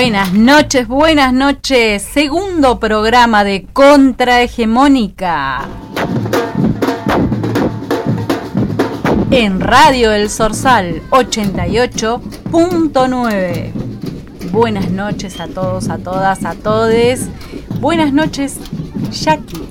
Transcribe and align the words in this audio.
Buenas 0.00 0.32
noches, 0.32 0.86
buenas 0.86 1.32
noches. 1.32 2.02
Segundo 2.02 2.78
programa 2.78 3.42
de 3.42 3.66
Contrahegemónica. 3.72 5.66
En 9.32 9.58
Radio 9.58 10.12
El 10.12 10.30
Sorsal 10.30 11.02
88.9. 11.10 13.72
Buenas 14.52 14.88
noches 14.92 15.40
a 15.40 15.48
todos, 15.48 15.88
a 15.88 15.98
todas, 15.98 16.44
a 16.44 16.54
todes. 16.54 17.26
Buenas 17.80 18.12
noches, 18.12 18.58
Jackie. 19.10 19.68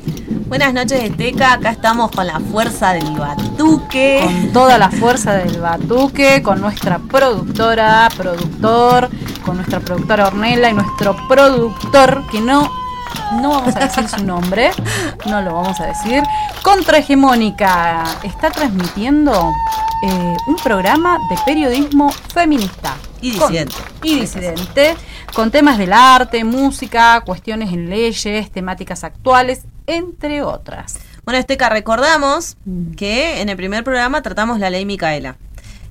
Buenas 0.50 0.74
noches, 0.74 1.06
Esteca. 1.06 1.54
Acá 1.54 1.72
estamos 1.72 2.12
con 2.12 2.28
la 2.28 2.42
fuerza 2.42 2.92
del 2.92 3.18
batuque. 3.18 4.20
Con 4.26 4.52
toda 4.52 4.78
la 4.78 4.90
fuerza 4.90 5.36
del 5.36 5.62
batuque, 5.62 6.44
con 6.44 6.60
nuestra 6.60 7.00
productora, 7.00 8.10
productor, 8.18 9.10
con 9.48 9.56
nuestra 9.56 9.80
productora 9.80 10.28
Ornella 10.28 10.70
y 10.70 10.74
nuestro 10.74 11.16
productor, 11.26 12.28
que 12.30 12.42
no, 12.42 12.70
no 13.42 13.50
vamos 13.52 13.76
a 13.78 13.80
decir 13.80 14.06
su 14.10 14.22
nombre, 14.26 14.72
no 15.26 15.42
lo 15.42 15.54
vamos 15.54 15.80
a 15.80 15.86
decir. 15.86 16.22
Contrahegemónica 16.62 18.04
está 18.24 18.52
transmitiendo 18.52 19.54
eh, 20.04 20.38
un 20.48 20.56
programa 20.58 21.18
de 21.30 21.38
periodismo 21.46 22.12
feminista. 22.34 22.98
Y 23.22 23.32
disidente. 23.32 23.74
Con, 23.74 24.08
y 24.08 24.20
disidente, 24.20 24.96
con 25.34 25.50
temas 25.50 25.78
del 25.78 25.94
arte, 25.94 26.44
música, 26.44 27.22
cuestiones 27.22 27.72
en 27.72 27.90
leyes, 27.90 28.52
temáticas 28.52 29.06
actuales, 29.06 29.62
entre 29.88 30.44
otras. 30.44 31.00
Bueno, 31.24 31.40
Esteca, 31.40 31.70
recordamos 31.70 32.58
que 32.98 33.40
en 33.40 33.48
el 33.48 33.56
primer 33.56 33.86
programa 33.86 34.22
tratamos 34.22 34.60
la 34.60 34.70
ley 34.70 34.86
Micaela. 34.86 35.38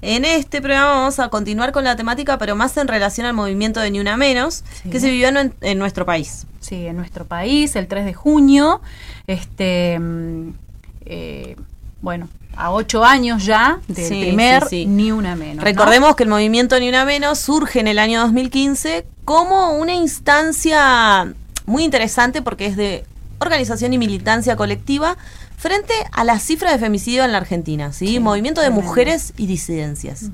En 0.03 0.25
este 0.25 0.61
programa 0.61 0.91
vamos 0.91 1.19
a 1.19 1.29
continuar 1.29 1.73
con 1.73 1.85
la 1.85 1.97
temática, 1.97 2.39
pero 2.39 2.55
más 2.57 2.77
en 2.77 2.87
relación 2.89 3.27
al 3.27 3.33
movimiento 3.35 3.81
de 3.81 3.91
Ni 3.91 4.01
Una 4.01 4.17
Menos, 4.17 4.63
Sí. 4.83 4.91
que 4.91 5.01
se 5.01 5.11
vivió 5.11 5.29
en, 5.29 5.55
en 5.61 5.79
nuestro 5.79 6.05
país. 6.07 6.47
Sí, 6.61 6.87
en 6.87 6.97
nuestro 6.97 7.25
país, 7.25 7.77
el 7.77 7.87
3 7.89 8.05
de 8.05 8.15
junio, 8.15 8.81
este, 9.27 9.99
mm, 9.99 10.51
eh, 11.07 11.57
bueno, 12.03 12.29
a 12.57 12.71
ocho 12.73 13.05
años 13.05 13.45
ya 13.45 13.81
del 13.89 14.07
Sí, 14.09 14.21
primer 14.21 14.63
sí, 14.65 14.69
sí. 14.83 14.87
Ni 14.87 15.13
Una 15.13 15.37
Menos. 15.37 15.57
¿no? 15.57 15.63
Recordemos 15.63 16.17
que 16.17 16.23
el 16.25 16.29
movimiento 16.29 16.79
Ni 16.81 16.89
Una 16.89 17.05
Menos 17.05 17.39
surge 17.39 17.81
en 17.81 17.89
el 17.89 17.99
año 17.99 18.21
2015 18.23 19.07
como 19.25 19.73
una 19.77 19.95
instancia 19.95 21.33
muy 21.67 21.85
interesante 21.85 22.43
porque 22.43 22.67
es 22.67 22.77
de 22.77 23.05
organización 23.41 23.93
y 23.93 23.99
militancia 23.99 24.57
colectiva 24.57 25.17
frente 25.57 25.93
a 26.13 26.25
las 26.25 26.43
cifras 26.43 26.73
de 26.73 26.79
femicidio 26.79 27.25
en 27.25 27.33
la 27.33 27.39
Argentina, 27.39 27.93
¿sí? 27.93 28.07
Sí, 28.09 28.21
movimiento 28.21 28.61
de 28.61 28.67
tremendo. 28.69 28.87
mujeres 28.89 29.33
y 29.37 29.47
disidencias. 29.47 30.27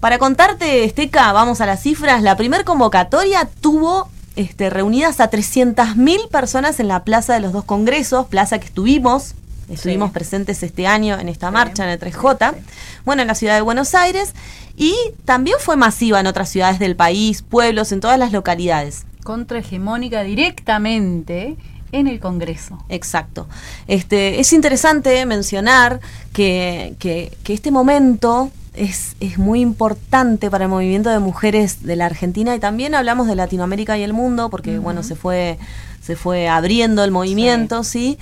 Para 0.00 0.18
contarte, 0.18 0.84
Esteca, 0.84 1.32
vamos 1.32 1.60
a 1.60 1.66
las 1.66 1.82
cifras. 1.82 2.22
La 2.22 2.36
primer 2.36 2.64
convocatoria 2.64 3.48
tuvo 3.60 4.08
este, 4.36 4.70
reunidas 4.70 5.20
a 5.20 5.30
300.000 5.30 6.28
personas 6.28 6.80
en 6.80 6.88
la 6.88 7.04
Plaza 7.04 7.34
de 7.34 7.40
los 7.40 7.52
Dos 7.52 7.64
Congresos, 7.64 8.26
plaza 8.26 8.58
que 8.58 8.66
estuvimos, 8.66 9.34
estuvimos 9.68 10.08
Sí. 10.08 10.14
presentes 10.14 10.62
este 10.62 10.86
año 10.86 11.18
en 11.18 11.28
esta 11.28 11.50
marcha 11.50 11.84
en 11.84 11.90
el 11.90 11.98
3J, 11.98 12.50
sí, 12.54 12.56
sí. 12.60 12.64
bueno, 13.04 13.22
en 13.22 13.28
la 13.28 13.34
ciudad 13.34 13.54
de 13.56 13.60
Buenos 13.60 13.94
Aires, 13.94 14.32
y 14.76 14.94
también 15.26 15.56
fue 15.60 15.76
masiva 15.76 16.20
en 16.20 16.26
otras 16.26 16.48
ciudades 16.48 16.78
del 16.78 16.96
país, 16.96 17.42
pueblos, 17.42 17.92
en 17.92 18.00
todas 18.00 18.18
las 18.18 18.32
localidades. 18.32 19.04
Contrahegemónica 19.24 20.22
directamente 20.22 21.56
en 21.92 22.06
el 22.06 22.20
Congreso. 22.20 22.82
Exacto. 22.88 23.48
Este, 23.86 24.40
es 24.40 24.52
interesante 24.52 25.24
mencionar 25.26 26.00
que, 26.32 26.94
que- 26.98 27.32
que 27.44 27.52
este 27.54 27.70
momento 27.70 28.50
es, 28.74 29.16
es 29.20 29.36
muy 29.38 29.60
importante 29.60 30.50
para 30.50 30.64
el 30.64 30.70
movimiento 30.70 31.10
de 31.10 31.18
mujeres 31.18 31.82
de 31.82 31.96
la 31.96 32.06
Argentina 32.06 32.54
y 32.54 32.60
también 32.60 32.94
hablamos 32.94 33.26
de 33.26 33.34
Latinoamérica 33.34 33.98
y 33.98 34.02
el 34.02 34.12
mundo, 34.12 34.48
porque 34.50 34.78
bueno, 34.78 35.02
se 35.02 35.16
fue, 35.16 35.58
se 36.02 36.14
fue 36.16 36.48
abriendo 36.48 37.02
el 37.04 37.10
movimiento, 37.10 37.82
¿sí? 37.84 38.16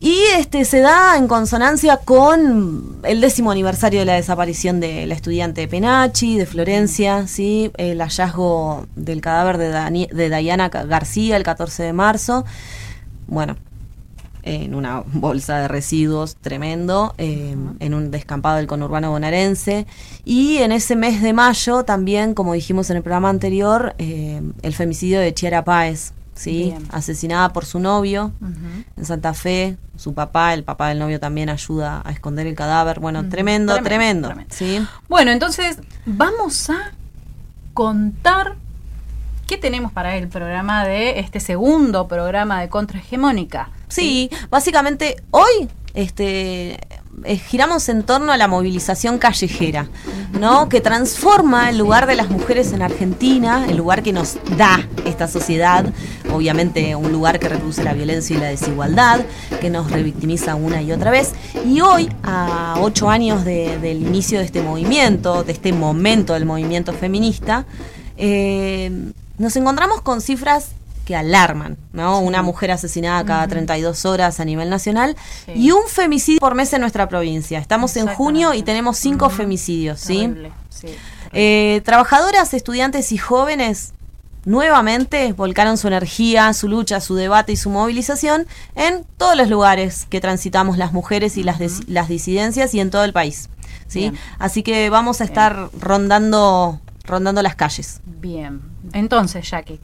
Y 0.00 0.16
este 0.36 0.66
se 0.66 0.80
da 0.80 1.16
en 1.16 1.26
consonancia 1.28 1.96
con 1.96 2.98
el 3.04 3.20
décimo 3.22 3.50
aniversario 3.50 4.00
de 4.00 4.04
la 4.06 4.14
desaparición 4.14 4.78
de 4.78 5.06
la 5.06 5.14
estudiante 5.14 5.66
Penachi, 5.66 6.36
de 6.36 6.44
Florencia, 6.44 7.26
¿sí? 7.26 7.70
el 7.78 8.00
hallazgo 8.02 8.86
del 8.96 9.22
cadáver 9.22 9.56
de, 9.56 9.72
Dani- 9.72 10.08
de 10.10 10.28
Diana 10.28 10.68
García 10.68 11.36
el 11.38 11.42
14 11.42 11.84
de 11.84 11.92
marzo. 11.94 12.44
Bueno, 13.26 13.56
en 14.42 14.74
una 14.74 15.02
bolsa 15.06 15.58
de 15.58 15.68
residuos 15.68 16.36
tremendo, 16.36 17.14
eh, 17.16 17.56
en 17.80 17.94
un 17.94 18.10
descampado 18.10 18.56
del 18.56 18.66
conurbano 18.66 19.10
bonaerense. 19.10 19.86
Y 20.24 20.58
en 20.58 20.70
ese 20.72 20.96
mes 20.96 21.22
de 21.22 21.32
mayo 21.32 21.84
también, 21.84 22.34
como 22.34 22.52
dijimos 22.52 22.90
en 22.90 22.98
el 22.98 23.02
programa 23.02 23.30
anterior, 23.30 23.94
eh, 23.98 24.42
el 24.62 24.74
femicidio 24.74 25.18
de 25.20 25.32
Chiara 25.32 25.64
Páez, 25.64 26.12
¿sí? 26.34 26.64
Bien. 26.64 26.86
asesinada 26.90 27.52
por 27.54 27.64
su 27.64 27.78
novio 27.80 28.32
en 28.96 29.04
Santa 29.04 29.32
Fe. 29.32 29.78
Su 29.96 30.12
papá, 30.12 30.52
el 30.52 30.64
papá 30.64 30.88
del 30.88 30.98
novio 30.98 31.20
también 31.20 31.48
ayuda 31.48 32.02
a 32.04 32.10
esconder 32.10 32.46
el 32.46 32.54
cadáver. 32.54 33.00
Bueno, 33.00 33.28
tremendo, 33.28 33.72
Tremendo, 33.74 34.28
tremendo. 34.28 34.28
tremendo. 34.28 34.54
¿sí? 34.54 34.86
Bueno, 35.08 35.30
entonces 35.30 35.78
vamos 36.04 36.68
a 36.68 36.92
contar 37.72 38.56
qué 39.46 39.58
tenemos 39.58 39.92
para 39.92 40.16
el 40.16 40.28
programa 40.28 40.84
de 40.86 41.20
este 41.20 41.40
segundo 41.40 42.08
programa 42.08 42.60
de 42.60 42.68
Contrahegemónica. 42.68 43.70
Sí, 43.88 44.30
básicamente 44.50 45.16
hoy 45.30 45.68
este, 45.94 46.78
eh, 47.24 47.36
giramos 47.36 47.88
en 47.88 48.02
torno 48.02 48.32
a 48.32 48.36
la 48.36 48.48
movilización 48.48 49.18
callejera, 49.18 49.86
¿no? 50.40 50.68
Que 50.68 50.80
transforma 50.80 51.70
el 51.70 51.78
lugar 51.78 52.06
de 52.08 52.16
las 52.16 52.30
mujeres 52.30 52.72
en 52.72 52.82
Argentina, 52.82 53.66
el 53.68 53.76
lugar 53.76 54.02
que 54.02 54.12
nos 54.12 54.36
da 54.56 54.88
esta 55.04 55.28
sociedad, 55.28 55.84
obviamente 56.32 56.96
un 56.96 57.12
lugar 57.12 57.38
que 57.38 57.48
reproduce 57.48 57.84
la 57.84 57.92
violencia 57.92 58.36
y 58.36 58.40
la 58.40 58.48
desigualdad, 58.48 59.20
que 59.60 59.70
nos 59.70 59.90
revictimiza 59.92 60.56
una 60.56 60.82
y 60.82 60.90
otra 60.90 61.12
vez. 61.12 61.32
Y 61.64 61.80
hoy, 61.80 62.08
a 62.24 62.76
ocho 62.80 63.08
años 63.08 63.44
de- 63.44 63.78
del 63.78 64.02
inicio 64.02 64.40
de 64.40 64.46
este 64.46 64.62
movimiento, 64.62 65.44
de 65.44 65.52
este 65.52 65.72
momento 65.72 66.32
del 66.32 66.46
movimiento 66.46 66.92
feminista, 66.92 67.66
eh, 68.16 69.12
nos 69.38 69.56
encontramos 69.56 70.00
con 70.02 70.20
cifras 70.20 70.68
que 71.04 71.14
alarman, 71.14 71.76
¿no? 71.92 72.20
Una 72.20 72.42
mujer 72.42 72.70
asesinada 72.70 73.24
cada 73.26 73.46
32 73.46 74.06
horas 74.06 74.40
a 74.40 74.44
nivel 74.46 74.70
nacional 74.70 75.16
Sí. 75.44 75.52
y 75.54 75.70
un 75.70 75.86
femicidio 75.86 76.40
por 76.40 76.54
mes 76.54 76.72
en 76.72 76.80
nuestra 76.80 77.08
provincia. 77.10 77.58
Estamos 77.58 77.94
en 77.96 78.06
junio 78.06 78.54
y 78.54 78.62
tenemos 78.62 78.96
cinco 78.96 79.28
femicidios, 79.28 80.00
¿sí? 80.00 80.32
Sí. 80.70 80.88
Eh, 81.32 81.82
trabajadoras, 81.84 82.54
estudiantes 82.54 83.12
y 83.12 83.18
jóvenes 83.18 83.92
nuevamente 84.46 85.32
volcaron 85.32 85.76
su 85.78 85.88
energía, 85.88 86.52
su 86.52 86.68
lucha, 86.68 87.00
su 87.00 87.14
debate 87.14 87.52
y 87.52 87.56
su 87.56 87.70
movilización 87.70 88.46
en 88.74 89.04
todos 89.16 89.36
los 89.36 89.48
lugares 89.48 90.06
que 90.08 90.20
transitamos 90.20 90.78
las 90.78 90.92
mujeres 90.92 91.36
y 91.36 91.42
las, 91.42 91.58
las 91.88 92.08
disidencias 92.08 92.74
y 92.74 92.80
en 92.80 92.90
todo 92.90 93.04
el 93.04 93.12
país. 93.12 93.48
¿sí? 93.88 94.00
Bien. 94.00 94.18
Así 94.38 94.62
que 94.62 94.90
vamos 94.90 95.20
a 95.20 95.24
estar 95.24 95.68
rondando, 95.80 96.80
rondando 97.04 97.42
las 97.42 97.54
calles. 97.54 98.00
Bien, 98.04 98.62
entonces, 98.92 99.48
Jackie, 99.48 99.80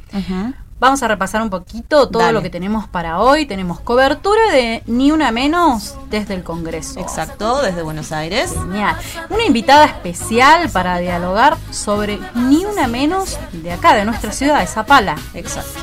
vamos 0.79 1.03
a 1.03 1.09
repasar 1.09 1.43
un 1.43 1.51
poquito 1.51 2.09
todo 2.09 2.23
Dale. 2.23 2.33
lo 2.33 2.43
que 2.43 2.51
tenemos 2.51 2.89
para 2.89 3.21
hoy. 3.21 3.47
Tenemos 3.47 3.81
cobertura 3.81 4.41
de 4.53 4.83
Ni 4.87 5.13
Una 5.13 5.31
Menos 5.31 5.97
desde 6.09 6.35
el 6.35 6.43
Congreso. 6.43 6.99
Exacto, 6.99 7.61
desde 7.63 7.83
Buenos 7.83 8.13
Aires. 8.13 8.53
Genial. 8.55 8.97
Una 9.29 9.45
invitada 9.45 9.85
especial 9.85 10.71
para 10.71 10.99
dialogar 10.99 11.57
sobre 11.71 12.19
Ni 12.35 12.65
Una 12.65 12.87
Menos 12.87 13.39
de 13.53 13.73
acá, 13.73 13.95
de 13.95 14.05
nuestra 14.05 14.33
ciudad, 14.33 14.61
de 14.61 14.67
Zapala. 14.67 15.17
Exacto. 15.35 15.81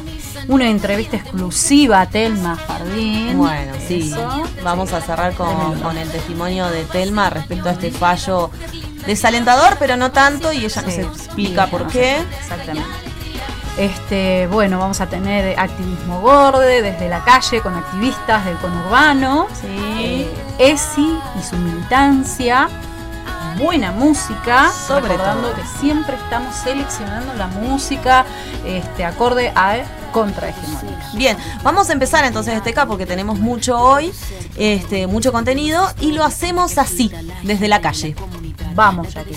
Una 0.47 0.69
entrevista 0.69 1.17
exclusiva 1.17 1.99
a 2.01 2.09
Telma 2.09 2.55
Jardín. 2.55 3.37
Bueno, 3.37 3.73
sí. 3.85 4.13
Vamos 4.63 4.93
a 4.93 5.01
cerrar 5.01 5.33
con, 5.33 5.79
con 5.81 5.97
el 5.97 6.09
testimonio 6.09 6.67
de 6.67 6.85
Telma 6.85 7.29
respecto 7.29 7.67
a 7.69 7.73
este 7.73 7.91
fallo 7.91 8.49
desalentador, 9.05 9.77
pero 9.79 9.95
no 9.97 10.11
tanto, 10.11 10.51
y 10.51 10.65
ella 10.65 10.81
nos 10.81 10.93
Sí. 10.93 11.01
explica 11.01 11.65
Sí, 11.65 11.71
por 11.71 11.81
no 11.83 11.87
qué. 11.87 12.17
sé, 12.29 12.37
Exactamente. 12.41 12.89
Este, 13.77 14.47
bueno, 14.47 14.79
vamos 14.79 14.99
a 15.01 15.05
tener 15.07 15.57
activismo 15.59 16.19
gorde 16.21 16.81
desde 16.81 17.09
la 17.09 17.23
calle 17.23 17.61
con 17.61 17.75
activistas 17.75 18.43
del 18.45 18.57
conurbano. 18.57 19.47
Sí. 19.61 19.67
Eh, 19.99 20.33
ESI 20.57 21.15
y 21.39 21.43
su 21.43 21.55
militancia. 21.57 22.67
Buena 23.59 23.91
música, 23.91 24.71
Sobre 24.71 25.07
recordando 25.09 25.49
todo. 25.49 25.55
que 25.55 25.79
siempre 25.79 26.15
estamos 26.15 26.55
seleccionando 26.55 27.33
la 27.35 27.47
música 27.47 28.23
este, 28.65 29.03
acorde 29.03 29.51
a 29.55 29.77
contrahegemónica. 30.11 31.09
Bien, 31.15 31.37
vamos 31.63 31.89
a 31.89 31.93
empezar 31.93 32.23
entonces 32.25 32.53
Esteca 32.55 32.85
porque 32.85 33.07
tenemos 33.07 33.39
mucho 33.39 33.79
hoy, 33.79 34.11
este, 34.57 35.07
mucho 35.07 35.31
contenido 35.31 35.87
y 35.99 36.11
lo 36.11 36.23
hacemos 36.23 36.77
así, 36.77 37.11
desde 37.43 37.67
la 37.67 37.81
calle. 37.81 38.15
Vamos, 38.77 39.11
Jackie. 39.11 39.35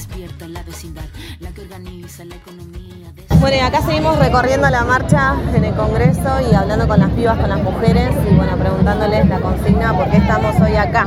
Bueno, 3.41 3.57
y 3.57 3.61
acá 3.61 3.81
seguimos 3.81 4.19
recorriendo 4.19 4.69
la 4.69 4.85
marcha 4.85 5.35
en 5.55 5.65
el 5.65 5.75
Congreso 5.75 6.29
y 6.53 6.55
hablando 6.55 6.87
con 6.87 7.01
las 7.01 7.09
pibas, 7.13 7.39
con 7.39 7.49
las 7.49 7.63
mujeres 7.63 8.11
y 8.31 8.35
bueno, 8.35 8.55
preguntándoles 8.59 9.27
la 9.29 9.41
consigna 9.41 9.97
por 9.97 10.11
qué 10.11 10.19
estamos 10.19 10.61
hoy 10.61 10.77
acá. 10.77 11.07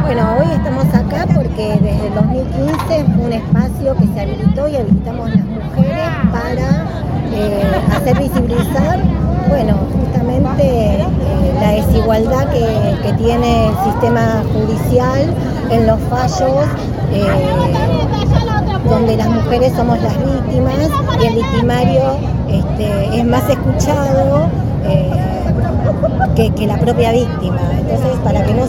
Bueno, 0.00 0.36
hoy 0.38 0.50
estamos 0.50 0.86
acá 0.94 1.26
porque 1.34 1.78
desde 1.78 2.06
el 2.06 2.14
2015 2.14 3.04
fue 3.04 3.24
un 3.26 3.32
espacio 3.34 3.96
que 3.96 4.06
se 4.06 4.20
habilitó 4.22 4.68
y 4.68 4.76
habilitamos 4.76 5.28
las 5.28 5.44
mujeres 5.44 6.08
para 6.32 6.86
eh, 7.32 7.62
hacer 7.94 8.18
visibilizar, 8.18 9.00
bueno, 9.48 9.74
justamente 9.92 10.64
eh, 10.64 11.06
la 11.60 11.70
desigualdad 11.72 12.48
que, 12.50 12.66
que, 13.02 13.12
tiene 13.14 13.68
el 13.68 13.74
sistema 13.84 14.42
judicial 14.52 15.34
en 15.70 15.86
los 15.86 16.00
fallos. 16.10 16.66
Eh, 17.12 17.26
donde 18.88 19.16
las 19.16 19.28
mujeres 19.28 19.72
somos 19.76 20.00
las 20.00 20.16
víctimas 20.16 20.74
y 21.20 21.26
el 21.26 21.34
victimario 21.34 22.02
este, 22.48 23.18
es 23.18 23.24
más 23.24 23.48
escuchado 23.48 24.48
eh, 24.84 25.10
que, 26.34 26.50
que, 26.50 26.66
la 26.66 26.78
propia 26.78 27.12
víctima. 27.12 27.58
Entonces, 27.72 28.18
para 28.22 28.44
que 28.44 28.54
no 28.54 28.64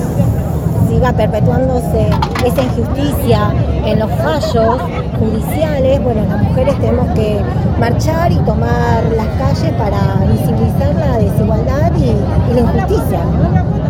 siga 0.87 1.13
perpetuándose 1.13 2.09
esa 2.45 2.63
injusticia 2.63 3.53
en 3.85 3.99
los 3.99 4.11
fallos 4.11 4.81
judiciales, 5.19 6.01
bueno, 6.03 6.25
las 6.27 6.41
mujeres 6.43 6.75
tenemos 6.79 7.07
que 7.13 7.39
marchar 7.79 8.31
y 8.31 8.37
tomar 8.37 9.03
las 9.15 9.27
calles 9.37 9.73
para 9.73 10.25
visibilizar 10.31 10.95
la 10.95 11.17
desigualdad 11.17 11.91
y, 11.95 12.53
la 12.53 12.61
injusticia 12.61 13.19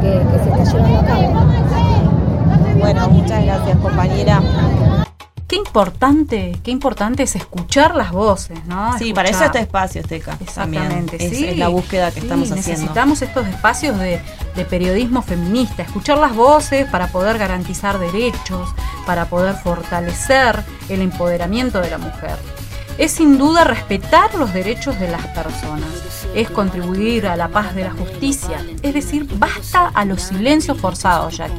que 0.01 0.39
se 0.43 0.49
está 0.49 0.63
llevando 0.63 0.99
a 0.99 1.03
cabo. 1.03 1.47
Bueno, 2.79 3.09
muchas 3.09 3.43
gracias 3.43 3.77
compañera 3.77 4.41
qué 5.47 5.55
importante, 5.55 6.59
qué 6.63 6.71
importante 6.71 7.23
es 7.23 7.35
escuchar 7.35 7.95
las 7.95 8.11
voces, 8.11 8.65
¿no? 8.65 8.97
Sí, 8.97 9.13
para 9.13 9.29
eso 9.29 9.45
este 9.45 9.59
espacio, 9.59 10.01
Esteca. 10.01 10.37
Exactamente, 10.41 11.15
es, 11.23 11.37
sí. 11.37 11.47
es, 11.47 11.57
la 11.57 11.69
búsqueda 11.69 12.11
que 12.11 12.19
sí, 12.19 12.25
estamos 12.25 12.51
haciendo. 12.51 12.81
Necesitamos 12.81 13.21
estos 13.21 13.47
espacios 13.47 13.97
de, 13.97 14.21
de, 14.55 14.65
periodismo 14.65 15.21
feminista, 15.21 15.83
escuchar 15.83 16.17
las 16.17 16.35
voces 16.35 16.89
para 16.89 17.07
poder 17.07 17.37
garantizar 17.37 17.97
derechos, 17.97 18.69
para 19.05 19.29
poder 19.29 19.55
fortalecer 19.55 20.63
el 20.89 21.01
empoderamiento 21.01 21.79
de 21.79 21.91
la 21.91 21.97
mujer. 21.97 22.37
Es 22.97 23.11
sin 23.11 23.37
duda 23.37 23.63
respetar 23.63 24.33
los 24.35 24.53
derechos 24.53 24.99
de 24.99 25.07
las 25.07 25.25
personas, 25.27 26.16
es 26.35 26.49
contribuir 26.49 27.27
a 27.27 27.35
la 27.35 27.47
paz 27.47 27.73
de 27.75 27.83
la 27.83 27.91
justicia, 27.91 28.65
es 28.81 28.93
decir, 28.93 29.27
basta 29.37 29.87
a 29.87 30.05
los 30.05 30.21
silencios 30.21 30.77
forzados, 30.77 31.37
Jackie. 31.37 31.53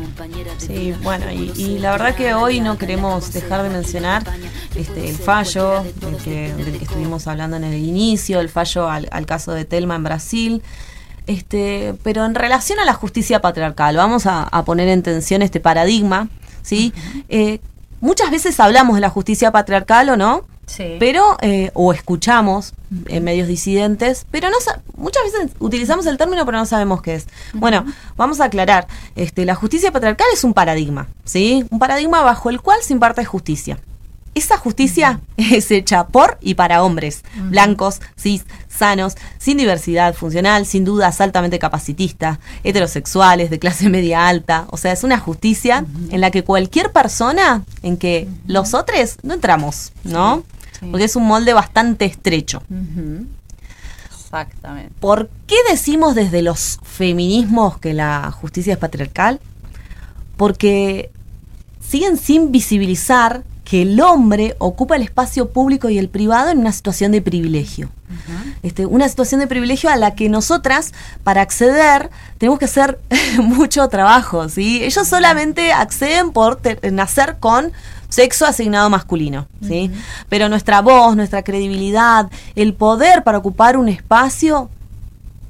Sí, 0.59 0.95
bueno, 1.03 1.31
y, 1.31 1.53
y, 1.57 1.79
la 1.79 1.93
verdad 1.93 2.15
que 2.15 2.35
hoy 2.35 2.61
no 2.61 2.79
queremos 2.79 3.33
dejar 3.33 3.63
de 3.63 3.71
mencionar 3.71 4.25
este, 4.75 5.09
el 5.09 5.17
fallo 5.17 5.85
del 6.01 6.17
que, 6.17 6.55
del 6.55 6.79
que 6.79 6.85
estuvimos 6.85 7.27
hablando 7.27 7.57
en 7.57 7.65
el 7.65 7.75
inicio, 7.75 8.41
el 8.41 8.49
fallo 8.49 8.89
al, 8.89 9.09
al 9.11 9.27
caso 9.27 9.53
de 9.53 9.65
Telma 9.65 9.97
en 9.97 10.05
Brasil. 10.05 10.63
Este, 11.27 11.95
pero 12.03 12.25
en 12.25 12.35
relación 12.35 12.79
a 12.79 12.87
la 12.87 12.95
justicia 12.95 13.41
patriarcal, 13.41 13.97
vamos 13.97 14.27
a, 14.27 14.45
a 14.45 14.65
poner 14.65 14.89
en 14.89 15.03
tensión 15.03 15.43
este 15.43 15.61
paradigma, 15.61 16.29
¿sí? 16.63 16.95
Eh, 17.29 17.61
muchas 18.01 18.31
veces 18.31 18.59
hablamos 18.61 18.95
de 18.95 19.03
la 19.03 19.11
justicia 19.11 19.53
patriarcal 19.53 20.09
o 20.09 20.17
no, 20.17 20.45
Sí. 20.69 20.97
pero 21.01 21.37
eh, 21.41 21.71
o 21.75 21.93
escuchamos 21.93 22.75
en 23.07 23.25
medios 23.25 23.49
disidentes, 23.49 24.27
pero 24.31 24.49
no 24.51 24.57
muchas 24.97 25.23
veces 25.25 25.51
utilizamos 25.59 26.07
el 26.07 26.17
término 26.17 26.45
pero 26.47 26.59
no 26.59 26.67
sabemos 26.67 27.03
qué 27.03 27.15
es. 27.17 27.27
Bueno, 27.55 27.85
vamos 28.17 28.41
a 28.41 28.45
aclarar, 28.45 28.87
este, 29.17 29.45
la 29.45 29.55
justicia 29.55 29.93
patriarcal 29.93 30.29
es 30.33 30.45
un 30.45 30.55
paradigma, 30.55 31.09
¿sí? 31.25 31.65
Un 31.71 31.79
paradigma 31.79 32.23
bajo 32.23 32.51
el 32.51 32.61
cual 32.61 32.81
se 32.83 32.93
imparte 32.93 33.25
justicia. 33.25 33.79
Esa 34.35 34.57
justicia 34.57 35.21
uh 35.37 35.43
-huh. 35.43 35.57
es 35.57 35.71
hecha 35.71 36.07
por 36.07 36.39
y 36.41 36.55
para 36.55 36.85
hombres, 36.85 37.25
uh 37.37 37.41
-huh. 37.41 37.51
blancos, 37.51 38.01
cis, 38.17 38.45
sanos, 38.69 39.15
sin 39.39 39.59
diversidad 39.59 40.15
funcional, 40.15 40.65
sin 40.65 40.85
dudas 40.85 41.21
altamente 41.21 41.59
capacitistas, 41.59 42.39
heterosexuales, 42.63 43.51
de 43.51 43.59
clase 43.59 43.89
media 43.99 44.29
alta. 44.29 44.67
O 44.71 44.77
sea, 44.77 44.93
es 44.93 45.03
una 45.03 45.19
justicia 45.19 45.85
en 46.11 46.21
la 46.21 46.31
que 46.31 46.45
cualquier 46.45 46.93
persona, 46.93 47.65
en 47.83 47.97
que 47.97 48.29
los 48.47 48.75
otros 48.75 49.17
no 49.23 49.35
entramos, 49.35 49.93
¿no? 50.05 50.37
Sí. 50.37 50.58
Porque 50.81 51.05
es 51.05 51.17
un 51.17 51.27
molde 51.27 51.53
bastante 51.53 52.05
estrecho. 52.05 52.63
Uh 52.71 52.75
-huh. 52.75 53.27
Exactamente. 54.13 54.93
¿Por 55.01 55.31
qué 55.47 55.57
decimos 55.71 56.15
desde 56.15 56.43
los 56.43 56.79
feminismos 56.83 57.79
que 57.79 57.95
la 57.95 58.31
justicia 58.31 58.75
es 58.75 58.79
patriarcal? 58.79 59.41
Porque 60.37 61.11
siguen 61.81 62.17
sin 62.19 62.53
visibilizar 62.53 63.43
que 63.65 63.83
el 63.83 64.01
hombre 64.01 64.55
ocupa 64.59 64.97
el 64.97 65.03
espacio 65.03 65.51
público 65.51 65.91
y 65.91 65.99
el 65.99 66.09
privado 66.09 66.51
en 66.51 66.59
una 66.59 66.73
situación 66.73 67.13
de 67.13 67.21
privilegio. 67.21 67.91
Uh 68.09 68.13
-huh. 68.13 68.55
este, 68.63 68.87
una 68.87 69.09
situación 69.09 69.41
de 69.41 69.47
privilegio 69.47 69.91
a 69.91 69.97
la 69.97 70.15
que 70.15 70.29
nosotras, 70.31 70.93
para 71.23 71.43
acceder, 71.43 72.11
tenemos 72.39 72.59
que 72.59 72.65
hacer 72.65 72.99
mucho 73.43 73.87
trabajo. 73.89 74.49
¿sí? 74.49 74.83
Ellos 74.83 75.07
solamente 75.07 75.73
acceden 75.73 76.33
por 76.33 76.61
nacer 76.93 77.37
con 77.41 77.73
sexo 78.09 78.47
asignado 78.47 78.89
masculino, 78.91 79.47
¿sí? 79.63 79.91
Uh 79.91 79.95
-huh. 79.95 80.03
Pero 80.29 80.49
nuestra 80.49 80.81
voz, 80.81 81.15
nuestra 81.17 81.43
credibilidad, 81.43 82.31
el 82.55 82.75
poder 82.75 83.23
para 83.23 83.39
ocupar 83.39 83.77
un 83.77 83.89
espacio 83.89 84.71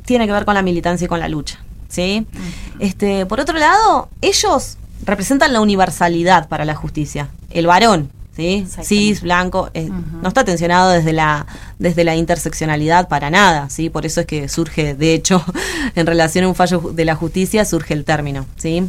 tiene 0.05 0.27
que 0.27 0.33
ver 0.33 0.45
con 0.45 0.55
la 0.55 0.63
militancia 0.63 1.05
y 1.05 1.09
con 1.09 1.21
la 1.21 1.29
lucha, 1.29 1.59
¿sí? 1.89 2.27
Uh 2.33 2.37
-huh. 2.37 2.77
Este, 2.81 3.27
por 3.27 3.41
otro 3.41 3.59
lado, 3.59 4.09
ellos 4.21 4.77
representan 5.05 5.53
la 5.53 5.61
universalidad 5.61 6.49
para 6.49 6.65
la 6.65 6.75
justicia. 6.75 7.29
El 7.51 7.67
varón, 7.67 8.11
¿sí? 8.37 8.67
Cis, 8.83 9.23
blanco, 9.23 9.71
eh, 9.75 9.89
uh 9.89 9.93
-huh. 9.93 10.23
no 10.23 10.29
está 10.29 10.45
tensionado 10.45 10.91
desde 10.91 11.13
la, 11.13 11.47
desde 11.79 12.05
la 12.05 12.17
interseccionalidad 12.17 13.09
para 13.09 13.31
nada, 13.31 13.71
¿sí? 13.71 13.91
Por 13.91 14.05
eso 14.05 14.21
es 14.21 14.27
que 14.27 14.49
surge, 14.49 14.95
de 14.95 15.15
hecho, 15.15 15.45
en 15.95 16.07
relación 16.07 16.45
a 16.45 16.49
un 16.49 16.55
fallo 16.55 16.81
de 16.93 17.05
la 17.05 17.15
justicia, 17.15 17.65
surge 17.65 17.95
el 17.95 18.05
término, 18.05 18.47
¿sí? 18.57 18.89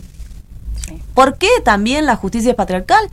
sí. 0.88 1.02
¿Por 1.14 1.38
qué 1.38 1.50
también 1.64 2.06
la 2.06 2.16
justicia 2.16 2.52
es 2.52 2.56
patriarcal? 2.56 3.10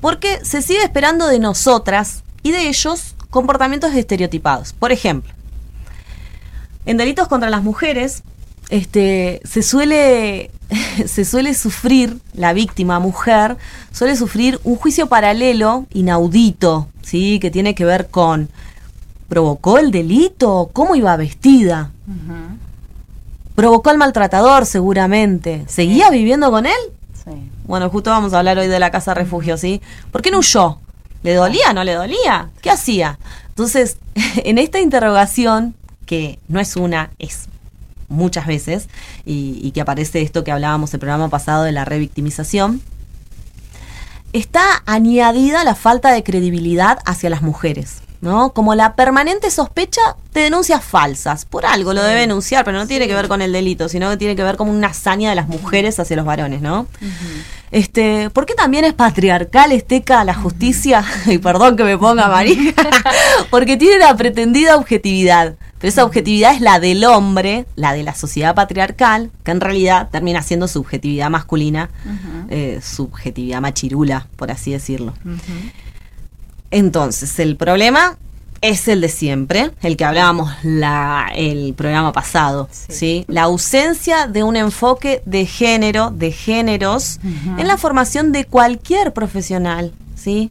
Porque 0.00 0.44
se 0.44 0.62
sigue 0.62 0.82
esperando 0.82 1.26
de 1.26 1.38
nosotras 1.38 2.22
y 2.42 2.52
de 2.52 2.68
ellos 2.68 3.14
comportamientos 3.30 3.94
estereotipados. 3.94 4.72
Por 4.72 4.92
ejemplo, 4.92 5.32
en 6.86 6.96
delitos 6.96 7.28
contra 7.28 7.50
las 7.50 7.62
mujeres, 7.62 8.22
este, 8.70 9.40
se 9.44 9.62
suele 9.62 10.50
se 11.06 11.24
suele 11.24 11.54
sufrir 11.54 12.18
la 12.34 12.52
víctima 12.52 13.00
mujer 13.00 13.56
suele 13.90 14.14
sufrir 14.14 14.60
un 14.64 14.76
juicio 14.76 15.06
paralelo 15.06 15.86
inaudito 15.94 16.88
sí 17.00 17.38
que 17.40 17.50
tiene 17.50 17.74
que 17.74 17.86
ver 17.86 18.08
con 18.08 18.50
provocó 19.28 19.78
el 19.78 19.90
delito 19.90 20.70
cómo 20.72 20.96
iba 20.96 21.16
vestida 21.16 21.92
uh 22.06 22.10
-huh. 22.10 22.56
provocó 23.54 23.90
al 23.90 23.98
maltratador 23.98 24.66
seguramente. 24.66 25.64
Seguía 25.68 26.10
viviendo 26.10 26.50
con 26.50 26.66
él 26.66 26.78
bueno 27.64 27.90
justo 27.90 28.10
vamos 28.10 28.32
a 28.32 28.38
hablar 28.38 28.58
hoy 28.58 28.68
de 28.68 28.78
la 28.78 28.90
casa 28.90 29.14
refugio 29.14 29.56
sí 29.56 29.80
por 30.10 30.22
qué 30.22 30.30
no 30.30 30.38
huyó 30.38 30.78
le 31.22 31.34
dolía 31.34 31.72
no 31.72 31.84
le 31.84 31.94
dolía 31.94 32.50
qué 32.60 32.70
hacía 32.70 33.18
entonces 33.48 33.98
en 34.36 34.58
esta 34.58 34.80
interrogación 34.80 35.74
que 36.06 36.38
no 36.48 36.60
es 36.60 36.76
una 36.76 37.10
es 37.18 37.48
muchas 38.08 38.46
veces 38.46 38.88
y, 39.24 39.60
y, 39.62 39.72
que 39.72 39.80
aparece 39.80 40.22
esto 40.22 40.44
que 40.44 40.50
hablábamos 40.50 40.92
el 40.94 41.00
programa 41.00 41.28
pasado 41.28 41.64
de 41.64 41.72
la 41.72 41.84
revictimización, 41.84 42.80
está 44.32 44.82
añadida 44.86 45.64
la 45.64 45.74
falta 45.74 46.10
de 46.12 46.22
credibilidad 46.22 46.98
hacia 47.04 47.30
las 47.30 47.42
mujeres. 47.42 48.00
¿No? 48.20 48.52
Como 48.52 48.74
la 48.74 48.94
permanente 48.96 49.50
sospecha 49.50 50.00
de 50.34 50.42
denuncias 50.42 50.84
falsas. 50.84 51.44
Por 51.44 51.66
algo 51.66 51.94
lo 51.94 52.02
debe 52.02 52.20
denunciar, 52.20 52.64
pero 52.64 52.76
no 52.76 52.84
sí. 52.84 52.88
tiene 52.88 53.06
que 53.06 53.14
ver 53.14 53.28
con 53.28 53.42
el 53.42 53.52
delito, 53.52 53.88
sino 53.88 54.10
que 54.10 54.16
tiene 54.16 54.36
que 54.36 54.42
ver 54.42 54.56
como 54.56 54.72
una 54.72 54.88
hazaña 54.88 55.30
de 55.30 55.36
las 55.36 55.48
mujeres 55.48 55.98
hacia 55.98 56.16
los 56.16 56.26
varones, 56.26 56.60
¿no? 56.60 56.80
Uh 56.80 57.04
-huh. 57.04 57.42
Este, 57.70 58.30
¿por 58.30 58.46
qué 58.46 58.54
también 58.54 58.84
es 58.84 58.94
patriarcal 58.94 59.72
esteca 59.72 60.24
la 60.24 60.34
justicia? 60.34 61.00
Uh 61.00 61.28
-huh. 61.28 61.34
y 61.34 61.38
perdón 61.38 61.76
que 61.76 61.84
me 61.84 61.98
ponga 61.98 62.28
marija, 62.28 62.72
porque 63.50 63.76
tiene 63.76 63.98
la 63.98 64.16
pretendida 64.16 64.76
objetividad. 64.76 65.54
Pero 65.78 65.90
esa 65.90 66.04
objetividad 66.04 66.54
es 66.54 66.60
la 66.60 66.80
del 66.80 67.04
hombre, 67.04 67.66
la 67.76 67.92
de 67.92 68.02
la 68.02 68.14
sociedad 68.14 68.54
patriarcal, 68.54 69.30
que 69.44 69.52
en 69.52 69.60
realidad 69.60 70.08
termina 70.10 70.42
siendo 70.42 70.66
subjetividad 70.66 71.30
masculina, 71.30 71.90
uh 72.04 72.08
-huh. 72.08 72.46
eh, 72.50 72.80
subjetividad 72.82 73.60
machirula, 73.60 74.26
por 74.36 74.50
así 74.50 74.72
decirlo. 74.72 75.14
Entonces, 76.70 77.38
el 77.38 77.56
problema 77.56 78.16
es 78.60 78.88
el 78.88 79.00
de 79.00 79.08
siempre, 79.08 79.70
el 79.82 79.96
que 79.96 80.04
hablábamos 80.04 80.50
la, 80.64 81.30
el 81.34 81.74
programa 81.74 82.12
pasado, 82.12 82.68
sí. 82.72 82.92
¿sí? 82.92 83.24
La 83.28 83.42
ausencia 83.44 84.26
de 84.26 84.42
un 84.42 84.56
enfoque 84.56 85.22
de 85.26 85.46
género, 85.46 86.10
de 86.10 86.32
géneros, 86.32 87.20
uh 87.22 87.28
-huh. 87.28 87.60
en 87.60 87.68
la 87.68 87.76
formación 87.76 88.32
de 88.32 88.44
cualquier 88.44 89.12
profesional, 89.12 89.92
¿sí? 90.16 90.50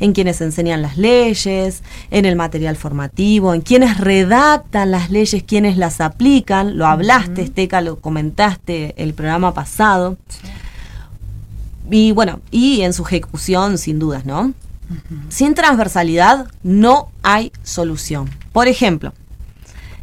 En 0.00 0.12
quienes 0.12 0.42
enseñan 0.42 0.82
las 0.82 0.98
leyes, 0.98 1.82
en 2.10 2.26
el 2.26 2.36
material 2.36 2.76
formativo, 2.76 3.54
en 3.54 3.62
quienes 3.62 3.96
redactan 3.96 4.90
las 4.90 5.10
leyes, 5.10 5.42
quienes 5.42 5.78
las 5.78 6.02
aplican, 6.02 6.76
lo 6.76 6.86
hablaste, 6.86 7.40
uh 7.40 7.44
-huh. 7.44 7.48
Esteca, 7.48 7.80
lo 7.80 7.96
comentaste 8.00 8.94
el 8.98 9.14
programa 9.14 9.54
pasado. 9.54 10.18
Sí. 10.28 10.46
Y 11.90 12.12
bueno, 12.12 12.40
y 12.50 12.82
en 12.82 12.92
su 12.92 13.02
ejecución, 13.04 13.78
sin 13.78 13.98
dudas, 13.98 14.26
¿no? 14.26 14.52
Sin 15.28 15.54
transversalidad 15.54 16.46
no 16.62 17.08
hay 17.22 17.52
solución. 17.62 18.30
Por 18.52 18.68
ejemplo, 18.68 19.12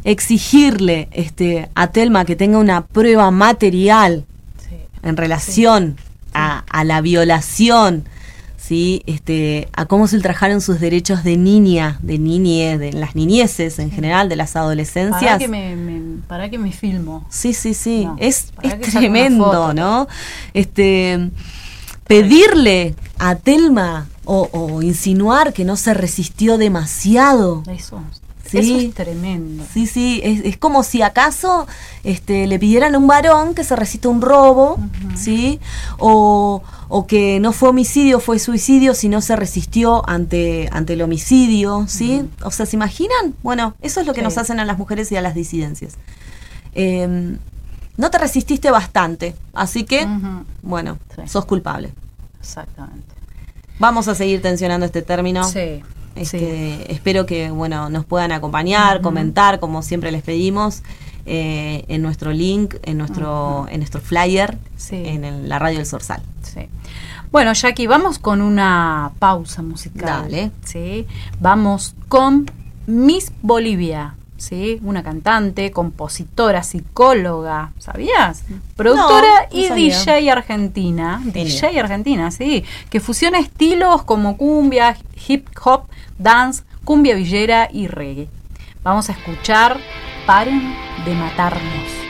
exigirle 0.04 1.08
este, 1.12 1.70
a 1.76 1.88
Telma 1.88 2.26
que 2.26 2.36
tenga 2.36 2.58
una 2.58 2.86
prueba 2.86 3.32
material 3.32 4.26
Sí. 4.70 4.76
en 5.04 5.18
relación 5.18 5.98
a, 6.34 6.64
a 6.70 6.84
la 6.84 7.00
violación, 7.02 8.06
¿sí? 8.58 9.04
este, 9.06 9.68
a 9.74 9.86
cómo 9.86 10.08
se 10.08 10.16
ultrajaron 10.18 10.60
sus 10.62 10.80
derechos 10.80 11.24
de 11.24 11.38
niña, 11.38 12.00
de 12.02 12.18
niñez, 12.20 12.80
de 12.80 12.92
las 12.94 13.16
niñeces 13.16 13.80
en 13.80 13.92
general, 13.92 14.28
de 14.30 14.36
las 14.36 14.52
Para 14.54 14.66
adolescencias. 14.66 15.38
que 15.40 15.48
me, 15.48 15.76
me- 15.76 16.04
para 16.28 16.50
que 16.50 16.58
me 16.58 16.72
filmo. 16.72 17.26
Sí, 17.30 17.54
sí, 17.54 17.74
sí. 17.74 18.06
No, 18.06 18.16
es 18.20 18.52
tremendo, 18.92 19.46
foto. 19.46 19.74
¿no? 19.74 20.08
Este 20.54 21.30
pedirle 22.08 22.96
a 23.20 23.36
Telma 23.36 24.08
o, 24.26 24.50
o 24.52 24.82
insinuar 24.82 25.54
que 25.54 25.66
no 25.66 25.76
se 25.76 25.94
resistió 25.94 26.58
demasiado. 26.58 27.64
Eso, 27.68 28.02
Sí. 28.46 28.60
eso 28.60 28.78
es 28.90 28.94
tremendo. 28.94 29.64
Sí, 29.74 29.88
sí, 29.88 30.22
es, 30.24 30.42
es 30.46 30.58
como 30.58 30.84
si 30.84 31.02
acaso 31.02 31.66
este, 32.04 32.46
le 32.46 32.60
pidieran 32.60 32.94
a 32.94 32.98
un 33.00 33.08
varón 33.08 33.56
que 33.56 33.64
se 33.64 33.76
resista 33.76 34.10
a 34.10 34.12
un 34.12 34.22
robo, 34.22 34.78
¿sí? 35.16 35.60
O, 35.98 36.62
o 36.88 37.08
que 37.08 37.40
no 37.40 37.52
fue 37.52 37.70
homicidio, 37.70 38.20
fue 38.20 38.38
suicidio 38.38 38.94
si 38.94 39.10
no 39.10 39.22
se 39.22 39.36
resistió 39.36 40.08
ante, 40.08 40.70
ante 40.72 40.94
el 40.94 41.02
homicidio, 41.02 41.86
¿sí? 41.88 42.30
O 42.44 42.52
sea, 42.52 42.68
¿se 42.68 42.76
imaginan? 42.76 43.34
Bueno, 43.42 43.74
eso 43.82 44.02
es 44.02 44.06
lo 44.06 44.14
que 44.14 44.20
Sí. 44.20 44.26
nos 44.26 44.38
hacen 44.38 44.60
a 44.60 44.66
las 44.66 44.78
mujeres 44.78 45.12
y 45.12 45.16
a 45.16 45.22
las 45.22 45.34
disidencias. 45.34 45.94
Eh, 46.76 47.38
no 47.98 48.12
te 48.12 48.18
resististe 48.20 48.70
bastante, 48.70 49.36
así 49.54 49.84
que, 49.84 50.08
bueno, 50.62 51.00
Sí. 51.16 51.22
sos 51.28 51.46
culpable. 51.46 51.92
Exactamente. 52.40 53.13
Vamos 53.84 54.08
a 54.08 54.16
seguir 54.16 54.42
tensionando 54.42 54.86
este 54.86 55.02
término. 55.02 55.44
Sí. 55.44 55.82
Este, 56.16 56.78
sí. 56.78 56.84
Espero 56.88 57.26
que 57.26 57.52
bueno 57.52 57.90
nos 57.90 58.06
puedan 58.06 58.32
acompañar, 58.32 59.02
comentar, 59.02 59.60
como 59.60 59.82
siempre 59.82 60.10
les 60.10 60.22
pedimos, 60.24 60.84
eh, 61.26 61.84
en 61.90 62.02
nuestro 62.02 62.32
link, 62.32 62.76
en 62.84 62.98
nuestro, 62.98 63.66
en 63.70 63.80
nuestro 63.82 64.00
flyer, 64.00 64.58
Sí. 64.78 64.96
en 65.06 65.26
el- 65.26 65.50
la 65.50 65.60
radio 65.60 65.80
del 65.80 65.86
Sorsal. 65.86 66.22
Sí. 66.44 66.62
Bueno, 67.30 67.52
Jackie, 67.52 67.88
vamos 67.88 68.20
con 68.20 68.42
una 68.42 69.12
pausa 69.20 69.62
musical. 69.62 70.22
Dale. 70.24 70.52
Sí. 70.64 71.06
Vamos 71.42 71.94
con 72.08 72.50
Miss 72.88 73.34
Bolivia. 73.42 74.16
¿Sí? 74.44 74.78
Una 74.84 75.04
cantante, 75.04 75.72
compositora, 75.72 76.64
psicóloga, 76.64 77.72
¿sabías? 77.80 78.44
Productora 78.76 79.48
no 79.50 79.58
y 79.58 79.68
sabía. 79.68 79.98
DJ 80.00 80.32
argentina. 80.32 81.22
Genial. 81.24 81.48
DJ 81.48 81.80
argentina, 81.80 82.30
sí. 82.30 82.66
Que 82.90 83.00
fusiona 83.00 83.40
estilos 83.40 84.04
como 84.04 84.36
cumbia, 84.36 84.98
hip 85.30 85.48
hop, 85.64 85.84
dance, 86.18 86.64
cumbia 86.84 87.16
villera 87.16 87.70
y 87.72 87.88
reggae. 87.88 88.28
Vamos 88.84 89.08
a 89.10 89.14
escuchar 89.14 89.80
Paren 90.26 90.76
de 91.06 91.14
matarnos. 91.14 92.03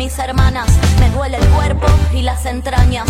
Mis 0.00 0.18
hermanas. 0.18 0.70
Me 0.98 1.10
duele 1.10 1.36
el 1.36 1.46
cuerpo 1.48 1.86
y 2.14 2.22
las 2.22 2.46
entrañas. 2.46 3.06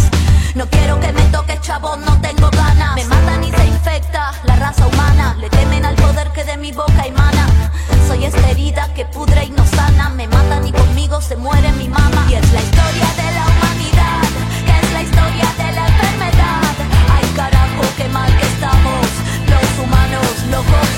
No 0.56 0.66
quiero 0.66 0.98
que 0.98 1.12
me 1.12 1.22
toque 1.26 1.56
chabón, 1.60 2.04
no 2.04 2.20
tengo 2.20 2.50
ganas. 2.50 2.96
Me 2.96 3.04
matan 3.04 3.44
y 3.44 3.52
se 3.52 3.64
infecta 3.64 4.32
la 4.42 4.56
raza 4.56 4.88
humana. 4.88 5.36
Le 5.38 5.48
temen 5.50 5.84
al 5.84 5.94
poder 5.94 6.32
que 6.32 6.42
de 6.42 6.56
mi 6.56 6.72
boca 6.72 7.02
emana. 7.06 7.46
Soy 8.08 8.24
esta 8.24 8.44
herida 8.50 8.92
que 8.92 9.04
pudre 9.04 9.44
y 9.44 9.50
no 9.50 9.64
sana. 9.66 10.08
Me 10.08 10.26
matan 10.26 10.66
y 10.66 10.72
conmigo 10.72 11.20
se 11.20 11.36
muere 11.36 11.70
mi 11.74 11.88
mamá. 11.88 12.26
Y 12.28 12.34
es 12.34 12.52
la 12.52 12.60
historia 12.60 13.08
de 13.20 13.28
la 13.36 13.44
humanidad, 13.52 14.22
que 14.66 14.74
es 14.82 14.92
la 14.92 15.02
historia 15.02 15.48
de 15.62 15.72
la 15.72 15.86
enfermedad. 15.86 16.62
Ay 17.14 17.26
carajo, 17.36 17.82
qué 17.98 18.08
mal 18.08 18.36
que 18.36 18.46
estamos. 18.46 19.06
Los 19.52 19.68
humanos 19.84 20.26
locos, 20.50 20.88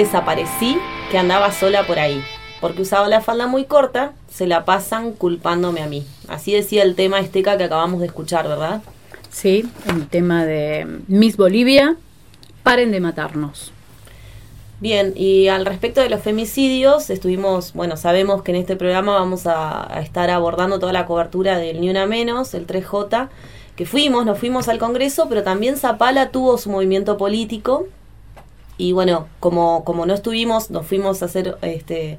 desaparecí, 0.00 0.78
que 1.10 1.18
andaba 1.18 1.52
sola 1.52 1.86
por 1.86 1.98
ahí. 1.98 2.22
porque 2.60 2.82
usaba 2.82 3.08
la 3.08 3.22
falda 3.22 3.46
muy 3.46 3.64
corta, 3.64 4.12
se 4.30 4.46
la 4.46 4.66
pasan 4.66 5.12
culpándome 5.12 5.82
a 5.82 5.86
mí. 5.86 6.06
Así 6.28 6.52
decía 6.52 6.82
el 6.82 6.94
tema 6.94 7.18
esteca 7.18 7.56
que 7.56 7.64
acabamos 7.64 8.00
de 8.00 8.06
escuchar, 8.06 8.46
¿verdad? 8.46 8.82
Sí, 9.30 9.64
el 9.88 10.08
tema 10.08 10.44
de 10.44 10.86
Miss 11.08 11.38
Bolivia, 11.38 11.96
paren 12.62 12.92
de 12.92 13.00
matarnos. 13.00 13.72
Bien, 14.78 15.12
y 15.16 15.48
al 15.48 15.64
respecto 15.64 16.02
de 16.02 16.10
los 16.10 16.20
femicidios, 16.20 17.08
estuvimos, 17.08 17.72
bueno, 17.72 17.96
sabemos 17.96 18.42
que 18.42 18.52
en 18.52 18.58
este 18.58 18.76
programa 18.76 19.14
vamos 19.14 19.46
a, 19.46 19.94
a 19.94 20.00
estar 20.00 20.28
abordando 20.30 20.78
toda 20.78 20.92
la 20.92 21.06
cobertura 21.06 21.58
del 21.58 21.80
Ni 21.80 21.88
Una 21.88 22.06
Menos, 22.06 22.52
el 22.52 22.66
3J, 22.66 23.28
que 23.76 23.86
fuimos, 23.86 24.26
nos 24.26 24.38
fuimos 24.38 24.68
al 24.68 24.78
Congreso, 24.78 25.26
pero 25.30 25.42
también 25.42 25.76
Zapala 25.78 26.30
tuvo 26.30 26.58
su 26.58 26.70
movimiento 26.70 27.16
político. 27.16 27.86
Y 28.80 28.92
bueno, 28.92 29.28
como, 29.40 29.84
como 29.84 30.06
no 30.06 30.14
estuvimos, 30.14 30.70
nos 30.70 30.86
fuimos 30.86 31.20
a 31.20 31.26
hacer 31.26 31.58
este, 31.60 32.18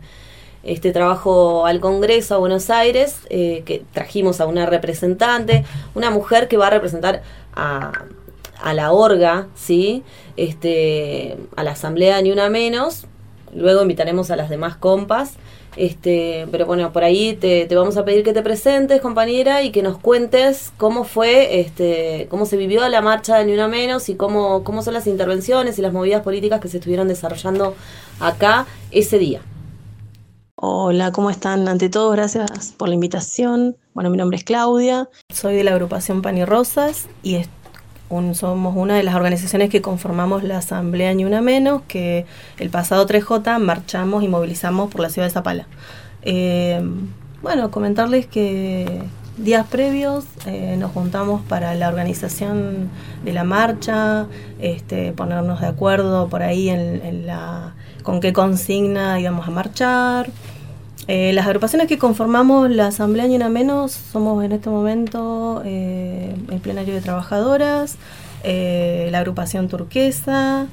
este 0.61 0.91
trabajo 0.91 1.65
al 1.65 1.79
Congreso 1.79 2.35
a 2.35 2.37
Buenos 2.37 2.69
Aires, 2.69 3.17
eh, 3.31 3.63
que 3.65 3.83
trajimos 3.91 4.39
a 4.39 4.45
una 4.45 4.67
representante, 4.67 5.65
una 5.95 6.11
mujer 6.11 6.47
que 6.47 6.57
va 6.57 6.67
a 6.67 6.69
representar 6.69 7.23
a, 7.55 8.03
a 8.61 8.73
la 8.75 8.91
orga, 8.91 9.47
¿sí? 9.55 10.03
Este, 10.37 11.35
a 11.55 11.63
la 11.63 11.71
asamblea 11.71 12.21
ni 12.21 12.31
una 12.31 12.47
menos. 12.51 13.07
Luego 13.55 13.81
invitaremos 13.81 14.29
a 14.29 14.35
las 14.35 14.51
demás 14.51 14.77
compas. 14.77 15.37
Este, 15.77 16.47
pero 16.51 16.65
bueno, 16.65 16.91
por 16.91 17.03
ahí 17.03 17.33
te, 17.33 17.65
te, 17.65 17.75
vamos 17.75 17.95
a 17.95 18.03
pedir 18.03 18.23
que 18.23 18.33
te 18.33 18.41
presentes, 18.41 18.99
compañera, 18.99 19.63
y 19.63 19.71
que 19.71 19.81
nos 19.81 19.97
cuentes 19.97 20.73
cómo 20.77 21.05
fue, 21.05 21.61
este, 21.61 22.27
cómo 22.29 22.45
se 22.45 22.57
vivió 22.57 22.87
la 22.89 23.01
marcha 23.01 23.37
de 23.37 23.45
Ni 23.45 23.53
Una 23.53 23.67
Menos 23.67 24.09
y 24.09 24.15
cómo, 24.15 24.63
cómo 24.63 24.83
son 24.83 24.93
las 24.93 25.07
intervenciones 25.07 25.79
y 25.79 25.81
las 25.81 25.93
movidas 25.93 26.23
políticas 26.23 26.59
que 26.59 26.67
se 26.67 26.77
estuvieron 26.77 27.07
desarrollando 27.07 27.75
acá 28.19 28.65
ese 28.91 29.17
día. 29.17 29.41
Hola, 30.55 31.11
¿cómo 31.11 31.29
están? 31.29 31.67
Ante 31.67 31.89
todo, 31.89 32.11
gracias 32.11 32.73
por 32.77 32.87
la 32.87 32.93
invitación. 32.93 33.77
Bueno, 33.93 34.09
mi 34.09 34.17
nombre 34.17 34.37
es 34.37 34.43
Claudia, 34.43 35.09
soy 35.33 35.55
de 35.55 35.63
la 35.63 35.71
agrupación 35.71 36.21
Pan 36.21 36.37
y 36.37 36.45
Rosas 36.45 37.07
y 37.23 37.37
somos 38.33 38.75
una 38.75 38.95
de 38.95 39.03
las 39.03 39.15
organizaciones 39.15 39.69
que 39.69 39.81
conformamos 39.81 40.43
la 40.43 40.57
Asamblea 40.57 41.13
Ni 41.13 41.23
Una 41.23 41.41
Menos, 41.41 41.81
que 41.87 42.25
el 42.57 42.69
pasado 42.69 43.07
3J 43.07 43.59
marchamos 43.59 44.23
y 44.23 44.27
movilizamos 44.27 44.91
por 44.91 45.01
la 45.01 45.09
ciudad 45.09 45.27
de 45.27 45.33
Zapala. 45.33 45.67
Eh, 46.23 46.81
bueno, 47.41 47.71
comentarles 47.71 48.27
que 48.27 49.03
días 49.37 49.65
previos 49.67 50.25
eh, 50.45 50.75
nos 50.77 50.91
juntamos 50.91 51.41
para 51.41 51.73
la 51.75 51.87
organización 51.87 52.89
de 53.23 53.33
la 53.33 53.45
marcha, 53.45 54.27
este, 54.59 55.13
ponernos 55.13 55.61
de 55.61 55.67
acuerdo 55.67 56.27
por 56.27 56.43
ahí 56.43 56.69
en 56.69 57.25
la, 57.25 57.75
con 58.03 58.19
qué 58.19 58.33
consigna 58.33 59.19
íbamos 59.19 59.47
a 59.47 59.51
marchar. 59.51 60.29
Eh, 61.08 61.34
las 61.34 61.48
agrupaciones 61.48 61.88
que 61.88 61.98
conformamos 61.98 62.70
la 62.70 62.88
Asamblea 62.88 63.27
Ni 63.27 63.35
Una 63.35 63.50
Menos 63.50 63.92
somos 63.92 64.44
en 64.44 64.51
este 64.51 64.70
momento 64.70 65.61
eh, 65.66 66.35
el 66.50 66.59
Plenario 66.59 66.94
de 66.94 67.01
Trabajadoras, 67.01 67.98
eh, 68.44 69.09
la 69.11 69.20
agrupación 69.20 69.68
turquesa, 69.68 70.68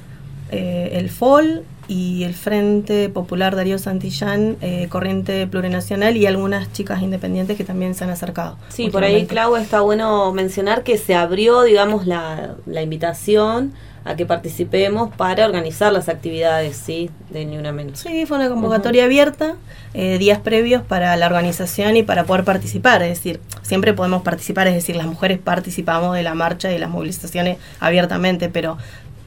eh, 0.51 0.91
el 0.93 1.09
FOL 1.09 1.63
y 1.87 2.23
el 2.23 2.35
Frente 2.35 3.09
Popular 3.09 3.55
Darío 3.55 3.79
Santillán, 3.79 4.57
eh, 4.61 4.87
Corriente 4.89 5.47
Plurinacional 5.47 6.15
y 6.17 6.27
algunas 6.27 6.71
chicas 6.71 7.01
independientes 7.01 7.57
que 7.57 7.63
también 7.63 7.95
se 7.95 8.03
han 8.03 8.11
acercado. 8.11 8.57
Sí, 8.69 8.89
por 8.89 9.03
ahí, 9.03 9.25
Clau, 9.25 9.55
está 9.55 9.81
bueno 9.81 10.31
mencionar 10.31 10.83
que 10.83 10.99
se 10.99 11.15
abrió, 11.15 11.63
digamos, 11.63 12.05
la, 12.05 12.55
la 12.67 12.83
invitación 12.83 13.73
a 14.05 14.15
que 14.15 14.25
participemos 14.25 15.13
para 15.15 15.45
organizar 15.45 15.91
las 15.91 16.09
actividades 16.09 16.77
¿sí? 16.77 17.09
de 17.29 17.45
Ni 17.45 17.57
Una 17.57 17.71
Menos. 17.71 17.99
Sí, 17.99 18.25
fue 18.25 18.37
una 18.37 18.49
convocatoria 18.49 19.03
uh 19.03 19.05
-huh. 19.05 19.07
abierta, 19.07 19.55
eh, 19.93 20.17
días 20.17 20.39
previos 20.39 20.83
para 20.83 21.15
la 21.15 21.25
organización 21.25 21.97
y 21.97 22.03
para 22.03 22.23
poder 22.23 22.43
participar, 22.43 23.01
es 23.03 23.09
decir, 23.09 23.39
siempre 23.61 23.93
podemos 23.93 24.21
participar, 24.21 24.67
es 24.67 24.73
decir, 24.73 24.95
las 24.95 25.07
mujeres 25.07 25.39
participamos 25.39 26.15
de 26.15 26.23
la 26.23 26.33
marcha 26.33 26.69
y 26.69 26.73
de 26.73 26.79
las 26.79 26.89
movilizaciones 26.89 27.57
abiertamente, 27.79 28.49
pero 28.49 28.77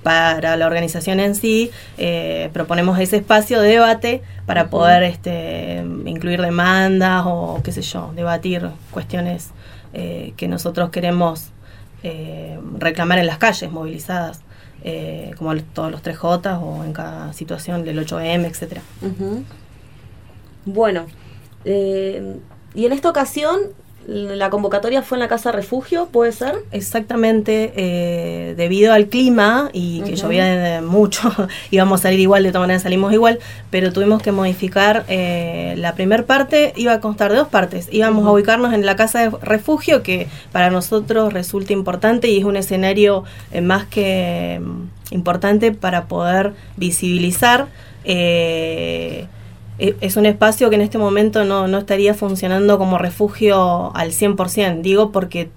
para 0.02 0.56
la 0.56 0.66
organización 0.66 1.20
en 1.20 1.34
sí 1.34 1.70
eh, 1.96 2.50
proponemos 2.52 2.98
ese 2.98 3.18
espacio 3.18 3.60
de 3.60 3.68
debate 3.68 4.22
para 4.46 4.62
uh 4.62 4.66
-huh. 4.66 4.70
poder 4.70 5.02
este, 5.04 5.84
incluir 6.06 6.40
demandas 6.40 7.24
o 7.26 7.60
qué 7.62 7.72
sé 7.72 7.82
yo, 7.82 8.12
debatir 8.16 8.68
cuestiones 8.90 9.50
eh, 9.94 10.32
que 10.36 10.48
nosotros 10.48 10.90
queremos 10.90 11.50
eh, 12.02 12.58
reclamar 12.78 13.18
en 13.18 13.26
las 13.26 13.38
calles 13.38 13.70
movilizadas 13.70 14.40
eh, 14.84 15.32
como 15.38 15.56
todos 15.56 15.90
los 15.90 16.02
3J 16.02 16.60
o 16.62 16.84
en 16.84 16.92
cada 16.92 17.32
situación 17.32 17.84
del 17.84 18.04
8M, 18.04 18.46
etc. 18.46 18.80
Bueno, 20.64 21.06
eh, 21.64 22.36
y 22.74 22.86
en 22.86 22.92
esta 22.92 23.10
ocasión 23.10 23.60
la 24.06 24.50
convocatoria 24.50 25.02
fue 25.02 25.16
en 25.16 25.20
la 25.20 25.28
Casa 25.28 25.52
Refugio, 25.52 26.08
¿puede 26.10 26.32
ser? 26.32 26.56
Exactamente, 26.72 27.72
eh, 27.76 28.54
debido 28.56 28.92
al 28.92 29.06
clima 29.06 29.70
y 29.72 30.00
que 30.02 30.12
uh 30.12 30.14
-huh. 30.14 30.22
llovía 30.22 30.82
mucho, 30.82 31.32
íbamos 31.70 32.00
a 32.00 32.02
salir 32.04 32.20
igual, 32.20 32.42
de 32.42 32.50
todas 32.50 32.64
maneras 32.64 32.82
salimos 32.82 33.12
igual, 33.12 33.38
pero 33.70 33.92
tuvimos 33.92 34.22
que 34.22 34.32
modificar 34.32 35.04
eh, 35.08 35.74
la 35.78 35.94
primera 35.94 36.24
parte, 36.24 36.72
iba 36.76 36.92
a 36.92 37.00
constar 37.00 37.30
de 37.30 37.38
dos 37.38 37.48
partes. 37.48 37.88
Íbamos 37.92 38.24
uh 38.24 38.26
-huh. 38.26 38.30
a 38.30 38.32
ubicarnos 38.32 38.72
en 38.74 38.84
la 38.86 38.96
Casa 38.96 39.20
de 39.20 39.30
Refugio, 39.42 40.02
que 40.02 40.28
para 40.50 40.70
nosotros 40.70 41.32
resulta 41.32 41.72
importante 41.72 42.28
y 42.28 42.38
es 42.38 42.44
un 42.44 42.56
escenario 42.56 43.24
eh, 43.52 43.60
más 43.60 43.86
que 43.86 44.60
mm, 44.60 45.14
importante 45.14 45.72
para 45.72 46.06
poder 46.06 46.52
visibilizar. 46.76 47.68
Eh, 49.82 49.96
es 50.00 50.16
un 50.16 50.26
espacio 50.26 50.70
que 50.70 50.76
en 50.76 50.82
este 50.82 50.96
momento 50.96 51.44
no, 51.44 51.66
no 51.66 51.78
estaría 51.78 52.14
funcionando 52.14 52.78
como 52.78 52.98
refugio 52.98 53.94
al 53.96 54.12
100%, 54.12 54.80
digo 54.80 55.10
porque 55.10 55.50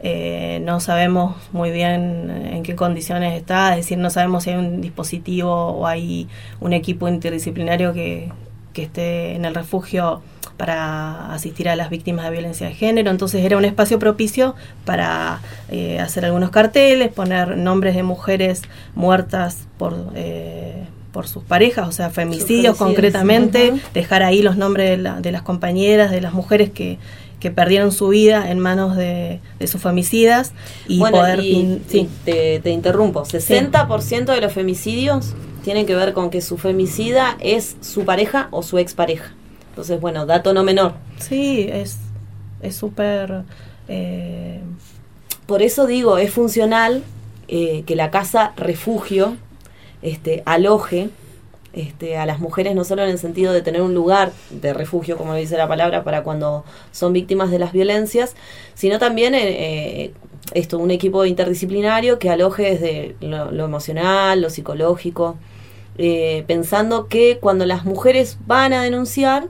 eh, 0.00 0.62
no 0.64 0.80
sabemos 0.80 1.36
muy 1.52 1.70
bien 1.70 2.30
en 2.30 2.62
qué 2.62 2.74
condiciones 2.74 3.36
está, 3.36 3.72
es 3.72 3.84
decir, 3.84 3.98
no 3.98 4.08
sabemos 4.08 4.44
si 4.44 4.50
hay 4.50 4.56
un 4.56 4.80
dispositivo 4.80 5.52
o 5.52 5.86
hay 5.86 6.28
un 6.60 6.72
equipo 6.72 7.08
interdisciplinario 7.08 7.92
que, 7.92 8.32
que 8.72 8.84
esté 8.84 9.34
en 9.34 9.44
el 9.44 9.54
refugio 9.54 10.22
para 10.56 11.30
asistir 11.34 11.68
a 11.68 11.76
las 11.76 11.90
víctimas 11.90 12.24
de 12.24 12.30
violencia 12.30 12.68
de 12.68 12.74
género. 12.74 13.10
Entonces 13.10 13.44
era 13.44 13.58
un 13.58 13.66
espacio 13.66 13.98
propicio 13.98 14.54
para 14.86 15.40
eh, 15.70 16.00
hacer 16.00 16.24
algunos 16.24 16.50
carteles, 16.50 17.12
poner 17.12 17.58
nombres 17.58 17.94
de 17.94 18.02
mujeres 18.02 18.62
muertas 18.94 19.68
por... 19.76 19.94
Eh, 20.14 20.84
por 21.18 21.26
sus 21.26 21.42
parejas, 21.42 21.88
o 21.88 21.90
sea, 21.90 22.10
femicidios 22.10 22.76
concretamente, 22.76 23.74
dejar 23.92 24.22
ahí 24.22 24.40
los 24.40 24.56
nombres 24.56 24.90
de, 24.90 24.98
la, 24.98 25.20
de, 25.20 25.32
las 25.32 25.42
compañeras, 25.42 26.12
de 26.12 26.20
las 26.20 26.32
mujeres 26.32 26.70
que, 26.70 26.98
que 27.40 27.50
perdieron 27.50 27.90
su 27.90 28.06
vida 28.06 28.52
en 28.52 28.60
manos 28.60 28.94
de, 28.94 29.40
de 29.58 29.66
sus 29.66 29.82
femicidas 29.82 30.52
y 30.86 31.00
bueno, 31.00 31.18
poder... 31.18 31.40
Y, 31.40 31.50
in, 31.50 31.82
sí. 31.88 32.08
te, 32.24 32.60
te, 32.60 32.70
interrumpo, 32.70 33.24
60% 33.24 34.00
sí. 34.00 34.24
de 34.32 34.40
los 34.40 34.52
femicidios 34.52 35.34
tienen 35.64 35.86
que 35.86 35.96
ver 35.96 36.12
con 36.12 36.30
que 36.30 36.40
su 36.40 36.56
femicida 36.56 37.36
es 37.40 37.74
su 37.80 38.04
pareja 38.04 38.46
o 38.52 38.62
su 38.62 38.78
expareja. 38.78 39.34
Entonces, 39.70 40.00
bueno, 40.00 40.24
dato 40.24 40.54
no 40.54 40.62
menor. 40.62 40.92
Sí, 41.18 41.68
es 41.68 41.98
súper... 42.76 43.42
Eh... 43.88 44.60
Por 45.46 45.62
eso 45.62 45.88
digo, 45.88 46.16
es 46.16 46.30
funcional 46.30 47.02
eh, 47.48 47.82
que 47.86 47.96
la 47.96 48.12
casa 48.12 48.52
refugio 48.56 49.36
este, 50.02 50.42
aloje 50.46 51.10
este, 51.72 52.16
a 52.16 52.26
las 52.26 52.40
mujeres 52.40 52.74
no 52.74 52.84
solo 52.84 53.02
en 53.02 53.10
el 53.10 53.18
sentido 53.18 53.52
de 53.52 53.62
tener 53.62 53.82
un 53.82 53.94
lugar 53.94 54.32
de 54.50 54.72
refugio, 54.72 55.16
como 55.16 55.34
dice 55.34 55.56
la 55.56 55.68
palabra, 55.68 56.04
para 56.04 56.22
cuando 56.22 56.64
son 56.92 57.12
víctimas 57.12 57.50
de 57.50 57.58
las 57.58 57.72
violencias, 57.72 58.34
sino 58.74 58.98
también 58.98 59.34
eh, 59.34 60.04
eh, 60.04 60.12
esto, 60.54 60.78
un 60.78 60.90
equipo 60.90 61.24
interdisciplinario 61.24 62.18
que 62.18 62.30
aloje 62.30 62.74
desde 62.74 63.16
lo, 63.20 63.50
lo 63.50 63.64
emocional, 63.64 64.40
lo 64.40 64.50
psicológico, 64.50 65.36
eh, 65.98 66.44
pensando 66.46 67.08
que 67.08 67.38
cuando 67.38 67.66
las 67.66 67.84
mujeres 67.84 68.38
van 68.46 68.72
a 68.72 68.82
denunciar, 68.82 69.48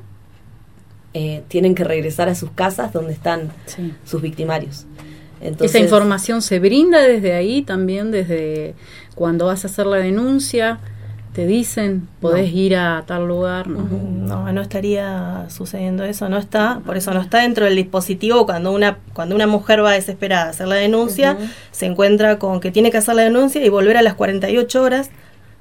eh, 1.13 1.43
tienen 1.49 1.75
que 1.75 1.85
regresar 1.85 2.29
a 2.31 2.35
sus 2.35 2.51
casas 2.51 2.93
donde 2.93 3.13
están 3.13 3.53
sí. 3.67 3.95
sus 4.05 4.23
victimarios. 4.23 4.87
Entonces, 5.41 5.75
Esa 5.75 5.85
información 5.85 6.43
se 6.43 6.59
brinda 6.59 7.01
desde 7.01 7.35
ahí 7.35 7.63
también, 7.63 8.11
desde 8.11 8.75
cuando 9.15 9.47
vas 9.47 9.65
a 9.65 9.69
hacer 9.69 9.87
la 9.87 9.99
denuncia, 9.99 10.79
te 11.33 11.47
dicen, 11.47 12.09
podés 12.21 12.53
no. 12.53 12.59
ir 12.59 12.77
a 12.77 13.05
tal 13.07 13.29
lugar. 13.29 13.69
¿no? 13.69 13.87
no, 13.89 14.53
no 14.53 14.61
estaría 14.61 15.47
sucediendo 15.51 16.03
eso, 16.05 16.29
no 16.29 16.37
está, 16.37 16.81
por 16.85 16.97
eso 16.97 17.13
no 17.15 17.21
está 17.21 17.39
dentro 17.43 17.65
del 17.65 17.77
dispositivo 17.77 18.45
cuando 18.45 18.73
una, 18.73 18.99
cuando 19.13 19.35
una 19.35 19.47
mujer 19.47 19.85
va 19.85 19.93
desesperada 19.93 20.47
a 20.47 20.51
hacer 20.51 20.67
la 20.67 20.75
denuncia, 20.77 21.37
uh 21.39 21.43
-huh. 21.43 21.51
se 21.71 21.87
encuentra 21.87 22.39
con 22.39 22.61
que 22.61 22.71
tiene 22.73 22.91
que 22.91 22.97
hacer 22.97 23.15
la 23.15 23.23
denuncia 23.23 23.65
y 23.65 23.69
volver 23.69 23.97
a 23.97 24.03
las 24.03 24.15
48 24.15 24.83
horas 24.83 25.11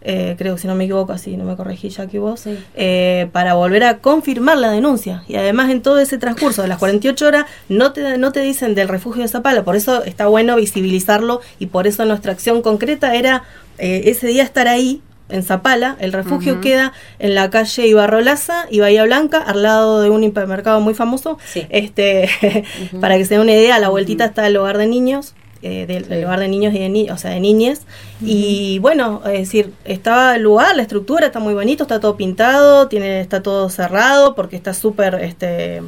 eh, 0.02 0.36
creo 0.38 0.56
que 0.56 0.62
si 0.62 0.68
no 0.68 0.76
me 0.76 0.86
equivoco, 0.86 1.12
así 1.12 1.38
no 1.38 1.44
me 1.44 1.56
corregí 1.56 1.90
ya 1.90 2.08
que 2.08 2.20
vos, 2.20 2.42
sí. 2.42 2.58
eh, 2.76 3.30
para 3.32 3.56
volver 3.56 3.84
a 3.84 3.98
confirmar 3.98 4.58
la 4.58 4.72
denuncia. 4.72 5.24
Y 5.28 5.36
además 5.36 5.70
en 5.70 5.82
todo 5.82 6.00
ese 6.00 6.18
transcurso 6.18 6.62
de 6.62 6.68
las 6.68 6.78
48 6.78 7.26
horas 7.28 7.46
no 7.68 7.94
te, 7.94 8.18
no 8.18 8.32
te 8.32 8.42
dicen 8.42 8.76
del 8.76 8.88
refugio 8.88 9.24
de 9.24 9.28
Zapala, 9.28 9.64
por 9.64 9.76
eso 9.76 10.04
está 10.04 10.28
bueno 10.28 10.56
visibilizarlo 10.56 11.42
y 11.60 11.68
por 11.68 11.88
eso 11.88 12.06
nuestra 12.06 12.32
acción 12.32 12.62
concreta 12.62 13.16
era 13.16 13.44
eh, 13.80 14.04
ese 14.06 14.28
día 14.28 14.44
estar 14.44 14.68
ahí 14.68 15.02
en 15.30 15.44
Zapala. 15.44 15.98
El 16.00 16.14
refugio 16.14 16.62
queda 16.62 16.94
en 17.20 17.36
la 17.36 17.50
calle 17.50 17.88
Ibarrolaza 17.88 18.66
y 18.70 18.80
Bahía 18.80 19.04
Blanca, 19.04 19.40
al 19.40 19.64
lado 19.64 20.02
de 20.02 20.10
un 20.10 20.24
hipermercado 20.24 20.80
muy 20.80 20.94
famoso. 20.94 21.38
Sí. 21.46 21.66
Este, 21.70 22.30
para 23.02 23.18
que 23.18 23.26
se 23.26 23.34
den 23.34 23.42
una 23.42 23.52
idea, 23.52 23.76
a 23.76 23.80
la 23.80 23.90
vueltita 23.90 24.26
está 24.26 24.48
el 24.48 24.58
hogar 24.58 24.78
de 24.78 24.88
niños. 24.88 25.34
Eh, 25.62 25.86
del, 25.86 26.08
del 26.08 26.26
hogar 26.26 26.40
de 26.40 26.48
niños 26.48 26.74
y 26.74 26.80
de 26.80 27.12
o 27.12 27.18
sea 27.18 27.32
de 27.32 27.40
niñes 27.40 27.82
y 28.22 28.80
bueno 28.80 29.22
es 29.26 29.40
decir 29.40 29.74
estaba 29.86 30.36
el 30.36 30.44
lugar 30.44 30.76
la 30.76 30.84
estructura 30.84 31.28
está 31.28 31.40
muy 31.40 31.54
bonito 31.54 31.84
está 31.84 32.00
todo 32.00 32.18
pintado 32.18 32.88
tiene 32.88 33.22
está 33.22 33.42
todo 33.42 33.70
cerrado 33.70 34.36
porque 34.36 34.56
está 34.56 34.74
súper 34.74 35.16
este 35.16 35.82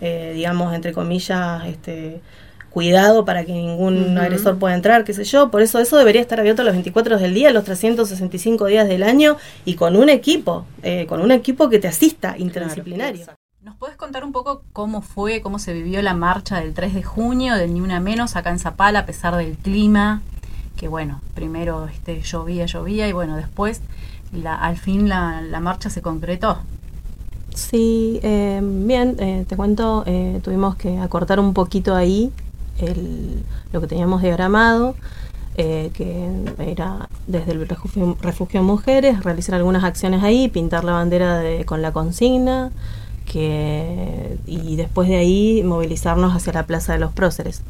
eh, 0.00 0.32
digamos 0.34 0.74
entre 0.74 0.92
comillas 0.92 1.64
este 1.66 2.20
cuidado 2.76 3.24
para 3.24 3.46
que 3.46 3.52
ningún 3.52 4.18
agresor 4.18 4.58
pueda 4.58 4.74
entrar, 4.74 5.02
qué 5.04 5.14
sé 5.14 5.24
yo. 5.24 5.50
Por 5.50 5.62
eso 5.62 5.78
eso 5.78 5.96
debería 5.96 6.20
estar 6.20 6.38
abierto 6.38 6.62
los 6.62 6.74
24 6.74 7.14
horas 7.14 7.22
del 7.22 7.32
día, 7.32 7.50
los 7.50 7.64
365 7.64 8.66
días 8.66 8.86
del 8.86 9.02
año 9.02 9.38
y 9.64 9.76
con 9.76 9.96
un 9.96 10.10
equipo, 10.10 10.66
eh, 10.82 11.06
con 11.06 11.22
un 11.22 11.30
equipo 11.30 11.70
que 11.70 11.78
te 11.78 11.88
asista 11.88 12.34
interdisciplinario. 12.36 13.28
¿Nos 13.66 13.74
puedes 13.74 13.96
contar 13.96 14.24
un 14.24 14.30
poco 14.30 14.62
cómo 14.72 15.02
fue, 15.02 15.40
cómo 15.40 15.58
se 15.58 15.72
vivió 15.72 16.00
la 16.00 16.14
marcha 16.14 16.60
del 16.60 16.72
3 16.72 16.94
de 16.94 17.02
junio, 17.02 17.56
del 17.56 17.74
Ni 17.74 17.80
Una 17.80 17.98
Menos, 17.98 18.36
acá 18.36 18.50
en 18.50 18.60
Zapala, 18.60 19.00
a 19.00 19.06
pesar 19.06 19.34
del 19.34 19.56
clima? 19.56 20.22
Que 20.76 20.86
bueno, 20.86 21.20
primero 21.34 21.88
este, 21.88 22.22
llovía, 22.22 22.66
llovía 22.66 23.08
y 23.08 23.12
bueno, 23.12 23.34
después 23.34 23.80
la, 24.32 24.54
al 24.54 24.76
fin 24.76 25.08
la, 25.08 25.40
la 25.40 25.58
marcha 25.58 25.90
se 25.90 26.00
concretó. 26.00 26.58
Sí, 27.56 28.20
eh, 28.22 28.60
bien, 28.62 29.16
eh, 29.18 29.44
te 29.48 29.56
cuento, 29.56 30.04
eh, 30.06 30.40
tuvimos 30.44 30.76
que 30.76 31.00
acortar 31.00 31.40
un 31.40 31.52
poquito 31.52 31.96
ahí 31.96 32.30
el, 32.78 33.42
lo 33.72 33.80
que 33.80 33.88
teníamos 33.88 34.22
diagramado, 34.22 34.94
eh, 35.56 35.90
que 35.92 36.28
era 36.58 37.08
desde 37.26 37.50
el 37.50 37.66
refugio, 37.66 38.62
Mujeres, 38.62 39.24
realizar 39.24 39.56
algunas 39.56 39.82
acciones 39.82 40.22
ahí, 40.22 40.46
pintar 40.46 40.84
la 40.84 40.92
bandera 40.92 41.38
de, 41.38 41.64
con 41.64 41.82
la 41.82 41.92
consigna, 41.92 42.70
y 43.34 44.76
después 44.76 45.08
de 45.08 45.16
ahí 45.16 45.62
movilizarnos 45.64 46.34
hacia 46.34 46.52
la 46.52 46.66
Plaza 46.66 46.92
de 46.92 46.98
los 46.98 47.12
Próceres. 47.12 47.62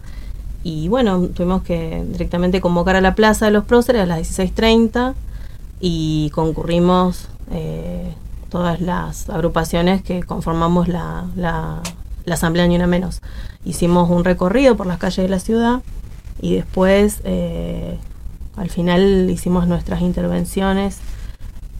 Y 0.63 0.89
bueno, 0.89 1.29
tuvimos 1.29 1.63
que 1.63 2.05
directamente 2.09 2.61
convocar 2.61 2.97
a 2.97 3.01
la 3.01 3.15
Plaza 3.15 3.47
de 3.47 3.53
los 3.53 3.65
Próceres 3.65 4.03
a 4.03 4.07
las 4.07 4.19
16.30 4.21 5.15
y 5.81 6.31
concurrimos 6.35 7.29
eh, 7.53 8.13
todas 8.49 8.81
las 8.81 9.31
agrupaciones 9.31 10.03
que 10.03 10.23
conformamos 10.23 10.89
la, 10.89 11.27
la, 11.37 11.83
la 12.25 12.35
Asamblea 12.35 12.67
Ni 12.67 12.77
Una 12.77 12.87
Menos. 12.87 13.23
Hicimos 13.65 14.11
un 14.11 14.25
recorrido 14.25 14.77
por 14.77 14.87
las 14.87 14.99
calles 14.99 15.25
de 15.25 15.29
la 15.29 15.39
ciudad 15.39 15.83
y 16.41 16.55
después 16.55 17.21
eh, 17.25 17.99
al 18.57 18.71
final 18.71 19.31
hicimos 19.31 19.67
nuestras 19.69 20.01
intervenciones 20.01 20.99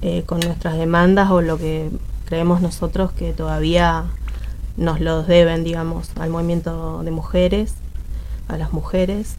eh, 0.03 0.23
con 0.27 0.41
nuestras 0.41 0.77
demandas 0.77 1.31
o 1.31 1.41
lo 1.41 1.59
que 1.59 1.91
creemos 2.27 2.61
nosotros 2.61 3.13
que 3.13 3.33
todavía 3.33 4.05
nos 4.77 5.01
los 5.01 5.27
deben, 5.27 5.65
digamos, 5.65 6.11
al 6.19 6.31
movimiento 6.31 7.03
de 7.03 7.11
mujeres, 7.11 7.75
a 8.49 8.59
las 8.59 8.73
mujeres. 8.73 9.37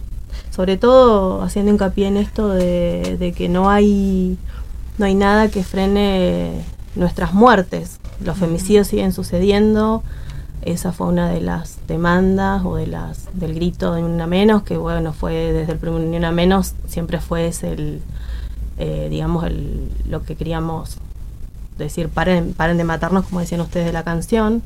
Sobre 0.49 0.77
todo 0.77 1.41
haciendo 1.41 1.71
hincapié 1.71 2.07
en 2.07 2.17
esto 2.17 2.49
de, 2.49 3.17
de 3.19 3.33
que 3.33 3.49
no 3.49 3.69
hay, 3.69 4.37
no 4.97 5.05
hay 5.05 5.15
nada 5.15 5.49
que 5.49 5.63
frene 5.63 6.63
nuestras 6.95 7.33
muertes. 7.33 7.99
Los 8.23 8.37
femicidios 8.37 8.87
siguen 8.87 9.13
sucediendo. 9.13 10.03
Esa 10.63 10.91
fue 10.91 11.07
una 11.07 11.29
de 11.29 11.39
las 11.39 11.77
demandas 11.87 12.65
o 12.65 12.75
de 12.75 12.87
las 12.87 13.27
del 13.33 13.53
grito 13.53 13.93
de 13.93 14.03
una 14.03 14.27
menos, 14.27 14.63
que 14.63 14.75
bueno, 14.75 15.13
fue 15.13 15.53
desde 15.53 15.73
el 15.73 15.77
primer 15.77 16.01
una 16.01 16.31
menos, 16.31 16.73
siempre 16.87 17.21
fue 17.21 17.47
ese 17.47 17.71
el, 17.71 18.01
eh, 18.77 19.07
digamos, 19.09 19.45
el, 19.45 19.89
lo 20.09 20.23
que 20.23 20.35
queríamos 20.35 20.97
decir, 21.77 22.09
paren, 22.09 22.53
paren 22.53 22.77
de 22.77 22.83
matarnos, 22.83 23.25
como 23.25 23.39
decían 23.39 23.61
ustedes 23.61 23.85
de 23.85 23.93
la 23.93 24.03
canción. 24.03 24.63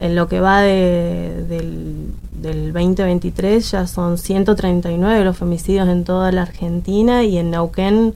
En 0.00 0.16
lo 0.16 0.28
que 0.28 0.40
va 0.40 0.60
de, 0.60 1.44
del, 1.48 2.12
del 2.32 2.72
2023 2.72 3.70
ya 3.70 3.86
son 3.86 4.18
139 4.18 5.24
los 5.24 5.36
femicidios 5.36 5.88
en 5.88 6.04
toda 6.04 6.32
la 6.32 6.42
Argentina 6.42 7.22
y 7.22 7.38
en 7.38 7.50
Neuquén 7.50 8.14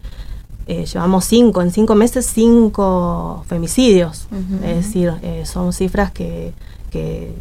eh, 0.68 0.84
llevamos 0.84 1.24
cinco, 1.24 1.62
en 1.62 1.70
cinco 1.70 1.94
meses 1.94 2.26
cinco 2.26 3.42
femicidios. 3.48 4.28
Es 4.62 4.76
decir, 4.76 5.14
eh, 5.22 5.44
son 5.46 5.72
cifras 5.72 6.12
que, 6.12 6.52
que, 6.90 7.32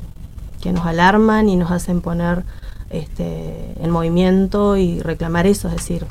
que 0.62 0.72
nos 0.72 0.86
alarman 0.86 1.50
y 1.50 1.58
nos 1.58 1.72
hacen 1.72 2.00
poner 2.00 2.44
este, 2.90 3.74
en 3.82 3.90
movimiento 3.90 4.78
y 4.78 5.02
reclamar 5.02 5.46
eso, 5.46 5.68
es 5.68 5.76
decir, 5.76 6.06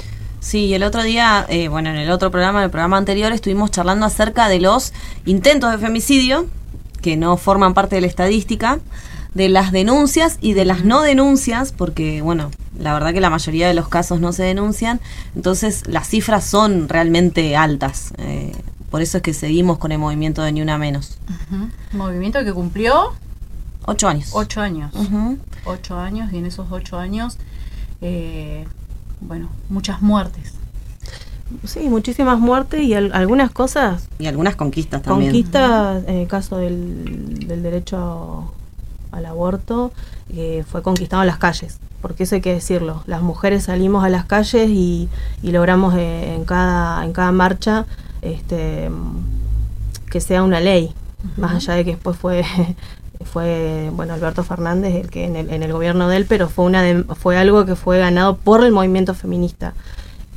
Sí, 0.47 0.67
y 0.67 0.75
el 0.75 0.85
otro 0.85 1.03
día, 1.03 1.45
eh, 1.49 1.67
bueno, 1.67 1.91
en 1.91 1.97
el 1.97 2.09
otro 2.09 2.31
programa, 2.31 2.61
en 2.61 2.67
el 2.67 2.71
programa 2.71 2.97
anterior, 2.99 3.33
estuvimos 3.33 3.73
charlando 3.73 4.07
acerca 4.07 4.47
de 4.49 4.61
los 4.61 4.93
intentos 5.25 5.73
de 5.73 5.79
femicidio, 5.79 6.47
que 7.03 7.17
no 7.17 7.37
forman 7.37 7.75
parte 7.75 7.97
de 7.97 8.03
la 8.03 8.07
estadística, 8.07 8.79
de 9.35 9.49
las 9.49 9.73
denuncias 9.73 10.39
y 10.41 10.53
de 10.53 10.65
las 10.65 10.85
no 10.85 11.03
denuncias, 11.03 11.73
porque, 11.73 12.23
bueno, 12.23 12.53
la 12.79 12.95
verdad 12.95 13.13
que 13.13 13.21
la 13.21 13.29
mayoría 13.29 13.67
de 13.67 13.75
los 13.75 13.89
casos 13.89 14.21
no 14.21 14.33
se 14.33 14.45
denuncian, 14.45 15.01
entonces 15.35 15.83
las 15.89 16.07
cifras 16.09 16.45
son 16.45 16.89
realmente 16.89 17.57
altas. 17.57 18.13
eh, 18.19 18.53
por 18.89 19.03
eso 19.03 19.17
es 19.17 19.25
que 19.25 19.35
seguimos 19.35 19.79
con 19.79 19.91
el 19.91 19.99
movimiento 19.99 20.43
de 20.43 20.53
Ni 20.53 20.63
Una 20.63 20.79
Menos. 20.79 21.19
Movimiento 21.91 22.45
que 22.45 22.53
cumplió 22.53 23.15
Ocho 23.85 24.07
años. 24.07 24.31
ocho 24.33 24.61
años. 24.61 24.93
Ocho 25.65 25.99
años 25.99 26.33
y 26.33 26.37
en 26.39 26.47
esos 26.47 26.69
ocho 26.71 26.99
años, 27.01 27.37
eh, 28.01 28.65
bueno, 29.27 29.49
muchas 29.69 30.01
muertes. 30.03 30.55
sí, 31.65 31.89
muchísimas 31.89 32.39
muertes 32.39 32.83
y 32.83 32.95
al- 32.95 33.13
algunas 33.15 33.51
cosas 33.51 34.09
Y 34.19 34.27
algunas 34.27 34.57
conquistas 34.57 35.03
también. 35.03 35.31
Conquista, 35.33 35.99
en 36.07 36.17
el 36.17 36.27
caso 36.29 36.57
del, 36.59 37.47
del 37.47 37.63
derecho 37.63 38.53
al 39.13 39.27
aborto, 39.27 39.93
eh, 40.31 40.65
fue 40.69 40.83
conquistado 40.83 41.23
en 41.23 41.29
las 41.29 41.39
calles, 41.39 41.79
porque 42.03 42.25
eso 42.25 42.35
hay 42.35 42.41
que 42.41 42.53
decirlo. 42.53 43.03
Las 43.07 43.23
mujeres 43.23 43.65
salimos 43.65 44.05
a 44.05 44.09
las 44.09 44.25
calles 44.27 44.69
y, 44.71 45.09
y 45.43 45.53
logramos 45.53 45.95
eh, 45.97 46.35
en, 46.35 46.45
cada, 46.45 47.05
en 47.05 47.13
cada 47.13 47.33
marcha 47.33 47.87
este, 48.23 48.91
que 50.11 50.21
sea 50.21 50.43
una 50.43 50.61
ley, 50.61 50.93
más 51.37 51.55
allá 51.55 51.75
de 51.75 51.85
que 51.85 51.93
después 51.93 52.17
fue... 52.17 52.45
fue 53.25 53.91
bueno 53.93 54.15
Alberto 54.15 54.43
Fernández 54.45 54.95
el 54.95 55.11
que 55.11 55.25
en 55.25 55.37
el, 55.37 55.51
en 55.51 55.63
el 55.63 55.73
gobierno 55.73 56.09
de 56.09 56.17
él 56.19 56.27
pero 56.29 56.49
fue 56.49 56.65
una 56.65 56.83
de- 56.83 57.05
fue 57.05 57.37
algo 57.39 57.65
que 57.65 57.75
fue 57.77 57.99
ganado 57.99 58.37
por 58.37 58.63
el 58.65 58.73
movimiento 58.73 59.15
feminista 59.15 59.75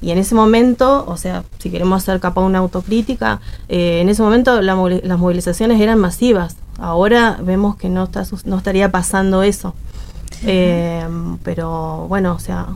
y 0.01 0.11
en 0.11 0.17
ese 0.17 0.33
momento, 0.33 1.03
o 1.07 1.17
sea, 1.17 1.43
si 1.57 1.69
queremos 1.69 2.01
hacer 2.03 2.21
capaz 2.21 2.41
una 2.41 2.59
autocrítica, 2.59 3.41
eh, 3.67 3.99
en 3.99 4.07
ese 4.07 4.21
momento 4.21 4.61
la 4.61 4.73
las 5.03 5.19
movilizaciones 5.19 5.81
eran 5.81 5.99
masivas. 5.99 6.55
Ahora 6.77 7.37
vemos 7.43 7.75
que 7.75 7.89
no, 7.89 8.05
está, 8.05 8.23
no 8.45 8.57
estaría 8.57 8.91
pasando 8.91 9.43
eso. 9.43 9.75
Eh, 10.45 11.05
pero 11.43 12.05
bueno, 12.07 12.33
o 12.33 12.39
sea, 12.39 12.67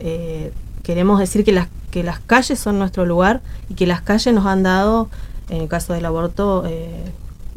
eh, 0.00 0.52
queremos 0.82 1.18
decir 1.18 1.44
que 1.46 1.52
las, 1.52 1.68
que 1.90 2.02
las 2.02 2.20
calles 2.20 2.58
son 2.58 2.78
nuestro 2.78 3.06
lugar 3.06 3.40
y 3.70 3.74
que 3.74 3.86
las 3.86 4.02
calles 4.02 4.34
nos 4.34 4.44
han 4.44 4.62
dado, 4.62 5.08
en 5.48 5.62
el 5.62 5.68
caso 5.68 5.94
del 5.94 6.04
aborto, 6.04 6.64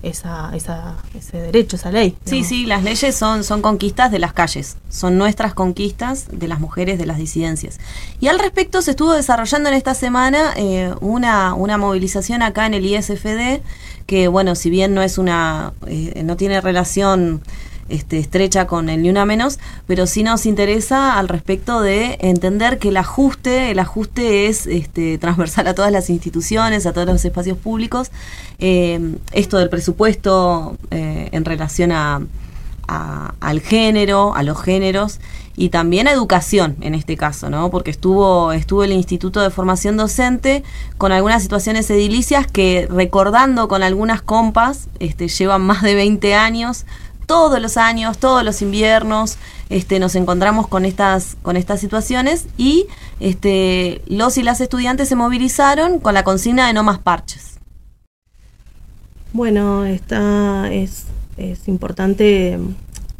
esa, 0.03 0.51
esa, 0.53 0.97
ese 1.15 1.37
derecho, 1.37 1.77
esa 1.77 1.89
ley. 1.91 2.15
Sí, 2.25 2.35
digamos. 2.35 2.49
sí, 2.49 2.65
las 2.65 2.83
leyes 2.83 3.15
son, 3.15 3.43
son 3.43 3.61
conquistas 3.61 4.11
de 4.11 4.19
las 4.19 4.33
calles, 4.33 4.77
son 4.89 5.17
nuestras 5.17 5.53
conquistas 5.53 6.27
de 6.31 6.47
las 6.47 6.59
mujeres, 6.59 6.99
de 6.99 7.05
las 7.05 7.17
disidencias. 7.17 7.79
Y 8.19 8.27
al 8.27 8.37
respecto 8.37 8.81
se 8.81 8.91
estuvo 8.91 9.13
desarrollando 9.13 9.69
en 9.69 9.75
esta 9.75 9.95
semana 9.95 10.53
eh, 10.57 10.93
una, 10.99 11.53
una 11.55 11.77
movilización 11.77 12.43
acá 12.43 12.65
en 12.67 12.73
el 12.73 12.85
ISFD, 12.85 13.61
que 14.05 14.27
bueno, 14.27 14.55
si 14.55 14.69
bien 14.69 14.93
no 14.93 15.01
es 15.01 15.17
una, 15.17 15.73
eh, 15.87 16.21
no 16.23 16.35
tiene 16.35 16.59
relación 16.61 17.41
este, 17.89 18.17
estrecha 18.19 18.65
con 18.67 18.89
el 18.89 19.01
Ni 19.03 19.09
Una 19.09 19.25
Menos, 19.25 19.59
pero 19.87 20.07
sí 20.07 20.23
nos 20.23 20.45
interesa 20.45 21.17
al 21.19 21.27
respecto 21.27 21.81
de 21.81 22.17
entender 22.21 22.79
que 22.79 22.89
el 22.89 22.97
ajuste, 22.97 23.71
el 23.71 23.79
ajuste 23.79 24.47
es 24.47 24.67
este, 24.67 25.17
transversal 25.17 25.67
a 25.67 25.75
todas 25.75 25.91
las 25.91 26.09
instituciones, 26.09 26.85
a 26.85 26.93
todos 26.93 27.07
los 27.07 27.23
espacios 27.25 27.57
públicos. 27.57 28.11
Eh, 28.59 29.15
esto 29.33 29.57
del 29.57 29.69
presupuesto 29.69 30.77
eh, 30.91 31.29
en 31.31 31.45
relación 31.45 31.91
a, 31.91 32.21
a- 32.87 33.33
al 33.39 33.59
género, 33.61 34.35
a 34.35 34.43
los 34.43 34.61
géneros 34.61 35.19
y 35.55 35.69
también 35.69 36.07
a 36.07 36.11
educación 36.11 36.75
en 36.81 36.95
este 36.95 37.15
caso, 37.15 37.49
¿no? 37.49 37.69
Porque 37.69 37.91
estuvo 37.91 38.51
estuvo 38.53 38.83
el 38.83 38.91
Instituto 38.91 39.39
de 39.41 39.51
Formación 39.51 39.97
Docente 39.97 40.63
con 40.97 41.11
algunas 41.11 41.43
situaciones 41.43 41.89
edilicias 41.91 42.47
que 42.47 42.87
recordando 42.89 43.67
con 43.67 43.83
algunas 43.83 44.21
compas, 44.23 44.87
este 44.99 45.27
llevan 45.27 45.61
más 45.61 45.83
de 45.83 45.93
20 45.93 46.33
años, 46.33 46.85
todos 47.25 47.61
los 47.61 47.77
años, 47.77 48.17
todos 48.17 48.43
los 48.43 48.61
inviernos, 48.61 49.37
este 49.69 49.99
nos 49.99 50.15
encontramos 50.15 50.67
con 50.67 50.85
estas 50.85 51.37
con 51.41 51.57
estas 51.57 51.79
situaciones 51.79 52.45
y 52.57 52.85
este 53.19 54.01
los 54.07 54.37
y 54.37 54.43
las 54.43 54.61
estudiantes 54.61 55.09
se 55.09 55.15
movilizaron 55.15 55.99
con 55.99 56.13
la 56.13 56.23
consigna 56.23 56.67
de 56.67 56.73
no 56.73 56.83
más 56.83 56.99
parches. 56.99 57.53
Bueno, 59.33 59.83
está, 59.85 60.71
es, 60.71 61.05
es 61.37 61.67
importante 61.67 62.59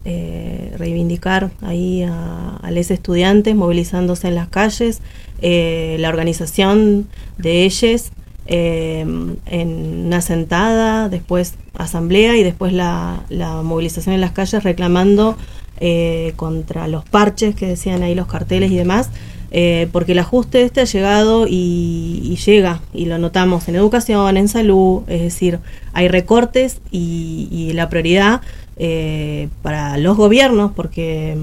eh, 0.06 0.76
reivindicar 0.78 1.50
ahí 1.62 2.04
a, 2.04 2.58
a 2.58 2.72
los 2.72 2.92
estudiantes 2.92 3.56
movilizándose 3.56 4.28
en 4.28 4.36
las 4.36 4.50
calles, 4.50 5.02
eh, 5.42 5.98
la 6.00 6.10
organización 6.10 7.08
de 7.38 7.64
ellos 7.64 8.12
eh, 8.46 9.02
en 9.46 10.06
una 10.06 10.22
sentada, 10.22 11.10
después 11.10 11.56
asamblea 11.78 12.38
y 12.38 12.44
después 12.44 12.74
la, 12.74 13.24
la 13.30 13.62
movilización 13.62 14.16
en 14.16 14.22
las 14.22 14.32
calles 14.32 14.64
reclamando 14.64 15.38
eh, 15.80 16.34
contra 16.36 16.88
los 16.88 17.04
parches 17.06 17.56
que 17.56 17.68
decían 17.68 18.04
ahí 18.04 18.16
los 18.16 18.28
carteles 18.28 18.72
y 18.72 18.76
demás, 18.76 19.10
eh, 19.52 19.88
porque 19.92 20.14
el 20.14 20.20
ajuste 20.20 20.64
este 20.64 20.82
ha 20.82 20.86
llegado 20.86 21.48
y, 21.48 22.22
y 22.24 22.36
llega, 22.38 22.82
y 22.94 23.06
lo 23.06 23.18
notamos 23.18 23.68
en 23.68 23.76
educación, 23.76 24.38
en 24.38 24.48
salud, 24.48 25.04
es 25.08 25.22
decir, 25.22 25.60
hay 25.94 26.08
recortes 26.08 26.80
y, 26.92 27.48
y 27.52 27.74
la 27.74 27.90
prioridad 27.90 28.42
eh, 28.78 29.50
para 29.62 29.98
los 29.98 30.18
gobiernos, 30.18 30.72
porque 30.72 31.38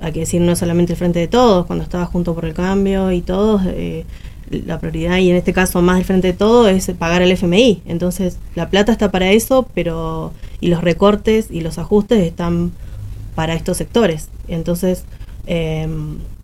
hay 0.00 0.12
que 0.12 0.20
decir 0.20 0.40
no 0.40 0.56
solamente 0.56 0.94
el 0.94 0.98
frente 0.98 1.18
de 1.18 1.28
todos, 1.28 1.66
cuando 1.66 1.82
estaba 1.84 2.06
junto 2.06 2.34
por 2.34 2.44
el 2.44 2.54
cambio 2.54 3.12
y 3.12 3.20
todos, 3.20 3.62
eh, 3.66 4.04
la 4.66 4.78
prioridad, 4.78 5.18
y 5.18 5.30
en 5.30 5.36
este 5.36 5.52
caso 5.52 5.82
más 5.82 5.98
el 5.98 6.04
frente 6.04 6.28
de 6.28 6.32
todo, 6.34 6.68
es 6.68 6.90
pagar 6.98 7.22
el 7.22 7.32
FMI. 7.32 7.82
Entonces, 7.86 8.38
la 8.54 8.68
plata 8.70 8.92
está 8.92 9.10
para 9.10 9.30
eso, 9.30 9.66
pero 9.74 10.32
y 10.60 10.68
los 10.68 10.82
recortes 10.82 11.48
y 11.50 11.60
los 11.60 11.78
ajustes 11.78 12.20
están 12.24 12.72
para 13.34 13.54
estos 13.54 13.76
sectores. 13.78 14.28
Entonces, 14.48 15.04
eh, 15.46 15.88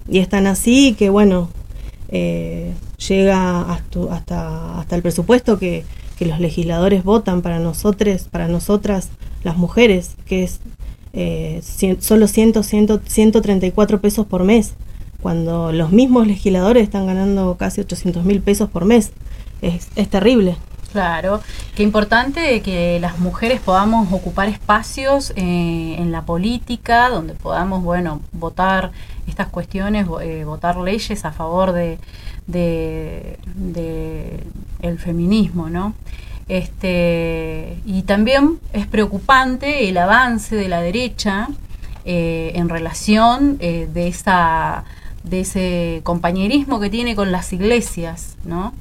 y 0.09 0.18
están 0.18 0.47
así 0.47 0.94
que, 0.99 1.11
bueno, 1.11 1.51
eh, 2.11 2.73
llega 3.09 3.61
hasta, 3.73 4.01
hasta, 4.11 4.81
hasta 4.81 4.97
el 4.97 5.03
presupuesto 5.03 5.59
que, 5.59 5.85
que 6.18 6.27
los 6.27 6.40
legisladores 6.40 7.05
votan 7.05 7.42
para 7.42 7.59
nosotros, 7.61 8.23
para 8.31 8.49
nosotras, 8.49 9.11
las 9.44 9.57
mujeres, 9.57 10.16
que 10.27 10.42
es 10.44 10.61
eh, 11.12 11.61
cien- 11.62 12.01
solo 12.01 12.27
100, 12.27 12.64
100, 12.64 13.01
134 13.07 14.01
pesos 14.01 14.27
por 14.27 14.44
mes, 14.44 14.73
cuando 15.23 15.73
los 15.73 15.91
mismos 15.91 16.27
legisladores 16.27 16.83
están 16.83 17.07
ganando 17.07 17.57
casi 17.57 17.81
800 17.81 18.25
mil 18.25 18.41
pesos 18.41 18.69
por 18.71 18.85
mes. 18.85 19.13
Es, 19.63 19.89
es 19.97 20.09
terrible. 20.09 20.57
Claro, 20.93 21.41
qué 21.75 21.83
importante 21.83 22.63
que 22.63 22.99
las 22.99 23.19
mujeres 23.19 23.61
podamos 23.61 24.11
ocupar 24.11 24.49
espacios 24.49 25.33
eh, 25.37 25.97
en 25.99 26.13
la 26.13 26.23
política, 26.23 27.11
donde 27.11 27.35
podamos, 27.35 27.83
bueno, 27.83 28.23
votar 28.33 28.93
estas 29.27 29.49
cuestiones, 29.49 30.07
eh, 30.23 30.45
votar 30.45 30.79
leyes 30.79 31.27
a 31.27 31.33
favor 31.33 31.73
de, 31.73 31.99
de, 32.47 33.39
de 33.55 34.45
el 34.81 34.99
feminismo, 34.99 35.69
¿no? 35.69 35.93
Este, 36.49 37.77
y 37.85 38.03
también 38.03 38.59
es 38.73 38.87
preocupante 38.87 39.89
el 39.91 39.99
avance 39.99 40.57
de 40.57 40.69
la 40.69 40.81
derecha 40.81 41.49
eh, 42.07 42.53
en 42.55 42.71
relación 42.71 43.59
eh, 43.61 43.87
de 43.93 44.09
esa 44.09 44.85
de 45.29 45.41
ese 45.41 46.01
compañerismo 46.05 46.81
que 46.81 46.91
tiene 46.91 47.14
con 47.14 47.33
las 47.33 47.53
iglesias, 47.53 48.37
¿no? 48.45 48.73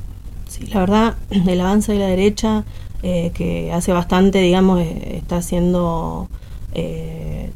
Sí, 0.47 0.67
la 0.67 0.79
verdad, 0.79 1.15
el 1.29 1.61
avance 1.61 1.93
de 1.93 1.99
la 1.99 2.07
derecha, 2.07 2.63
eh, 3.03 3.31
que 3.33 3.71
hace 3.71 3.93
bastante, 3.93 4.39
digamos, 4.39 4.81
eh, 4.81 5.17
está 5.17 5.37
haciendo 5.37 6.29
eh, 6.73 7.51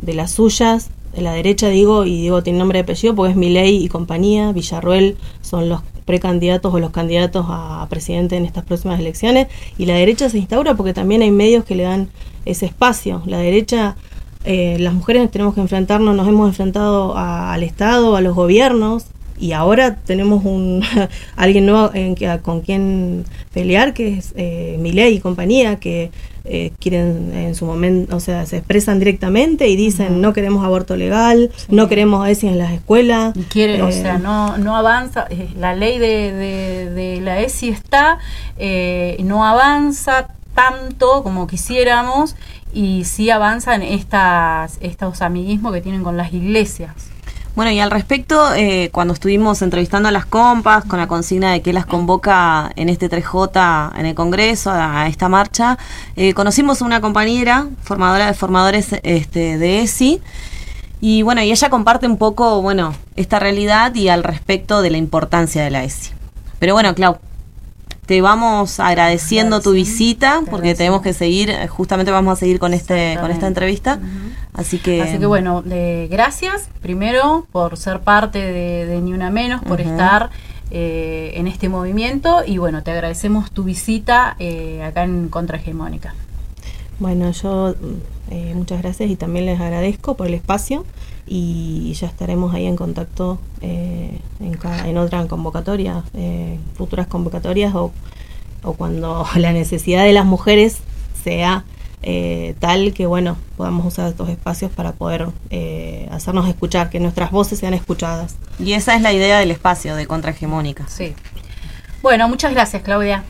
de 0.00 0.14
las 0.14 0.30
suyas, 0.32 0.90
de 1.14 1.22
la 1.22 1.32
derecha 1.32 1.68
digo, 1.68 2.04
y 2.04 2.22
digo 2.22 2.42
tiene 2.42 2.58
nombre 2.58 2.78
y 2.78 2.82
apellido 2.82 3.14
porque 3.14 3.32
es 3.32 3.36
Milei 3.36 3.82
y 3.82 3.88
compañía, 3.88 4.52
Villarruel 4.52 5.16
son 5.40 5.68
los 5.68 5.80
precandidatos 6.04 6.72
o 6.72 6.78
los 6.78 6.90
candidatos 6.90 7.46
a 7.48 7.86
presidente 7.90 8.36
en 8.36 8.44
estas 8.44 8.64
próximas 8.64 9.00
elecciones, 9.00 9.48
y 9.76 9.86
la 9.86 9.94
derecha 9.94 10.28
se 10.30 10.38
instaura 10.38 10.74
porque 10.74 10.94
también 10.94 11.22
hay 11.22 11.30
medios 11.30 11.64
que 11.64 11.74
le 11.74 11.82
dan 11.82 12.08
ese 12.44 12.66
espacio. 12.66 13.22
La 13.26 13.38
derecha, 13.38 13.96
eh, 14.46 14.76
las 14.78 14.94
mujeres 14.94 15.30
tenemos 15.30 15.54
que 15.54 15.60
enfrentarnos, 15.60 16.14
nos 16.16 16.26
hemos 16.28 16.48
enfrentado 16.48 17.16
a- 17.16 17.52
al 17.52 17.62
Estado, 17.62 18.16
a 18.16 18.20
los 18.20 18.34
gobiernos, 18.34 19.04
y 19.38 19.52
ahora 19.52 19.96
tenemos 19.96 20.44
un 20.46 20.82
alguien 21.36 21.66
nuevo 21.66 21.90
en 21.92 22.14
con 22.42 22.62
quien 22.62 23.24
pelear 23.52 23.92
que 23.92 24.16
es 24.18 24.32
eh, 24.36 24.78
Milei 24.80 25.14
y 25.16 25.20
compañía 25.20 25.76
que 25.76 26.10
eh, 26.48 26.70
quieren 26.78 27.32
en 27.34 27.54
su 27.56 27.66
momento 27.66 28.16
o 28.16 28.20
sea 28.20 28.46
se 28.46 28.58
expresan 28.58 28.98
directamente 29.00 29.68
y 29.68 29.74
dicen 29.76 30.20
no 30.22 30.32
queremos 30.32 30.64
aborto 30.64 30.96
legal 30.96 31.50
no 31.68 31.88
queremos 31.88 32.26
ESI 32.28 32.46
en 32.46 32.58
las 32.58 32.72
escuelas 32.72 33.34
quiere, 33.50 33.82
o 33.82 33.88
Eh, 33.88 33.92
sea, 33.92 34.16
no, 34.18 34.56
no 34.56 34.74
avanza, 34.76 35.26
eh, 35.28 35.48
la 35.58 35.74
ley 35.74 35.98
de, 35.98 36.32
de, 36.32 36.90
de 36.92 37.20
la 37.20 37.40
ESI 37.40 37.68
está, 37.70 38.18
eh, 38.58 39.16
no 39.24 39.44
avanza 39.44 40.28
tanto 40.56 41.22
como 41.22 41.46
quisiéramos 41.46 42.34
y 42.72 43.04
sí 43.04 43.30
avanzan 43.30 43.82
estas, 43.82 44.78
estos 44.80 45.22
amiguismos 45.22 45.72
que 45.72 45.80
tienen 45.80 46.02
con 46.02 46.16
las 46.16 46.32
iglesias. 46.32 46.92
Bueno, 47.54 47.70
y 47.70 47.80
al 47.80 47.90
respecto, 47.90 48.52
eh, 48.54 48.90
cuando 48.92 49.14
estuvimos 49.14 49.62
entrevistando 49.62 50.10
a 50.10 50.12
las 50.12 50.26
compas 50.26 50.84
con 50.84 50.98
la 50.98 51.06
consigna 51.06 51.52
de 51.52 51.62
que 51.62 51.72
las 51.72 51.86
convoca 51.86 52.70
en 52.76 52.90
este 52.90 53.08
3J 53.08 53.98
en 53.98 54.04
el 54.04 54.14
Congreso, 54.14 54.70
a, 54.70 55.06
esta 55.06 55.30
marcha, 55.30 55.78
eh, 56.16 56.34
conocimos 56.34 56.82
a 56.82 56.84
una 56.84 57.00
compañera, 57.00 57.68
formadora 57.82 58.26
de 58.26 58.34
formadores 58.34 58.88
este, 59.02 59.56
de 59.56 59.80
ESI, 59.80 60.20
y 61.00 61.22
bueno, 61.22 61.40
y 61.42 61.50
ella 61.50 61.70
comparte 61.70 62.06
un 62.06 62.18
poco, 62.18 62.60
bueno, 62.60 62.94
esta 63.16 63.38
realidad 63.38 63.94
y 63.94 64.08
al 64.08 64.22
respecto 64.22 64.82
de 64.82 64.90
la 64.90 64.98
importancia 64.98 65.64
de 65.64 65.70
la 65.70 65.82
ESI. 65.82 66.10
Pero 66.58 66.74
bueno, 66.74 66.94
Clau, 66.94 67.16
te 68.06 68.22
vamos 68.22 68.80
agradeciendo 68.80 69.60
tu 69.60 69.72
visita 69.72 70.42
porque 70.50 70.74
tenemos 70.74 71.02
que 71.02 71.12
seguir, 71.12 71.50
eh, 71.50 71.66
justamente 71.68 72.12
vamos 72.12 72.32
a 72.32 72.36
seguir 72.36 72.58
con 72.58 72.72
este 72.72 73.18
con 73.20 73.30
esta 73.30 73.46
entrevista. 73.46 73.98
Así 74.54 74.78
que 74.78 75.02
Así 75.02 75.18
que 75.18 75.26
bueno, 75.26 75.62
eh, 75.70 76.08
gracias 76.10 76.68
primero 76.80 77.46
por 77.52 77.76
ser 77.76 78.00
parte 78.00 78.38
de, 78.38 78.86
de 78.86 79.00
Ni 79.02 79.12
Una 79.12 79.30
Menos, 79.30 79.62
por 79.62 79.80
estar 79.80 80.30
eh, 80.70 81.32
en 81.34 81.46
este 81.46 81.68
movimiento. 81.68 82.42
Y 82.44 82.58
bueno, 82.58 82.82
te 82.82 82.90
agradecemos 82.90 83.52
tu 83.52 83.62
visita 83.62 84.34
eh, 84.40 84.82
acá 84.82 85.04
en 85.04 85.28
Contrahegemónica. 85.28 86.14
bueno 86.98 87.30
yo 87.30 87.74
eh, 88.30 88.52
muchas 88.56 88.82
gracias 88.82 89.08
y 89.10 89.16
también 89.16 89.46
les 89.46 89.60
agradezco 89.60 90.16
por 90.16 90.26
el 90.26 90.34
espacio 90.34 90.84
y 91.26 91.92
ya 91.94 92.06
estaremos 92.06 92.54
ahí 92.54 92.66
en 92.66 92.76
contacto 92.76 93.38
eh, 93.60 94.18
en, 94.40 94.54
cada- 94.54 94.88
en 94.88 94.96
otra 94.98 95.26
convocatoria 95.26 96.02
eh, 96.14 96.58
futuras 96.76 97.06
convocatorias 97.06 97.74
o, 97.74 97.92
o 98.62 98.72
cuando 98.74 99.26
la 99.36 99.52
necesidad 99.52 100.04
de 100.04 100.12
las 100.12 100.24
mujeres 100.24 100.78
sea 101.24 101.64
eh, 102.02 102.54
tal 102.60 102.92
que 102.94 103.06
bueno 103.06 103.36
podamos 103.56 103.84
usar 103.86 104.08
estos 104.08 104.28
espacios 104.28 104.70
para 104.70 104.92
poder 104.92 105.28
eh, 105.50 106.08
hacernos 106.12 106.48
escuchar 106.48 106.90
que 106.90 107.00
nuestras 107.00 107.30
voces 107.32 107.58
sean 107.58 107.74
escuchadas 107.74 108.36
Y 108.60 108.74
esa 108.74 108.94
es 108.94 109.02
la 109.02 109.12
idea 109.12 109.38
del 109.40 109.50
espacio 109.50 109.96
de 109.96 110.06
contrahegemónica. 110.06 110.86
Sí. 110.88 111.14
Bueno, 112.02 112.28
muchas 112.28 112.52
gracias, 112.52 112.82
Claudia. 112.82 113.24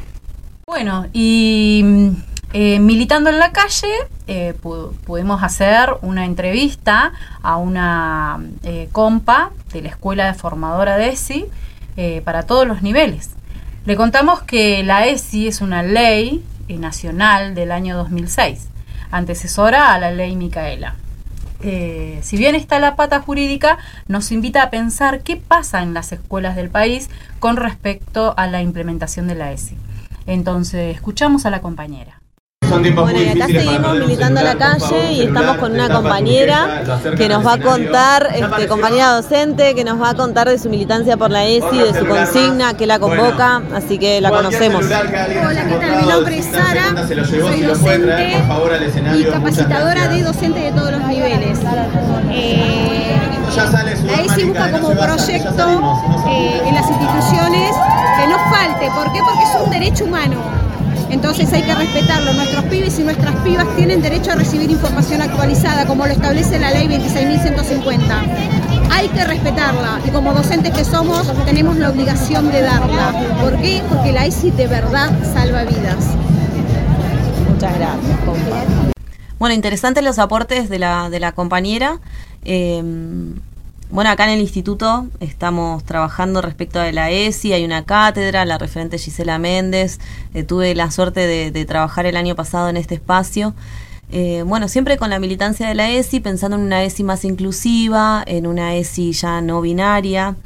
Bueno, 0.66 1.06
y 1.14 1.82
eh, 2.52 2.78
militando 2.80 3.28
en 3.30 3.38
la 3.38 3.52
calle, 3.52 3.88
eh, 4.26 4.54
pu- 4.62 4.92
pudimos 5.04 5.42
hacer 5.42 5.90
una 6.02 6.24
entrevista 6.24 7.12
a 7.42 7.56
una 7.56 8.40
eh, 8.62 8.88
compa 8.92 9.50
de 9.72 9.82
la 9.82 9.88
Escuela 9.90 10.26
de 10.26 10.34
Formadora 10.34 10.96
de 10.96 11.08
ESI 11.10 11.46
para 12.24 12.42
todos 12.42 12.66
los 12.66 12.82
niveles. 12.82 13.30
Le 13.86 13.96
contamos 13.96 14.42
que 14.42 14.82
la 14.82 15.06
ESI 15.06 15.48
es 15.48 15.60
una 15.62 15.82
ley 15.82 16.44
nacional 16.68 17.54
del 17.54 17.72
año 17.72 17.96
2006, 17.96 18.68
antecesora 19.10 19.94
a 19.94 19.98
la 19.98 20.10
ley 20.10 20.36
Micaela. 20.36 20.94
Si 21.60 22.36
bien 22.36 22.54
está 22.54 22.78
la 22.80 22.96
pata 22.96 23.20
jurídica, 23.22 23.78
nos 24.08 24.30
invita 24.30 24.62
a 24.62 24.68
pensar 24.70 25.20
qué 25.22 25.36
pasa 25.36 25.82
en 25.82 25.94
las 25.94 26.12
escuelas 26.12 26.54
del 26.54 26.68
país 26.68 27.08
con 27.40 27.56
respecto 27.56 28.34
a 28.36 28.46
la 28.46 28.60
implementación 28.60 29.26
de 29.26 29.34
la 29.36 29.52
ESI. 29.52 29.76
Entonces, 30.26 30.94
escuchamos 30.94 31.46
a 31.46 31.50
la 31.50 31.60
compañera. 31.62 32.15
Bueno, 32.68 33.20
y 33.20 33.28
acá 33.28 33.46
seguimos 33.46 33.98
militando 33.98 34.40
a 34.40 34.42
la 34.42 34.54
calle 34.56 35.12
y 35.12 35.22
estamos 35.22 35.56
con 35.58 35.72
una 35.72 35.88
compañera 35.88 36.82
que 37.16 37.28
nos 37.28 37.46
va 37.46 37.54
a 37.54 37.60
contar, 37.60 38.28
este, 38.34 38.66
compañera 38.66 39.12
docente, 39.12 39.74
que 39.74 39.84
nos 39.84 40.00
va 40.00 40.10
a 40.10 40.14
contar 40.14 40.48
de 40.48 40.58
su 40.58 40.68
militancia 40.68 41.16
por 41.16 41.30
la 41.30 41.44
ESI, 41.44 41.78
de 41.78 41.98
su 41.98 42.06
consigna, 42.06 42.74
que 42.74 42.86
la 42.86 42.98
convoca, 42.98 43.62
así 43.74 43.98
que 43.98 44.20
la 44.20 44.30
conocemos. 44.30 44.84
Hola, 44.84 45.02
¿qué 45.68 45.76
tal? 45.76 46.02
Mi 46.02 46.06
nombre 46.08 46.38
es 46.38 46.46
Sara, 46.46 47.06
soy 47.06 47.62
docente 47.62 48.42
y 49.16 49.24
capacitadora 49.24 50.08
de 50.08 50.22
docentes 50.22 50.62
de 50.64 50.72
todos 50.72 50.92
los 50.92 51.06
niveles. 51.06 51.58
Eh, 52.30 53.16
la 53.56 54.22
ESI 54.22 54.44
busca 54.44 54.70
como 54.72 54.90
proyecto 54.90 56.04
eh, 56.28 56.62
en 56.66 56.74
las 56.74 56.88
instituciones 56.88 57.70
que 58.18 58.26
no 58.26 58.38
falte. 58.50 58.90
¿Por 58.90 59.12
qué? 59.12 59.20
Porque 59.20 59.42
es 59.44 59.64
un 59.64 59.70
derecho 59.70 60.04
humano. 60.04 60.65
Entonces 61.10 61.52
hay 61.52 61.62
que 61.62 61.74
respetarlo. 61.74 62.32
Nuestros 62.32 62.64
pibes 62.64 62.98
y 62.98 63.02
nuestras 63.04 63.34
pibas 63.36 63.66
tienen 63.76 64.02
derecho 64.02 64.32
a 64.32 64.34
recibir 64.34 64.70
información 64.70 65.22
actualizada, 65.22 65.86
como 65.86 66.06
lo 66.06 66.12
establece 66.12 66.58
la 66.58 66.70
ley 66.70 66.88
26.150. 66.88 68.00
Hay 68.90 69.08
que 69.08 69.24
respetarla 69.24 70.00
y 70.06 70.10
como 70.10 70.32
docentes 70.32 70.72
que 70.72 70.84
somos 70.84 71.30
tenemos 71.44 71.76
la 71.76 71.90
obligación 71.90 72.50
de 72.50 72.62
darla. 72.62 73.12
¿Por 73.40 73.56
qué? 73.60 73.82
Porque 73.88 74.12
la 74.12 74.26
ESI 74.26 74.50
de 74.52 74.66
verdad 74.66 75.10
salva 75.32 75.64
vidas. 75.64 76.06
Muchas 77.48 77.74
gracias, 77.76 78.18
compa. 78.24 78.64
Bueno, 79.38 79.54
interesantes 79.54 80.02
los 80.02 80.18
aportes 80.18 80.68
de 80.68 80.78
la, 80.78 81.32
compañera. 81.34 81.98
eh, 82.44 82.82
bueno, 83.90 84.10
acá 84.10 84.24
en 84.24 84.30
el 84.30 84.40
instituto 84.40 85.06
estamos 85.20 85.84
trabajando 85.84 86.42
respecto 86.42 86.80
a 86.80 86.90
la 86.90 87.10
ESI, 87.10 87.52
hay 87.52 87.64
una 87.64 87.84
cátedra, 87.84 88.44
la 88.44 88.58
referente 88.58 88.98
Gisela 88.98 89.38
Méndez, 89.38 90.00
eh, 90.34 90.42
tuve 90.42 90.74
la 90.74 90.90
suerte 90.90 91.50
de, 91.50 91.64
trabajar 91.64 92.04
el 92.06 92.16
año 92.16 92.34
pasado 92.34 92.68
en 92.68 92.76
este 92.76 92.96
espacio. 92.96 93.54
Eh, 94.10 94.42
bueno, 94.46 94.68
siempre 94.68 94.96
con 94.98 95.10
la 95.10 95.18
militancia 95.18 95.68
de 95.68 95.74
la 95.74 95.88
ESI, 95.88 96.20
pensando 96.20 96.56
en 96.56 96.62
una 96.62 96.82
ESI 96.82 97.04
más 97.04 97.24
inclusiva, 97.24 98.24
en 98.26 98.46
una 98.46 98.74
ESI 98.74 99.12
ya 99.12 99.40
no 99.40 99.60
binaria, 99.60 100.36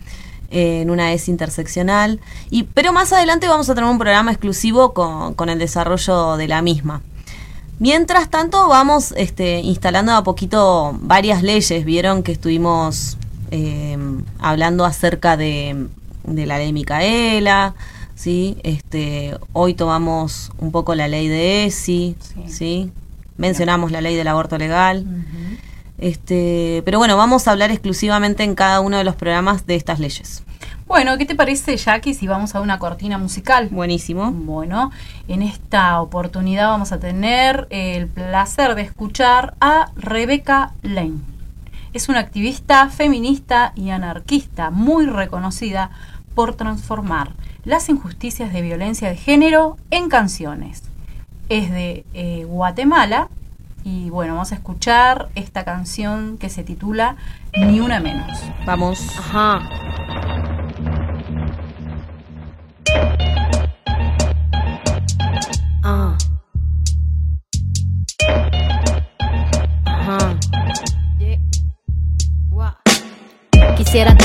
en 0.51 0.91
una 0.91 1.13
ESI 1.13 1.31
interseccional, 1.31 2.21
y, 2.51 2.65
pero 2.65 2.93
más 2.93 3.13
adelante 3.13 3.49
vamos 3.49 3.71
a 3.71 3.75
tener 3.75 3.89
un 3.89 3.99
programa 3.99 4.33
exclusivo 4.33 4.93
con, 4.93 5.33
con 5.35 5.49
el 5.49 5.59
desarrollo 5.59 6.37
de 6.37 6.49
la 6.49 6.61
misma. 6.61 7.03
Mientras 7.79 8.29
tanto, 8.29 8.69
vamos 8.69 9.15
este, 9.17 9.61
instalando 9.61 10.13
a 10.13 10.23
poquito 10.23 10.99
varias 11.01 11.43
leyes. 11.43 11.83
Vieron 11.87 12.23
que 12.23 12.33
estuvimos 12.33 13.17
eh, 13.51 13.97
hablando 14.39 14.85
acerca 14.85 15.37
de, 15.37 15.89
la 16.25 16.59
ley 16.59 16.73
Micaela, 16.73 17.75
¿sí? 18.15 18.57
Este, 18.63 19.37
hoy 19.53 19.75
tomamos 19.75 20.53
un 20.59 20.73
poco 20.73 20.95
la 20.95 21.09
ley 21.09 21.29
de 21.29 21.65
ESI, 21.67 22.17
¿sí? 22.47 22.93
Mencionamos 23.37 23.91
la 23.91 24.01
ley 24.01 24.17
del 24.17 24.29
aborto 24.29 24.59
legal. 24.59 25.07
Este, 25.99 26.83
pero 26.85 26.99
bueno, 26.99 27.17
vamos 27.17 27.47
a 27.47 27.53
hablar 27.53 27.71
exclusivamente 27.71 28.43
en 28.43 28.55
cada 28.55 28.81
uno 28.81 28.97
de 28.97 29.05
los 29.05 29.17
programas 29.17 29.67
de 29.67 29.77
estas 29.77 30.01
leyes. 30.01 30.43
Bueno, 30.87 31.17
¿qué 31.19 31.25
te 31.25 31.37
parece, 31.37 31.77
Jackie, 31.77 32.15
si 32.15 32.27
vamos 32.27 32.57
a 32.57 32.61
una 32.61 32.81
cortina 32.81 33.17
musical? 33.17 33.69
Buenísimo. 33.71 34.33
Bueno, 34.33 34.91
en 35.29 35.43
esta 35.43 36.01
oportunidad 36.01 36.69
vamos 36.69 36.91
a 36.91 36.99
tener 36.99 37.69
el 37.71 38.09
placer 38.09 38.75
de 38.75 38.83
escuchar 38.83 39.55
a 39.61 39.93
Rebeca 39.95 40.73
Lane. 40.83 41.21
Es 41.93 42.09
una 42.09 42.21
activista 42.21 42.89
feminista 42.89 43.73
y 43.75 43.91
anarquista 43.91 44.71
muy 44.71 45.07
reconocida 45.07 45.91
por 46.35 46.55
transformar 46.55 47.33
las 47.65 47.89
injusticias 47.89 48.53
de 48.53 48.63
violencia 48.63 49.09
de 49.09 49.17
género 49.17 49.77
en 49.91 50.09
canciones. 50.09 50.85
Es 51.49 51.71
de 51.71 52.05
eh, 52.15 52.45
Guatemala 52.45 53.29
y 53.83 54.09
bueno, 54.11 54.35
vamos 54.35 54.53
a 54.53 54.55
escuchar 54.55 55.31
esta 55.35 55.65
canción 55.65 56.39
que 56.39 56.49
se 56.49 56.63
titula 56.63 57.17
Ni 57.57 57.81
una 57.81 57.99
menos. 57.99 58.39
Vamos. 58.65 59.19
Ajá. 59.19 60.40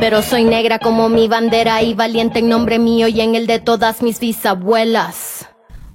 pero 0.00 0.22
soy 0.22 0.44
negra 0.44 0.78
como 0.78 1.08
mi 1.08 1.28
bandera 1.28 1.82
y 1.82 1.94
valiente 1.94 2.38
en 2.38 2.48
nombre 2.48 2.78
mío 2.78 3.08
y 3.08 3.20
en 3.20 3.34
el 3.34 3.46
de 3.46 3.58
todas 3.58 4.02
mis 4.02 4.20
bisabuelas. 4.20 5.48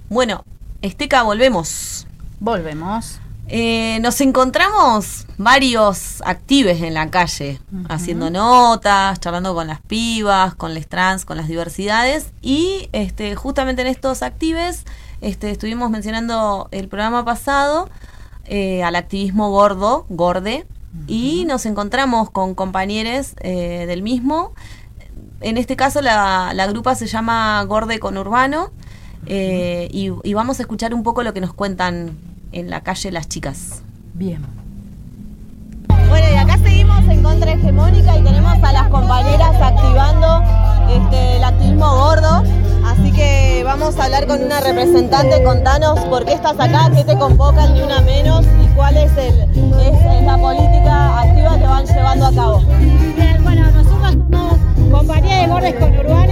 Bueno, 0.10 0.44
Esteca, 0.82 1.24
volvemos. 1.24 2.08
Volvemos. 2.40 3.20
Eh, 3.48 4.00
nos 4.02 4.20
encontramos 4.22 5.28
varios 5.38 6.22
actives 6.24 6.82
en 6.82 6.94
la 6.94 7.10
calle, 7.10 7.60
haciendo 7.90 8.30
notas, 8.30 9.20
charlando 9.20 9.54
con 9.54 9.68
las 9.68 9.82
pibas, 9.82 10.56
con 10.56 10.74
les 10.74 10.88
trans, 10.88 11.26
con 11.26 11.38
las 11.38 11.48
diversidades. 11.48 12.32
Y 12.42 12.90
este, 12.94 13.36
justamente 13.36 13.82
en 13.82 13.88
estos 13.88 14.24
actives 14.24 14.86
este, 15.22 15.52
estuvimos 15.52 15.90
mencionando 15.90 16.68
el 16.72 16.88
programa 16.88 17.24
pasado 17.26 17.90
eh, 18.46 18.84
al 18.84 18.96
activismo 18.96 19.50
gordo, 19.50 20.06
gorde, 20.10 20.66
y 21.08 21.46
nos 21.46 21.66
encontramos 21.66 22.30
con 22.30 22.56
compañeros 22.56 23.36
eh, 23.42 23.86
del 23.88 24.02
mismo. 24.02 24.54
En 25.42 25.58
este 25.58 25.76
caso 25.76 26.02
la, 26.02 26.52
la 26.54 26.68
grupa 26.68 26.96
se 26.96 27.08
llama 27.08 27.64
Gorde 27.64 28.00
con 28.00 28.18
Urbano 28.18 28.72
eh, 29.26 29.88
y, 29.92 30.34
vamos 30.34 30.60
a 30.60 30.64
escuchar 30.64 30.94
un 30.94 31.04
poco 31.04 31.24
lo 31.24 31.34
que 31.34 31.42
nos 31.42 31.54
cuentan 31.54 32.18
en 32.52 32.70
la 32.70 32.82
calle 32.82 33.12
las 33.12 33.30
chicas. 33.30 33.84
Bien. 34.14 34.63
Bueno, 36.14 36.28
y 36.30 36.38
acá 36.38 36.60
seguimos 36.60 37.00
en 37.10 37.24
contra 37.24 37.54
hegemónica 37.54 38.16
y 38.16 38.22
tenemos 38.22 38.64
a 38.64 38.72
las 38.72 38.88
compañeras 38.90 39.60
activando 39.60 40.44
este, 40.88 41.38
el 41.38 41.44
activismo 41.44 41.90
gordo. 41.90 42.44
Así 42.86 43.12
que 43.12 43.64
vamos 43.66 43.98
a 43.98 44.04
hablar 44.04 44.28
con 44.28 44.44
una 44.44 44.60
representante. 44.60 45.42
Contanos 45.42 46.00
por 46.02 46.24
qué 46.24 46.34
estás 46.34 46.54
acá, 46.60 46.92
qué 46.96 47.04
te 47.04 47.18
convoca 47.18 47.66
ni 47.70 47.82
una 47.82 48.00
menos 48.02 48.46
y 48.64 48.68
cuál 48.76 48.96
es, 48.96 49.12
el, 49.18 49.40
es, 49.40 50.24
la 50.24 50.38
política 50.38 51.22
activa 51.22 51.58
que 51.58 51.66
van 51.66 51.86
llevando 51.88 52.26
a 52.28 52.32
cabo. 52.32 52.62
bueno, 53.42 53.72
nosotros 53.72 53.88
somos 53.88 54.16
compañía 54.92 55.38
de 55.38 55.48
gordes 55.48 55.74
con 55.80 55.98
urbanes. 55.98 56.23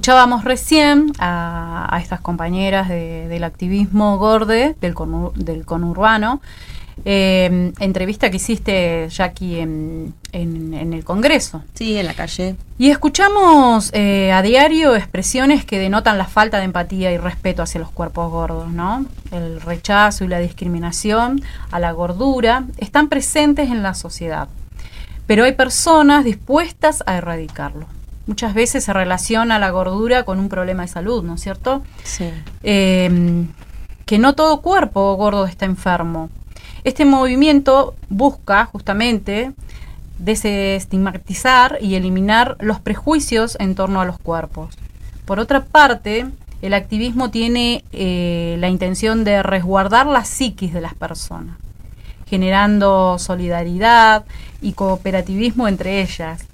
Escuchábamos 0.00 0.44
recién 0.44 1.12
a, 1.18 1.98
estas 2.00 2.22
compañeras 2.22 2.88
del 2.88 3.44
activismo 3.44 4.16
gorde, 4.16 4.74
del, 4.80 4.94
del 5.34 5.66
conurbano, 5.66 6.40
eh, 7.04 7.70
entrevista 7.78 8.30
que 8.30 8.38
hiciste, 8.38 9.08
Jackie, 9.10 9.58
en, 9.60 10.14
en, 10.32 10.94
el 10.94 11.04
Congreso. 11.04 11.64
Sí, 11.74 11.98
en 11.98 12.06
la 12.06 12.14
calle. 12.14 12.56
Y 12.78 12.88
escuchamos 12.88 13.90
eh, 13.92 14.32
a 14.32 14.40
diario 14.40 14.96
expresiones 14.96 15.66
que 15.66 15.78
denotan 15.78 16.16
la 16.16 16.24
falta 16.24 16.56
de 16.56 16.64
empatía 16.64 17.12
y 17.12 17.18
respeto 17.18 17.62
hacia 17.62 17.80
los 17.80 17.90
cuerpos 17.90 18.30
gordos, 18.30 18.70
¿no? 18.70 19.04
El 19.32 19.60
rechazo 19.60 20.24
y 20.24 20.28
la 20.28 20.38
discriminación 20.38 21.42
a 21.70 21.78
la 21.78 21.92
gordura 21.92 22.64
están 22.78 23.10
presentes 23.10 23.68
en 23.68 23.82
la 23.82 23.92
sociedad, 23.92 24.48
pero 25.26 25.44
hay 25.44 25.52
personas 25.52 26.24
dispuestas 26.24 27.04
a 27.04 27.18
erradicarlo. 27.18 27.99
Muchas 28.26 28.54
veces 28.54 28.84
se 28.84 28.92
relaciona 28.92 29.58
la 29.58 29.70
gordura 29.70 30.24
con 30.24 30.38
un 30.38 30.48
problema 30.48 30.82
de 30.82 30.88
salud, 30.88 31.24
¿no 31.24 31.34
es 31.34 31.40
cierto? 31.40 31.82
Sí. 32.04 32.30
Eh, 32.62 33.46
que 34.06 34.18
no 34.18 34.34
todo 34.34 34.60
cuerpo 34.60 35.14
gordo 35.14 35.46
está 35.46 35.64
enfermo 35.66 36.30
este 36.84 37.04
movimiento 37.04 37.94
busca 38.08 38.64
justamente 38.64 39.52
desestigmatizar 40.18 41.78
y 41.80 41.94
eliminar 41.94 42.56
los 42.60 42.80
prejuicios 42.80 43.56
en 43.60 43.74
torno 43.74 44.00
a 44.00 44.04
los 44.04 44.18
cuerpos. 44.18 44.76
Por 45.26 45.40
otra 45.40 45.64
parte, 45.64 46.26
el 46.62 46.74
activismo 46.74 47.30
tiene 47.30 47.84
eh, 47.92 48.56
la 48.58 48.68
intención 48.68 49.24
de 49.24 49.42
resguardar 49.42 50.06
la 50.06 50.24
psiquis 50.24 50.72
de 50.72 50.80
las 50.80 50.94
personas, 50.94 51.56
generando 52.26 53.18
solidaridad 53.18 54.24
y 54.62 54.72
cooperativismo 54.72 55.68
entre 55.68 56.00
ellas. 56.00 56.46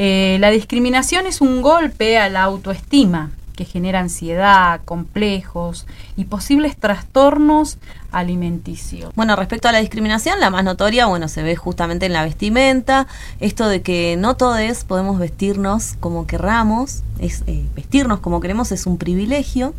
Eh, 0.00 0.36
la 0.38 0.50
discriminación 0.50 1.26
es 1.26 1.40
un 1.40 1.60
golpe 1.60 2.18
a 2.18 2.28
la 2.28 2.44
autoestima 2.44 3.32
que 3.56 3.64
genera 3.64 3.98
ansiedad, 3.98 4.80
complejos 4.84 5.88
y 6.16 6.26
posibles 6.26 6.76
trastornos 6.76 7.78
alimenticios. 8.12 9.12
Bueno, 9.16 9.34
respecto 9.34 9.66
a 9.66 9.72
la 9.72 9.80
discriminación, 9.80 10.38
la 10.38 10.50
más 10.50 10.62
notoria, 10.62 11.06
bueno, 11.06 11.26
se 11.26 11.42
ve 11.42 11.56
justamente 11.56 12.06
en 12.06 12.12
la 12.12 12.22
vestimenta, 12.22 13.08
esto 13.40 13.66
de 13.66 13.82
que 13.82 14.14
no 14.16 14.36
todos 14.36 14.84
podemos 14.84 15.18
vestirnos 15.18 15.96
como 15.98 16.28
querramos, 16.28 17.02
es, 17.18 17.42
eh, 17.48 17.64
vestirnos 17.74 18.20
como 18.20 18.38
queremos 18.40 18.70
es 18.70 18.86
un 18.86 18.98
privilegio, 18.98 19.74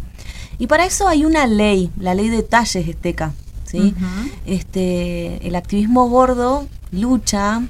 y 0.58 0.68
para 0.68 0.86
eso 0.86 1.08
hay 1.08 1.24
una 1.24 1.48
ley, 1.48 1.92
la 1.98 2.14
ley 2.14 2.28
de 2.28 2.44
talles 2.44 2.86
esteca, 2.86 3.32
¿sí? 3.64 3.96
este, 4.46 5.48
el 5.48 5.56
activismo 5.56 6.10
gordo 6.10 6.68
lucha, 6.92 7.62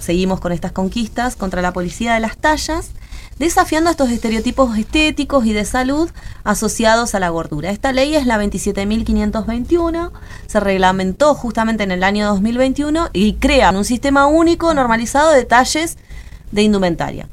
seguimos 0.00 0.40
con 0.40 0.52
estas 0.52 0.72
conquistas, 0.72 1.36
contra 1.36 1.62
la 1.62 1.72
policía 1.72 2.14
de 2.14 2.20
las 2.20 2.36
tallas, 2.36 2.90
desafiando 3.38 3.90
estos 3.90 4.10
estereotipos 4.10 4.76
estéticos 4.76 5.46
y 5.46 5.52
de 5.52 5.64
salud 5.64 6.10
asociados 6.44 7.14
a 7.14 7.20
la 7.20 7.28
gordura. 7.28 7.70
Esta 7.70 7.92
ley 7.92 8.16
es 8.16 8.26
la 8.26 8.42
27.521, 8.42 10.10
se 10.46 10.60
reglamentó 10.60 11.34
justamente 11.34 11.84
en 11.84 11.92
el 11.92 12.02
año 12.02 12.26
2021 12.26 13.10
y 13.12 13.34
crea 13.34 13.70
un 13.70 13.84
sistema 13.84 14.26
único 14.26 14.74
normalizado 14.74 15.30
de 15.30 15.44
talles 15.44 15.98
de 16.52 16.62
indumentaria 16.62 17.28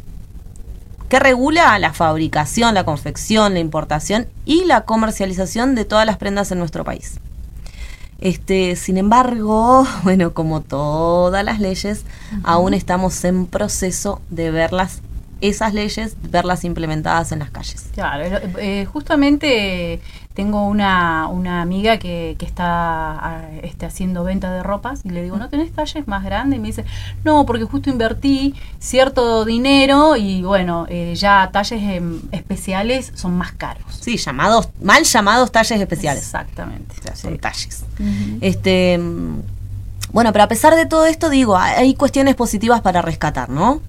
que 1.09 1.19
regula 1.19 1.77
la 1.79 1.93
fabricación, 1.93 2.73
la 2.73 2.83
confección, 2.83 3.53
la 3.53 3.59
importación 3.59 4.27
y 4.45 4.65
la 4.65 4.81
comercialización 4.81 5.75
de 5.75 5.85
todas 5.85 6.05
las 6.05 6.17
prendas 6.17 6.51
en 6.51 6.59
nuestro 6.59 6.83
país. 6.83 7.19
Este, 8.19 8.75
sin 8.75 8.97
embargo, 8.97 9.85
bueno, 10.03 10.33
como 10.33 10.61
todas 10.61 11.43
las 11.43 11.59
leyes, 11.59 12.05
aún 12.43 12.73
estamos 12.73 13.23
en 13.25 13.45
proceso 13.45 14.21
de 14.29 14.51
verlas 14.51 15.01
esas 15.41 15.73
leyes, 15.73 16.15
verlas 16.29 16.63
implementadas 16.63 17.31
en 17.31 17.39
las 17.39 17.49
calles. 17.49 17.89
Claro, 17.93 18.23
eh, 18.57 18.85
justamente 18.85 20.01
tengo 20.33 20.65
una, 20.67 21.27
una 21.27 21.61
amiga 21.61 21.97
que, 21.97 22.35
que 22.37 22.45
está 22.45 22.65
ah, 22.65 23.41
este, 23.63 23.85
haciendo 23.85 24.23
venta 24.23 24.51
de 24.51 24.63
ropas 24.63 25.01
y 25.03 25.09
le 25.09 25.23
digo, 25.23 25.37
¿no 25.37 25.49
tenés 25.49 25.71
talles 25.71 26.07
más 26.07 26.23
grandes? 26.23 26.57
Y 26.57 26.61
me 26.61 26.67
dice, 26.67 26.85
no, 27.23 27.45
porque 27.45 27.63
justo 27.63 27.89
invertí 27.89 28.53
cierto 28.79 29.45
dinero 29.45 30.15
y 30.17 30.43
bueno, 30.43 30.85
eh, 30.89 31.13
ya 31.15 31.49
talles 31.51 31.81
em, 31.81 32.21
especiales 32.31 33.11
son 33.15 33.37
más 33.37 33.53
caros. 33.53 33.85
Sí, 34.01 34.17
llamados, 34.17 34.69
mal 34.81 35.03
llamados 35.03 35.51
talles 35.51 35.79
especiales. 35.79 36.23
Exactamente. 36.23 36.95
son 37.15 37.37
talles. 37.37 37.85
Este 38.41 38.99
bueno, 40.15 40.31
pero 40.31 40.45
a 40.45 40.47
pesar 40.47 40.75
de 40.75 40.85
todo 40.85 41.07
esto, 41.07 41.29
digo, 41.29 41.57
hay 41.57 41.93
cuestiones 41.93 42.35
positivas 42.35 42.79
para 42.79 43.01
rescatar, 43.01 43.49
¿no? 43.49 43.81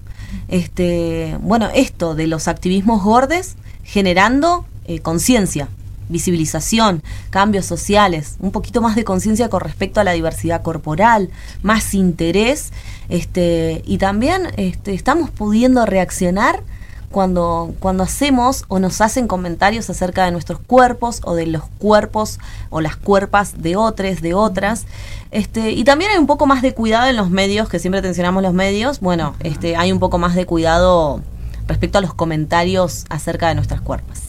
Este, 0.47 1.37
bueno, 1.41 1.69
esto 1.73 2.15
de 2.15 2.27
los 2.27 2.47
activismos 2.47 3.03
gordes 3.03 3.55
generando 3.83 4.65
eh, 4.85 4.99
conciencia, 4.99 5.69
visibilización, 6.09 7.03
cambios 7.29 7.65
sociales, 7.65 8.35
un 8.39 8.51
poquito 8.51 8.81
más 8.81 8.95
de 8.95 9.03
conciencia 9.03 9.49
con 9.49 9.61
respecto 9.61 9.99
a 9.99 10.03
la 10.03 10.11
diversidad 10.13 10.61
corporal, 10.61 11.29
más 11.63 11.93
interés, 11.93 12.71
este, 13.09 13.81
y 13.85 13.97
también 13.97 14.49
este, 14.57 14.93
estamos 14.93 15.29
pudiendo 15.29 15.85
reaccionar 15.85 16.63
cuando, 17.11 17.73
cuando 17.79 18.03
hacemos 18.03 18.65
o 18.67 18.79
nos 18.79 19.01
hacen 19.01 19.27
comentarios 19.27 19.89
acerca 19.89 20.25
de 20.25 20.31
nuestros 20.31 20.59
cuerpos 20.59 21.21
o 21.23 21.35
de 21.35 21.47
los 21.47 21.63
cuerpos 21.77 22.39
o 22.69 22.81
las 22.81 22.95
cuerpas 22.95 23.61
de 23.61 23.75
otros, 23.75 24.21
de 24.21 24.33
otras. 24.33 24.85
Este, 25.31 25.71
y 25.71 25.83
también 25.83 26.11
hay 26.11 26.17
un 26.17 26.27
poco 26.27 26.45
más 26.45 26.61
de 26.61 26.73
cuidado 26.73 27.07
en 27.09 27.15
los 27.15 27.29
medios, 27.29 27.69
que 27.69 27.79
siempre 27.79 28.01
tensionamos 28.01 28.43
los 28.43 28.53
medios. 28.53 28.99
Bueno, 28.99 29.35
este, 29.39 29.75
hay 29.75 29.91
un 29.91 29.99
poco 29.99 30.17
más 30.17 30.35
de 30.35 30.45
cuidado 30.45 31.21
respecto 31.67 31.97
a 31.97 32.01
los 32.01 32.13
comentarios 32.13 33.05
acerca 33.09 33.47
de 33.49 33.55
nuestras 33.55 33.81
cuerpas. 33.81 34.21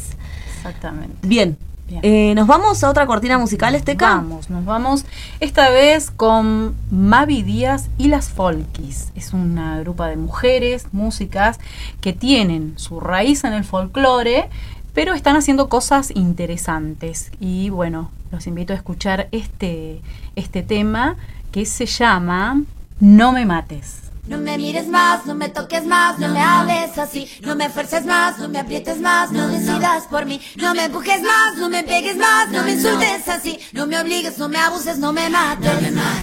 Exactamente. 0.56 1.16
Bien, 1.22 1.56
eh, 2.02 2.34
¿Nos 2.34 2.46
vamos 2.46 2.82
a 2.84 2.90
otra 2.90 3.06
cortina 3.06 3.38
musical, 3.38 3.74
Esteca? 3.74 4.16
Vamos, 4.16 4.50
nos 4.50 4.64
vamos 4.64 5.04
esta 5.40 5.70
vez 5.70 6.10
con 6.10 6.74
Mavi 6.90 7.42
Díaz 7.42 7.88
y 7.98 8.08
las 8.08 8.28
Folkis. 8.28 9.10
Es 9.14 9.32
una 9.32 9.80
grupa 9.80 10.08
de 10.08 10.16
mujeres, 10.16 10.86
músicas, 10.92 11.58
que 12.00 12.12
tienen 12.12 12.74
su 12.76 13.00
raíz 13.00 13.44
en 13.44 13.54
el 13.54 13.64
folclore, 13.64 14.48
pero 14.92 15.14
están 15.14 15.36
haciendo 15.36 15.68
cosas 15.68 16.10
interesantes. 16.14 17.30
Y 17.40 17.70
bueno, 17.70 18.10
los 18.30 18.46
invito 18.46 18.72
a 18.72 18.76
escuchar 18.76 19.28
este, 19.32 20.02
este 20.36 20.62
tema 20.62 21.16
que 21.52 21.64
se 21.64 21.86
llama 21.86 22.62
No 23.00 23.32
me 23.32 23.46
mates. 23.46 24.07
No 24.28 24.36
me 24.36 24.58
mires 24.58 24.86
más, 24.88 25.24
no 25.24 25.34
me 25.34 25.48
toques 25.48 25.86
más, 25.86 26.18
no 26.18 26.28
me 26.28 26.42
hables 26.42 26.98
así, 26.98 27.26
no 27.40 27.56
me 27.56 27.70
fuerces 27.70 28.04
más, 28.04 28.38
no 28.38 28.46
me 28.50 28.58
aprietes 28.58 29.00
más, 29.00 29.32
no 29.32 29.48
decidas 29.48 30.04
por 30.04 30.26
mí, 30.26 30.38
no 30.56 30.74
me 30.74 30.84
empujes 30.84 31.22
más, 31.22 31.56
no 31.56 31.70
me 31.70 31.82
pegues 31.82 32.16
más, 32.16 32.50
no 32.50 32.62
me 32.62 32.72
insultes 32.72 33.26
así, 33.26 33.58
no 33.72 33.86
me 33.86 33.98
obligues, 33.98 34.36
no 34.36 34.50
me 34.50 34.58
abuses, 34.58 34.98
no 34.98 35.14
me 35.14 35.30
mates, 35.30 35.70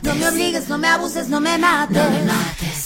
no 0.04 0.14
me 0.14 0.28
obligues, 0.28 0.70
no 0.70 0.78
me 0.78 0.88
abuses, 0.88 1.30
no 1.30 1.42
me 1.42 1.58
mates, 1.58 1.96
no 1.96 2.10
me 2.12 2.22
mates. 2.26 2.86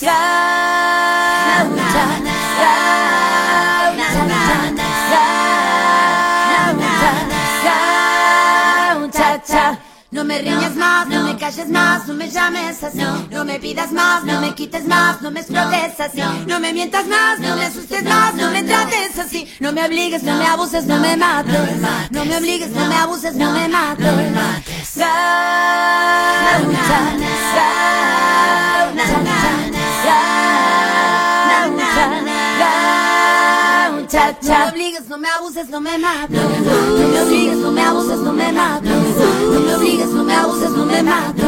No 10.11 10.25
me 10.25 10.39
riñas 10.39 10.75
más, 10.75 11.07
no, 11.07 11.23
me 11.23 11.37
calles 11.37 11.69
más, 11.69 12.07
no 12.07 12.15
me 12.15 12.31
llames 12.31 12.83
así. 12.83 12.97
No, 13.29 13.45
me 13.45 13.59
pidas 13.59 13.91
más, 13.91 14.23
no, 14.23 14.41
me 14.41 14.55
quites 14.55 14.85
más, 14.85 15.21
no 15.21 15.29
me 15.29 15.41
explotes 15.41 15.99
así. 15.99 16.19
No, 16.47 16.59
me 16.59 16.73
mientas 16.73 17.05
más, 17.05 17.39
no 17.39 17.55
me 17.55 17.65
asustes 17.65 18.03
más, 18.03 18.33
no 18.33 18.49
me 18.49 18.63
trates 18.63 19.19
así. 19.19 19.47
No 19.59 19.71
me 19.71 19.85
obligues, 19.85 20.23
no 20.23 20.35
me 20.37 20.47
abuses, 20.47 20.85
no 20.87 20.99
me 20.99 21.15
mates. 21.15 21.53
No 22.09 22.25
me 22.25 22.37
obligues, 22.37 22.71
no 22.71 22.87
me 22.87 22.95
abuses, 22.95 23.35
no 23.35 23.51
me 23.51 23.67
mates. 23.67 24.03
No 24.03 24.15
me 24.15 24.31
mates. 24.31 24.97
No 34.11 34.57
me 34.57 34.69
obligues, 34.71 35.07
no 35.07 35.17
me 35.17 35.29
abuses, 35.29 35.69
no 35.69 35.81
me 35.81 35.97
mates. 35.99 36.41
No 36.41 37.07
me 37.07 37.21
obligues, 37.21 37.57
no 37.57 37.71
me 37.71 37.81
abuses, 37.83 38.19
no 38.19 38.33
me 38.33 38.51
mates. 38.51 38.91
No 38.91 39.59
me 39.59 39.75
obligues, 39.75 40.07
no 40.09 40.23
me 40.23 40.35
abuses, 40.35 40.71
no 40.71 40.85
me 40.85 41.03
mates. 41.03 41.43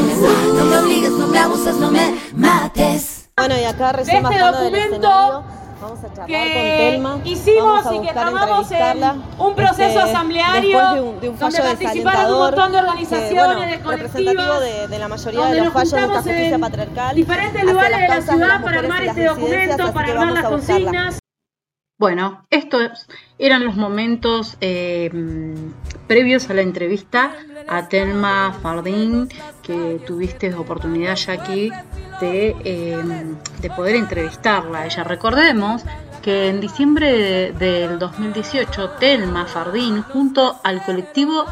No 0.53 0.65
me 0.65 0.77
obligues, 0.77 1.11
no 1.11 1.27
me 1.27 1.39
abuses, 1.39 1.75
no 1.75 1.91
me 1.91 2.15
mates. 2.35 3.29
Bueno, 3.35 3.55
y 3.59 3.63
acá 3.63 3.91
recién 3.93 4.17
este 4.17 4.37
bajando 4.37 4.61
del 4.61 4.75
escenario, 4.75 5.43
vamos 5.81 5.99
a 5.99 6.13
charlar 6.13 6.27
que 6.27 6.53
con 6.53 6.61
Telma. 6.61 7.19
hicimos 7.23 7.83
vamos 7.83 7.85
a 7.87 7.95
y 7.95 8.07
que 8.07 8.13
tomamos 8.13 8.71
en 8.71 9.23
un 9.39 9.55
proceso 9.55 9.81
este, 9.81 9.99
asambleario 9.99 10.93
de 10.93 11.01
un, 11.01 11.19
de 11.19 11.29
un 11.29 11.37
fallo 11.37 11.57
donde 11.57 11.75
participaron 11.75 12.33
un 12.33 12.39
montón 12.39 12.71
de 12.71 12.77
organizaciones, 12.77 13.31
que, 13.31 13.35
de 13.35 13.41
bueno, 13.41 13.83
colectivos, 13.83 13.95
representativo 13.95 14.59
de, 14.59 14.87
de 14.87 14.99
la 14.99 15.07
mayoría 15.07 15.45
de 15.45 15.61
los 15.63 15.73
fallos 15.73 15.91
de 15.91 15.99
esta 16.01 16.13
justicia 16.13 16.55
en 16.55 16.61
patriarcal 16.61 17.15
diferentes 17.15 17.63
lugares 17.63 17.99
de 17.99 18.07
la 18.07 18.15
de 18.15 18.21
ciudad 18.21 18.61
para 18.61 18.79
armar 18.79 19.03
este 19.03 19.25
documento, 19.25 19.93
para 19.93 20.11
armar 20.11 20.33
las 20.33 20.43
consignas. 20.43 21.20
Bueno, 22.01 22.41
estos 22.49 23.05
eran 23.37 23.63
los 23.63 23.75
momentos 23.75 24.57
eh, 24.59 25.11
previos 26.07 26.49
a 26.49 26.55
la 26.55 26.63
entrevista 26.63 27.31
a 27.67 27.89
Telma 27.89 28.57
Fardín, 28.59 29.29
que 29.61 30.01
tuviste 30.07 30.51
oportunidad, 30.55 31.15
Jackie, 31.15 31.71
de, 32.19 32.55
eh, 32.63 32.97
de 33.61 33.69
poder 33.69 33.97
entrevistarla. 33.97 34.87
Ella, 34.87 35.03
recordemos 35.03 35.83
que 36.23 36.47
en 36.47 36.59
diciembre 36.59 37.51
del 37.51 37.99
2018 37.99 38.93
Telma 38.99 39.45
Fardín, 39.45 40.01
junto 40.01 40.59
al 40.63 40.83
colectivo 40.83 41.45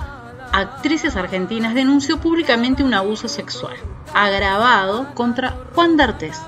Actrices 0.52 1.16
Argentinas, 1.16 1.76
denunció 1.76 2.20
públicamente 2.20 2.84
un 2.84 2.95
abuso 2.95 3.28
sexual 3.28 3.76
agravado 4.16 5.14
contra 5.14 5.56
Juan 5.76 5.95
D'Artes. 5.95 6.41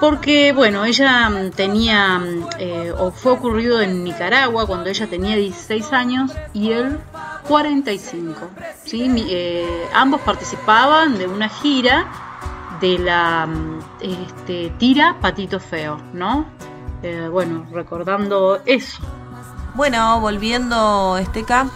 Porque, 0.00 0.52
bueno, 0.52 0.86
ella 0.86 1.30
tenía, 1.54 2.22
eh, 2.58 2.90
o 2.96 3.10
fue 3.10 3.32
ocurrido 3.32 3.82
en 3.82 4.02
Nicaragua 4.02 4.66
cuando 4.66 4.88
ella 4.88 5.06
tenía 5.06 5.36
16 5.36 5.92
años 5.92 6.32
y 6.54 6.72
él 6.72 6.98
45. 7.46 8.34
¿sí? 8.84 9.12
Eh, 9.28 9.88
ambos 9.92 10.22
participaban 10.22 11.18
de 11.18 11.26
una 11.26 11.50
gira 11.50 12.10
de 12.80 12.98
la 12.98 13.46
este, 14.00 14.72
tira 14.78 15.18
Patito 15.20 15.60
Feo, 15.60 15.98
¿no? 16.14 16.46
Eh, 17.02 17.28
bueno, 17.30 17.66
recordando 17.70 18.62
eso. 18.64 19.02
Bueno, 19.74 20.18
volviendo 20.20 21.18
este 21.18 21.40
acá, 21.40 21.66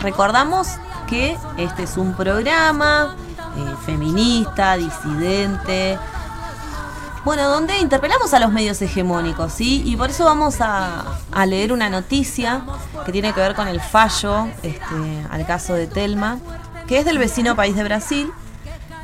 recordamos 0.00 0.68
que 1.08 1.38
este 1.56 1.84
es 1.84 1.96
un 1.96 2.14
programa 2.14 3.14
feminista, 3.86 4.76
disidente, 4.76 5.98
bueno, 7.28 7.46
donde 7.50 7.78
interpelamos 7.78 8.32
a 8.32 8.38
los 8.38 8.50
medios 8.50 8.80
hegemónicos, 8.80 9.52
¿sí? 9.52 9.82
Y 9.84 9.96
por 9.96 10.08
eso 10.08 10.24
vamos 10.24 10.62
a, 10.62 11.04
leer 11.46 11.74
una 11.74 11.90
noticia 11.90 12.64
que 13.04 13.12
tiene 13.12 13.34
que 13.34 13.40
ver 13.40 13.54
con 13.54 13.68
el 13.68 13.82
fallo 13.82 14.48
este, 14.62 15.26
al 15.28 15.44
caso 15.44 15.74
de 15.74 15.86
Telma, 15.86 16.38
que 16.86 16.96
es 16.96 17.04
del 17.04 17.18
vecino 17.18 17.54
país 17.54 17.76
de 17.76 17.84
Brasil. 17.84 18.30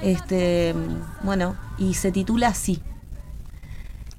Este, 0.01 0.75
bueno, 1.23 1.55
y 1.77 1.93
se 1.93 2.13
titula 2.13 2.49
así. 2.49 2.81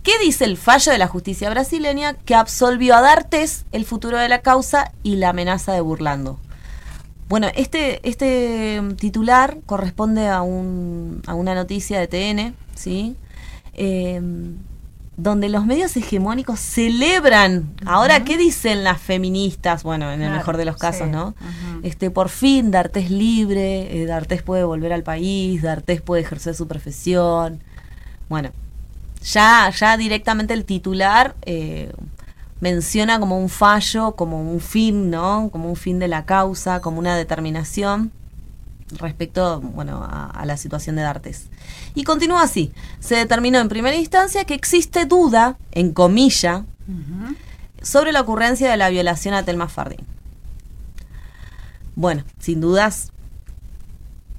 ¿Qué 0.03 0.19
dice 0.19 0.45
el 0.45 0.57
fallo 0.57 0.91
de 0.91 0.99
la 0.99 1.07
justicia 1.07 1.49
brasileña 1.49 2.13
que 2.13 2.35
absolvió 2.35 2.93
a 2.95 3.01
D'Artes 3.01 3.65
el 3.71 3.85
futuro 3.85 4.19
de 4.19 4.29
la 4.29 4.43
causa 4.43 4.91
y 5.01 5.15
la 5.15 5.29
amenaza 5.29 5.73
de 5.73 5.81
Burlando? 5.81 6.37
Bueno, 7.27 7.47
este, 7.55 8.07
este 8.07 8.83
titular 8.99 9.57
corresponde 9.65 10.27
a, 10.27 10.43
un, 10.43 11.23
a 11.25 11.33
una 11.33 11.55
noticia 11.55 11.99
de 11.99 12.07
TN, 12.07 12.55
¿sí? 12.75 13.15
Em, 13.75 14.57
donde 15.17 15.47
los 15.47 15.65
medios 15.65 15.95
hegemónicos 15.95 16.59
celebran. 16.59 17.73
Ahora, 17.85 18.25
¿qué 18.25 18.37
dicen 18.37 18.83
las 18.83 18.99
feministas? 18.99 19.83
Bueno, 19.83 20.11
en 20.11 20.21
el 20.21 20.31
mejor 20.31 20.57
de 20.57 20.65
los 20.65 20.75
casos, 20.75 21.07
¿no? 21.07 21.35
Este, 21.83 22.11
por 22.11 22.27
fin 22.27 22.69
D'Artés 22.69 23.09
libre, 23.09 24.01
eh, 24.01 24.05
D'Artés 24.05 24.41
puede 24.41 24.65
volver 24.65 24.91
al 24.91 25.03
país, 25.03 25.61
D'Artés 25.61 26.01
puede 26.01 26.21
ejercer 26.21 26.53
su 26.53 26.67
profesión. 26.67 27.61
Bueno, 28.27 28.49
ya, 29.23 29.71
ya 29.77 29.95
directamente 29.95 30.53
el 30.53 30.65
titular 30.65 31.35
eh, 31.43 31.93
menciona 32.59 33.17
como 33.17 33.39
un 33.39 33.47
fallo, 33.47 34.17
como 34.17 34.41
un 34.41 34.59
fin, 34.59 35.09
¿no? 35.09 35.49
Como 35.49 35.69
un 35.69 35.77
fin 35.77 35.97
de 35.97 36.09
la 36.09 36.25
causa, 36.25 36.81
como 36.81 36.99
una 36.99 37.15
determinación 37.15 38.11
respecto 38.91 39.61
bueno, 39.61 40.07
a, 40.07 40.43
la 40.45 40.57
situación 40.57 40.95
de 40.95 41.01
D'Artes. 41.01 41.47
Y 41.95 42.03
continúa 42.03 42.43
así. 42.43 42.71
Se 42.99 43.15
determinó 43.15 43.59
en 43.59 43.69
primera 43.69 43.95
instancia 43.95 44.45
que 44.45 44.53
existe 44.53 45.05
duda, 45.05 45.57
en 45.71 45.91
comilla, 45.93 46.65
sobre 47.81 48.11
la 48.11 48.21
ocurrencia 48.21 48.69
de 48.69 48.77
la 48.77 48.89
violación 48.89 49.33
a 49.33 49.43
Telma 49.43 49.67
Fardín. 49.67 50.05
Bueno, 51.95 52.23
sin 52.39 52.61
dudas, 52.61 53.11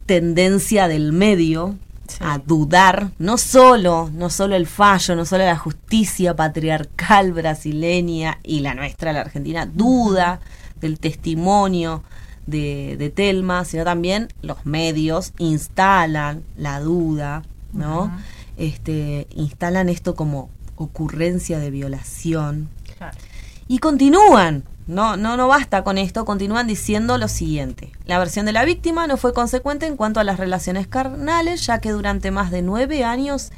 tendencia 0.05 0.89
del 0.89 1.13
medio 1.13 1.77
a 2.21 2.39
dudar, 2.39 3.11
no 3.19 3.37
solo, 3.39 4.11
no 4.13 4.31
solo 4.31 4.55
el 4.55 4.67
fallo, 4.67 5.17
no 5.17 5.25
solo 5.25 5.45
la 5.45 5.57
justicia 5.57 6.37
patriarcal 6.37 7.33
brasileña 7.33 8.39
y 8.43 8.61
la 8.61 8.75
nuestra, 8.75 9.13
la 9.13 9.23
Argentina, 9.23 9.67
duda 9.67 10.41
del 10.81 11.01
testimonio 11.01 12.05
de, 12.47 13.13
Telma, 13.15 13.65
sino 13.65 13.85
también 13.85 14.29
los 14.43 14.65
medios 14.67 15.33
instalan 15.39 16.43
la 16.57 16.81
duda, 16.81 17.43
¿no? 17.73 18.11
Este, 18.57 19.27
instalan 19.35 19.89
esto 19.89 20.15
como 20.15 20.49
ocurrencia 20.77 21.59
de 21.59 21.71
violación. 21.71 22.69
Y 23.69 23.79
continúan, 23.79 24.65
no, 24.87 25.17
no, 25.17 25.37
no 25.37 25.49
basta 25.49 25.83
con 25.83 25.99
esto, 25.99 26.25
continúan 26.25 26.67
diciendo 26.67 27.19
lo 27.19 27.29
siguiente. 27.29 27.93
La 28.07 28.19
versión 28.19 28.47
de 28.47 28.53
la 28.53 28.65
víctima 28.65 29.07
no 29.07 29.17
fue 29.17 29.33
consecuente 29.33 29.87
en 29.87 29.97
cuanto 29.97 30.21
a 30.21 30.25
las 30.25 30.39
relaciones 30.39 30.87
carnales, 30.87 31.67
ya 31.67 31.81
que 31.81 31.91
durante 31.91 32.31
más 32.31 32.51
de 32.51 32.63
nueve 32.63 33.03
años 33.05 33.51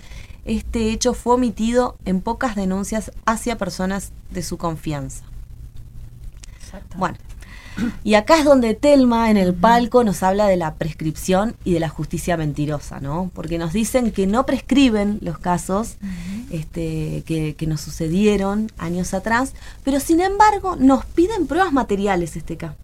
este 0.46 0.90
hecho 0.90 1.12
fue 1.12 1.34
omitido 1.34 1.96
en 2.06 2.22
pocas 2.22 2.56
denuncias 2.56 3.12
hacia 3.26 3.58
personas 3.58 4.12
de 4.30 4.42
su 4.42 4.56
confianza. 4.56 5.24
Bueno, 6.96 7.18
y 8.04 8.14
acá 8.14 8.38
es 8.38 8.44
donde 8.44 8.74
Telma 8.74 9.30
en 9.30 9.36
el 9.36 9.54
palco 9.54 10.04
nos 10.04 10.22
habla 10.22 10.46
de 10.46 10.56
la 10.56 10.74
prescripción 10.74 11.54
y 11.64 11.72
de 11.72 11.80
la 11.80 11.88
justicia 11.88 12.36
mentirosa, 12.36 13.00
¿no? 13.00 13.30
Porque 13.34 13.58
nos 13.58 13.72
dicen 13.72 14.12
que 14.12 14.26
no 14.26 14.46
prescriben 14.46 15.18
los 15.20 15.38
casos 15.38 15.96
este, 16.50 17.22
que, 17.26 17.54
que, 17.56 17.66
nos 17.66 17.80
sucedieron 17.80 18.70
años 18.78 19.14
atrás, 19.14 19.54
pero 19.84 20.00
sin 20.00 20.20
embargo 20.20 20.76
nos 20.76 21.04
piden 21.04 21.46
pruebas 21.46 21.72
materiales 21.72 22.36
este 22.36 22.56
caso. 22.56 22.76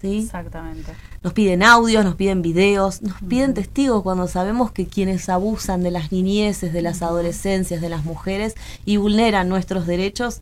¿sí? 0.00 0.18
Exactamente. 0.24 0.92
Nos 1.22 1.32
piden 1.32 1.62
audios, 1.62 2.04
nos 2.04 2.14
piden 2.14 2.42
videos, 2.42 3.02
nos 3.02 3.20
piden 3.22 3.54
testigos 3.54 4.02
cuando 4.02 4.28
sabemos 4.28 4.70
que 4.70 4.86
quienes 4.86 5.28
abusan 5.28 5.82
de 5.82 5.90
las 5.90 6.12
niñeces, 6.12 6.72
de 6.72 6.82
las 6.82 7.02
adolescencias, 7.02 7.80
de 7.80 7.88
las 7.88 8.04
mujeres 8.04 8.54
y 8.84 8.96
vulneran 8.96 9.48
nuestros 9.48 9.86
derechos, 9.86 10.40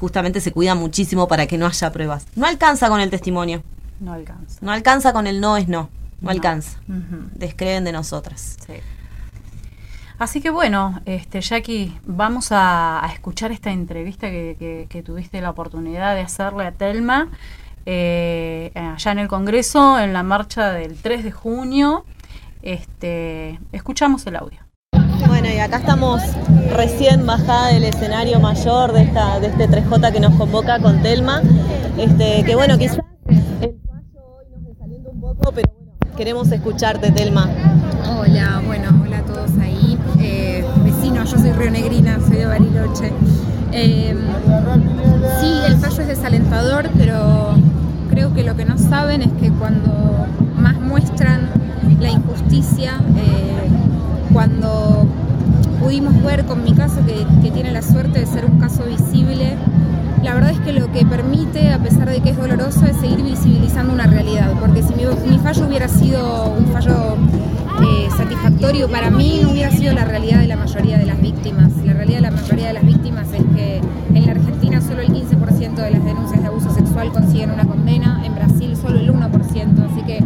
justamente 0.00 0.40
se 0.40 0.50
cuida 0.50 0.74
muchísimo 0.74 1.28
para 1.28 1.46
que 1.46 1.58
no 1.58 1.66
haya 1.66 1.92
pruebas. 1.92 2.26
No 2.34 2.46
alcanza 2.46 2.88
con 2.88 3.00
el 3.00 3.10
testimonio. 3.10 3.62
No 4.00 4.14
alcanza. 4.14 4.58
No 4.62 4.72
alcanza 4.72 5.12
con 5.12 5.26
el 5.26 5.40
no 5.40 5.58
es 5.58 5.68
no. 5.68 5.90
No, 6.22 6.30
alcanza. 6.30 6.80
Descreen 7.34 7.84
de 7.84 7.92
nosotras. 7.92 8.56
Sí. 8.66 8.74
Así 10.18 10.40
que 10.42 10.50
bueno, 10.50 11.00
este, 11.06 11.40
Jackie, 11.40 11.98
vamos 12.04 12.48
a, 12.50 13.08
escuchar 13.12 13.52
esta 13.52 13.70
entrevista 13.70 14.28
que, 14.28 15.02
tuviste 15.04 15.40
la 15.40 15.50
oportunidad 15.50 16.14
de 16.14 16.20
hacerle 16.20 16.66
a 16.66 16.72
Telma 16.72 17.28
eh, 17.86 18.70
allá 18.74 19.12
en 19.12 19.18
el 19.18 19.28
Congreso, 19.28 19.98
en 19.98 20.12
la 20.12 20.22
marcha 20.22 20.72
del 20.72 20.96
3 20.96 21.24
de 21.24 21.32
junio. 21.32 22.04
Este, 22.62 23.58
escuchamos 23.72 24.26
el 24.26 24.36
audio. 24.36 24.69
Bueno, 25.26 25.48
y 25.48 25.58
acá 25.58 25.78
estamos 25.78 26.22
recién 26.74 27.26
bajada 27.26 27.68
del 27.68 27.84
escenario 27.84 28.40
mayor 28.40 28.92
de, 28.92 29.02
esta, 29.02 29.40
de 29.40 29.48
este 29.48 29.68
3J 29.68 30.12
que 30.12 30.20
nos 30.20 30.34
convoca 30.34 30.78
con 30.78 31.02
Telma. 31.02 31.42
Este, 31.98 32.44
que 32.44 32.54
bueno, 32.54 32.78
quizás 32.78 32.98
el 33.60 33.78
fallo 33.86 34.20
hoy 34.24 34.44
nos 34.50 34.64
desalienta 34.64 35.10
un 35.10 35.20
poco, 35.20 35.52
pero 35.52 35.70
bueno, 35.76 36.16
queremos 36.16 36.50
escucharte, 36.50 37.10
Telma. 37.12 37.48
Hola, 38.18 38.62
bueno, 38.64 38.88
hola 39.02 39.18
a 39.18 39.22
todos 39.22 39.50
ahí. 39.60 39.98
Eh, 40.20 40.64
vecinos, 40.84 41.30
yo 41.30 41.38
soy 41.38 41.52
rionegrina, 41.52 42.18
soy 42.26 42.36
de 42.36 42.46
Bariloche. 42.46 43.12
Eh, 43.72 44.16
sí, 45.40 45.52
el 45.66 45.76
fallo 45.76 46.02
es 46.02 46.08
desalentador, 46.08 46.88
pero 46.96 47.54
creo 48.10 48.34
que 48.34 48.42
lo 48.42 48.56
que 48.56 48.64
no 48.64 48.78
saben 48.78 49.22
es 49.22 49.32
que 49.40 49.50
cuando 49.50 50.26
más 50.56 50.80
muestran 50.80 51.48
la 52.00 52.10
injusticia, 52.10 53.00
eh, 53.16 53.89
cuando 54.32 55.06
pudimos 55.80 56.22
ver 56.22 56.44
con 56.44 56.62
mi 56.62 56.74
caso, 56.74 57.00
que, 57.06 57.26
tiene 57.50 57.72
la 57.72 57.82
suerte 57.82 58.20
de 58.20 58.26
ser 58.26 58.44
un 58.44 58.58
caso 58.58 58.84
visible, 58.84 59.56
la 60.22 60.34
verdad 60.34 60.50
es 60.50 60.60
que 60.60 60.72
lo 60.72 60.92
que 60.92 61.04
permite, 61.04 61.70
a 61.70 61.78
pesar 61.78 62.08
de 62.08 62.20
que 62.20 62.30
es 62.30 62.36
doloroso, 62.36 62.86
es 62.86 62.96
seguir 62.96 63.22
visibilizando 63.22 63.92
una 63.92 64.06
realidad. 64.06 64.52
Porque 64.60 64.82
si 64.82 64.94
mi, 64.94 65.38
fallo 65.38 65.66
hubiera 65.66 65.88
sido 65.88 66.54
un 66.58 66.66
fallo 66.66 67.16
eh, 67.82 68.08
satisfactorio 68.16 68.88
para 68.88 69.10
mí, 69.10 69.40
no 69.42 69.50
hubiera 69.50 69.70
sido 69.70 69.94
la 69.94 70.04
realidad 70.04 70.40
de 70.40 70.46
la 70.46 70.56
mayoría 70.56 70.98
de 70.98 71.06
las 71.06 71.20
víctimas. 71.20 71.72
La 71.84 71.94
realidad 71.94 72.18
de 72.18 72.22
la 72.22 72.30
mayoría 72.30 72.66
de 72.68 72.72
las 72.74 72.84
víctimas 72.84 73.28
es 73.32 73.42
que 73.56 73.80
en 74.14 74.26
la 74.26 74.32
Argentina 74.32 74.80
solo 74.80 75.00
el 75.00 75.08
15% 75.08 75.74
de 75.74 75.90
las 75.90 76.04
denuncias 76.04 76.40
de 76.40 76.46
abuso 76.46 76.70
sexual 76.70 77.10
consiguen 77.12 77.50
una 77.50 77.64
condena, 77.64 78.22
en 78.24 78.34
Brasil 78.34 78.76
solo 78.76 78.98
el 78.98 79.10
1%, 79.10 79.30
así 79.30 80.02
que 80.06 80.22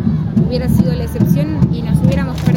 hubiera 0.47 0.69
sido 0.69 0.93
la 0.93 1.05
excepción 1.05 1.69
y 1.73 1.83
nos 1.83 1.99
hubiéramos 2.01 2.41
perdido 2.41 2.54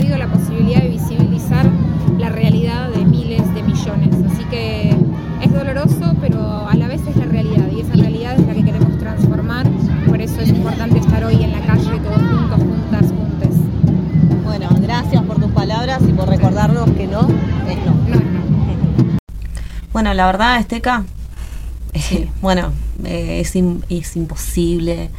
Bueno, 19.98 20.14
la 20.14 20.28
verdad, 20.28 20.60
Esteca, 20.60 21.06
eh, 21.92 22.30
bueno, 22.44 22.72
eh, 23.04 23.40
es, 23.40 23.56
es 23.90 24.16
imposible 24.16 25.10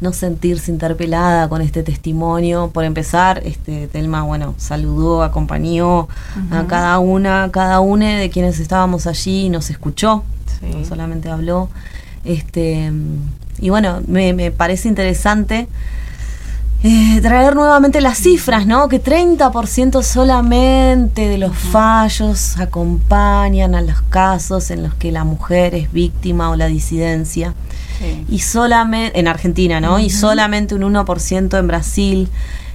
no 0.00 0.12
sentirse 0.12 0.70
interpelada 0.70 1.48
con 1.48 1.60
este 1.60 1.82
testimonio. 1.82 2.70
Por 2.72 2.84
empezar, 2.84 3.42
este 3.44 3.88
Telma, 3.88 4.22
bueno, 4.22 4.54
saludó, 4.56 5.24
acompañó 5.24 6.06
a 6.52 6.64
cada 6.68 7.00
una, 7.00 7.50
cada 7.50 7.80
una 7.80 8.18
de 8.18 8.30
quienes 8.30 8.60
estábamos 8.60 9.08
allí 9.08 9.46
y 9.46 9.48
nos 9.48 9.68
escuchó. 9.70 10.22
no 10.62 10.84
solamente 10.84 11.28
habló. 11.28 11.68
Este, 12.24 12.92
y 13.58 13.70
bueno, 13.70 14.00
me, 14.06 14.32
me 14.32 14.52
parece 14.52 14.86
interesante 14.86 15.66
eh, 16.86 17.18
traer 17.22 17.54
nuevamente 17.54 18.02
las 18.02 18.18
cifras, 18.18 18.66
¿no? 18.66 18.88
Que 18.88 19.02
30% 19.02 20.02
solamente 20.02 21.30
de 21.30 21.38
los 21.38 21.56
fallos 21.56 22.58
acompañan 22.58 23.74
a 23.74 23.80
los 23.80 24.02
casos 24.02 24.70
en 24.70 24.82
los 24.82 24.92
que 24.92 25.10
la 25.10 25.24
mujer 25.24 25.74
es 25.74 25.90
víctima 25.90 26.50
o 26.50 26.56
la 26.56 26.66
disidencia. 26.66 27.54
Y 28.28 28.40
solamente, 28.40 29.18
en 29.18 29.28
Argentina, 29.28 29.80
¿no? 29.80 29.98
Y 29.98 30.10
solamente 30.10 30.74
un 30.74 30.82
1% 30.82 31.58
en 31.58 31.66
Brasil 31.66 32.28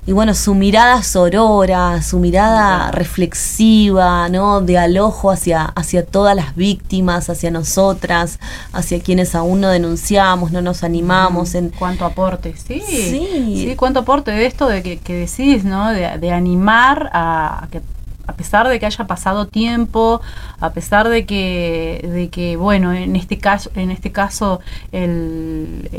y 0.09 0.11
bueno, 0.11 0.33
su 0.33 0.55
mirada 0.55 1.03
sorora, 1.03 2.01
su 2.01 2.17
mirada 2.17 2.89
reflexiva, 2.89 4.27
¿no? 4.27 4.59
De 4.59 4.75
alojo 4.75 5.29
hacia, 5.29 5.65
hacia 5.65 6.03
todas 6.03 6.35
las 6.35 6.55
víctimas, 6.55 7.29
hacia 7.29 7.51
nosotras, 7.51 8.39
hacia 8.73 8.99
quienes 9.01 9.35
aún 9.35 9.61
no 9.61 9.69
denunciamos, 9.69 10.51
no 10.51 10.63
nos 10.63 10.83
animamos. 10.83 11.53
En... 11.53 11.69
Cuánto 11.69 12.05
aporte, 12.05 12.55
sí. 12.57 12.81
Sí, 12.81 13.75
cuánto 13.77 13.99
aporte 13.99 14.31
de 14.31 14.47
esto 14.47 14.67
de 14.67 14.81
que, 14.81 14.97
que 14.97 15.13
decís, 15.13 15.63
¿no? 15.63 15.91
De, 15.91 16.31
animar 16.31 17.11
a, 17.13 17.67
que 17.69 17.83
a 18.29 18.33
pesar 18.33 18.67
de 18.67 18.79
que 18.79 18.85
haya 18.85 19.07
pasado 19.07 19.47
tiempo, 19.47 20.21
a 20.59 20.69
pesar 20.71 21.09
de 21.09 21.25
que, 21.25 22.07
de 22.13 22.29
que 22.29 22.57
bueno, 22.57 22.93
en 22.93 23.15
este 23.15 23.39
caso, 23.39 23.71
en 23.75 23.89
este 23.89 24.11
caso 24.11 24.59
el, 24.91 25.89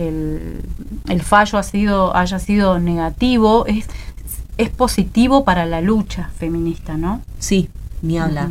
el, 1.09 1.23
fallo 1.23 1.59
ha 1.59 1.65
sido, 1.65 2.17
haya 2.17 2.39
sido 2.39 2.79
negativo, 2.79 3.67
es, 3.67 3.87
es 4.59 4.71
positivo 4.71 5.45
para 5.45 5.67
la 5.67 5.81
lucha 5.81 6.31
feminista, 6.39 6.97
¿no? 6.97 7.21
Sí, 7.41 7.69
ni 8.01 8.19
hablar. 8.19 8.51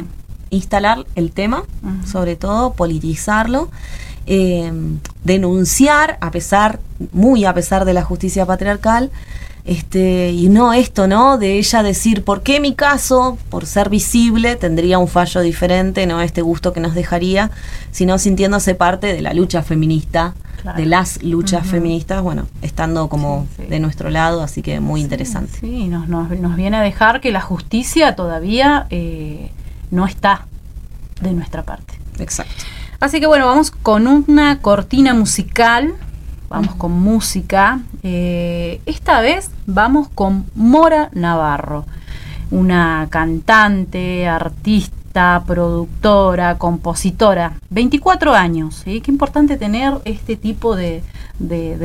Instalar 0.49 1.05
el 1.15 1.31
tema, 1.31 1.63
sobre 2.05 2.35
todo 2.35 2.73
politizarlo. 2.73 3.69
Eh, 4.25 4.71
denunciar, 5.23 6.17
a 6.19 6.31
pesar, 6.31 6.79
muy 7.13 7.45
a 7.45 7.53
pesar 7.53 7.85
de 7.85 7.93
la 7.93 8.03
justicia 8.03 8.45
patriarcal, 8.45 9.09
este, 9.69 10.31
y 10.31 10.49
no 10.49 10.73
esto, 10.73 11.07
¿no? 11.07 11.37
De 11.37 11.59
ella 11.59 11.83
decir, 11.83 12.23
¿por 12.23 12.41
qué 12.41 12.59
mi 12.59 12.73
caso, 12.73 13.37
por 13.51 13.67
ser 13.67 13.91
visible, 13.91 14.55
tendría 14.55 14.97
un 14.97 15.07
fallo 15.07 15.41
diferente, 15.41 16.07
no 16.07 16.21
este 16.21 16.41
gusto 16.41 16.73
que 16.73 16.79
nos 16.79 16.95
dejaría, 16.95 17.51
sino 17.91 18.17
sintiéndose 18.17 18.73
parte 18.73 19.13
de 19.13 19.21
la 19.21 19.31
lucha 19.31 19.61
feminista, 19.61 20.33
de 20.75 20.87
las 20.87 21.21
luchas 21.21 21.67
feministas, 21.67 22.23
bueno, 22.23 22.47
estando 22.63 23.09
como 23.09 23.47
de 23.59 23.79
nuestro 23.79 24.09
lado, 24.09 24.41
así 24.41 24.63
que 24.63 24.79
muy 24.79 25.01
interesante. 25.01 25.59
Sí, 25.59 25.87
nos, 25.87 26.07
nos, 26.07 26.31
nos, 26.31 26.55
viene 26.55 26.77
a 26.77 26.81
dejar 26.81 27.21
que 27.21 27.31
la 27.31 27.39
justicia 27.39 28.15
todavía 28.15 28.87
eh, 28.89 29.51
no 29.91 30.07
está 30.07 30.47
de 31.21 31.31
nuestra 31.31 31.61
parte. 31.61 31.93
Exacto. 32.17 32.65
Así 32.99 33.19
que 33.19 33.27
bueno, 33.27 33.45
vamos 33.45 33.69
con 33.69 34.07
una 34.07 34.61
cortina 34.61 35.13
musical 35.13 35.93
vamos 36.49 36.75
con 36.75 36.91
música. 36.91 37.79
Eh, 38.03 38.81
esta 38.85 39.21
vez 39.21 39.51
vamos 39.65 40.09
con 40.09 40.45
Mora 40.55 41.09
Navarro, 41.13 41.85
una 42.51 43.07
cantante, 43.09 44.27
artista, 44.27 45.43
productora, 45.45 46.57
compositora, 46.57 47.53
24 47.69 48.33
años. 48.33 48.81
Qué 48.83 49.03
importante 49.07 49.57
tener 49.57 49.93
este 50.05 50.35
tipo 50.35 50.75
de, 50.75 51.03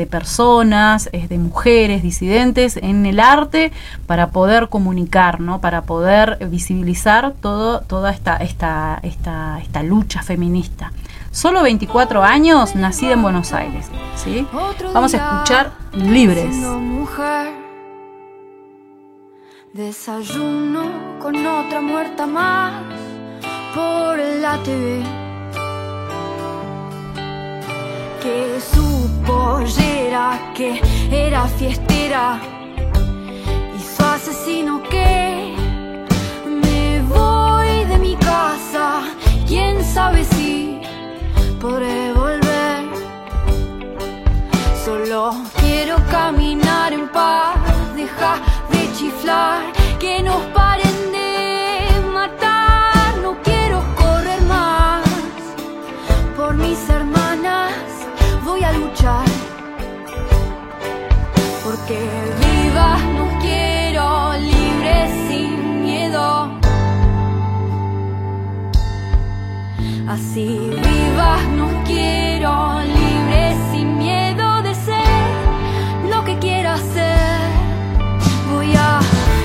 personas, 0.09 1.09
de 1.11 1.37
mujeres 1.37 2.01
disidentes 2.01 2.77
en 2.77 3.05
el 3.05 3.19
arte 3.19 3.71
para 4.07 4.29
poder 4.31 4.69
comunicar, 4.69 5.39
¿no? 5.39 5.61
para 5.61 5.83
poder 5.83 6.37
visibilizar 6.49 7.33
todo, 7.39 7.81
toda 7.81 8.11
esta, 8.11 8.37
esta, 8.37 8.99
esta, 9.03 9.59
esta 9.61 9.83
lucha 9.83 10.21
feminista 10.23 10.91
solo 11.35 11.63
24 11.63 12.23
años, 12.23 12.75
nacida 12.75 13.11
en 13.13 13.21
Buenos 13.21 13.51
Aires. 13.51 13.87
¿sí? 14.15 14.47
Vamos 14.93 15.13
a 15.13 15.17
escuchar 15.17 15.71
Libres. 15.93 16.55
Desayuno 19.73 21.19
con 21.19 21.35
otra 21.45 21.81
muerta 21.81 22.25
más 22.25 22.73
por 23.75 24.17
la 24.17 24.57
TV. 24.63 25.03
Que 28.23 28.59
su 28.73 29.09
pollera, 29.25 30.53
que 30.55 30.81
era 31.11 31.45
fiestera, 31.47 32.39
y 33.77 33.81
su 33.81 34.03
asesino 34.03 34.81
que 34.83 35.53
me 36.47 37.01
voy 37.01 37.83
de 37.89 37.97
mi 37.99 38.15
casa. 38.15 39.01
Quién 39.45 39.83
sabe 39.83 40.23
si 40.23 40.44
podré 41.65 42.13
volver. 42.13 42.81
Solo 44.85 45.19
quiero 45.61 45.95
caminar 46.11 46.93
en 46.93 47.07
paz, 47.09 47.57
deja 47.95 48.33
de 48.71 48.81
chiflar, 48.97 49.61
que 49.99 50.21
nos 50.21 50.41
paren 50.57 50.97
de 51.17 51.29
matar. 52.17 53.17
No 53.23 53.31
quiero 53.47 53.77
correr 54.01 54.41
más 54.53 55.03
por 56.37 56.53
mis 56.55 56.81
hermanas, 56.97 57.73
voy 58.47 58.61
a 58.63 58.71
luchar. 58.79 59.27
Porque 61.63 61.99
vivas 62.43 63.01
no 63.17 63.25
quiero, 63.45 64.05
libres 64.51 65.09
sin 65.27 65.81
miedo. 65.85 66.25
Así 70.07 70.47
nos 70.75 70.84
libres 72.45 73.55
sin 73.71 73.97
miedo 73.97 74.61
de 74.61 74.75
ser 74.75 76.09
lo 76.11 76.23
que 76.23 76.37
quiera 76.37 76.77
ser. 76.77 77.39
Voy 78.51 78.71
a 78.75 78.99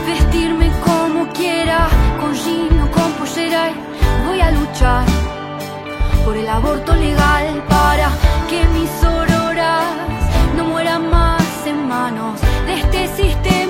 vestirme 0.07 0.71
como 0.85 1.27
quiera, 1.33 1.89
con 2.21 2.35
jean 2.35 2.81
o 2.83 2.91
con 2.91 3.11
pollera 3.13 3.71
y 3.71 4.27
voy 4.27 4.41
a 4.41 4.51
luchar 4.51 5.05
por 6.25 6.37
el 6.37 6.49
aborto 6.49 6.95
legal 6.95 7.65
para 7.69 8.09
que 8.49 8.67
mis 8.75 8.93
auroras 9.03 9.85
no 10.57 10.65
mueran 10.65 11.09
más 11.11 11.67
en 11.67 11.89
manos 11.89 12.39
de 12.67 12.75
este 12.81 13.23
sistema 13.23 13.70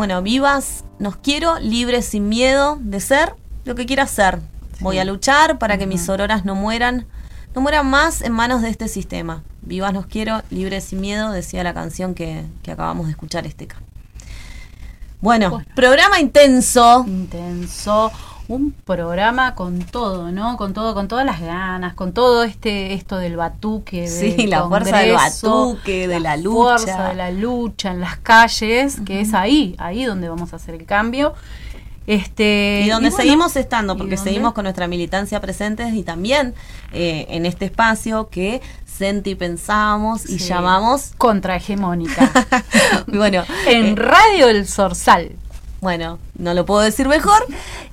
Bueno, 0.00 0.22
vivas, 0.22 0.84
nos 0.98 1.16
quiero, 1.16 1.58
libres 1.58 2.06
sin 2.06 2.30
miedo 2.30 2.78
de 2.80 3.00
ser 3.00 3.34
lo 3.66 3.74
que 3.74 3.84
quiera 3.84 4.06
ser. 4.06 4.40
Voy 4.80 4.96
a 4.98 5.04
luchar 5.04 5.58
para 5.58 5.76
que 5.76 5.86
mis 5.86 6.08
auroras 6.08 6.46
no 6.46 6.54
mueran, 6.54 7.06
no 7.54 7.60
mueran 7.60 7.90
más 7.90 8.22
en 8.22 8.32
manos 8.32 8.62
de 8.62 8.70
este 8.70 8.88
sistema. 8.88 9.42
Vivas 9.60 9.92
nos 9.92 10.06
quiero, 10.06 10.40
libres 10.48 10.84
sin 10.84 11.02
miedo, 11.02 11.32
decía 11.32 11.62
la 11.64 11.74
canción 11.74 12.14
que, 12.14 12.46
que 12.62 12.70
acabamos 12.70 13.08
de 13.08 13.10
escuchar, 13.12 13.44
Esteca. 13.46 13.76
Bueno, 15.20 15.50
Bueno. 15.50 15.66
programa 15.74 16.18
intenso. 16.18 17.04
intenso, 17.06 18.10
un 18.50 18.72
programa 18.72 19.54
con 19.54 19.78
todo, 19.80 20.32
¿no? 20.32 20.56
Con 20.56 20.74
todo, 20.74 20.92
con 20.92 21.06
todas 21.06 21.24
las 21.24 21.40
ganas, 21.40 21.94
con 21.94 22.12
todo 22.12 22.42
este 22.42 22.94
esto 22.94 23.16
del 23.16 23.36
batuque, 23.36 24.08
Sí, 24.08 24.32
del 24.32 24.50
la 24.50 24.66
fuerza 24.66 24.98
del 24.98 25.14
batuque, 25.14 26.08
de 26.08 26.18
la 26.20 26.36
fuerza 26.36 26.84
lucha. 26.86 27.08
de 27.10 27.14
la 27.14 27.30
lucha 27.30 27.90
en 27.92 28.00
las 28.00 28.16
calles, 28.18 28.98
que 29.06 29.20
es 29.20 29.34
ahí, 29.34 29.76
ahí 29.78 30.04
donde 30.04 30.28
vamos 30.28 30.52
a 30.52 30.56
hacer 30.56 30.74
el 30.74 30.84
cambio. 30.84 31.32
Este 32.06 32.82
y 32.84 32.88
donde 32.88 33.10
bueno, 33.10 33.22
seguimos 33.22 33.54
estando, 33.54 33.94
¿y 33.94 33.98
porque 33.98 34.16
seguimos 34.16 34.52
con 34.52 34.64
nuestra 34.64 34.88
militancia 34.88 35.40
presentes 35.40 35.94
y 35.94 36.02
también 36.02 36.54
eh, 36.92 37.26
en 37.28 37.46
este 37.46 37.66
espacio 37.66 38.28
que 38.30 38.60
senti 38.84 39.36
pensamos 39.36 40.24
y 40.28 40.38
Sí. 40.40 40.48
llamamos 40.48 41.12
contrahegemónica 41.18 42.30
bueno 43.06 43.44
en 43.68 43.86
eh, 43.86 43.94
Radio 43.96 44.48
El 44.48 44.66
Zorzal. 44.66 45.32
Bueno 45.80 46.18
no 46.38 46.52
lo 46.54 46.66
puedo 46.66 46.80
decir 46.80 47.08
mejor 47.08 47.44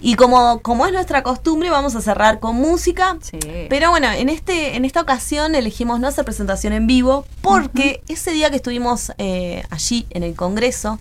y 0.02 0.16
como 0.16 0.60
como 0.62 0.86
es 0.86 0.92
nuestra 0.94 1.24
costumbre 1.24 1.70
vamos 1.70 1.96
a 1.96 2.02
cerrar 2.02 2.40
con 2.40 2.56
música 2.58 3.18
Sí. 3.22 3.40
pero 3.70 3.90
bueno 3.92 4.12
en 4.12 4.28
este 4.30 4.76
en 4.76 4.84
esta 4.86 5.02
ocasión 5.02 5.56
elegimos 5.56 6.00
no 6.00 6.08
hacer 6.08 6.26
presentación 6.26 6.74
en 6.74 6.86
vivo 6.88 7.26
porque 7.42 8.02
ese 8.10 8.32
día 8.32 8.50
que 8.50 8.58
estuvimos 8.58 9.12
eh, 9.18 9.64
allí 9.70 10.06
en 10.10 10.24
el 10.24 10.36
Congreso 10.36 11.00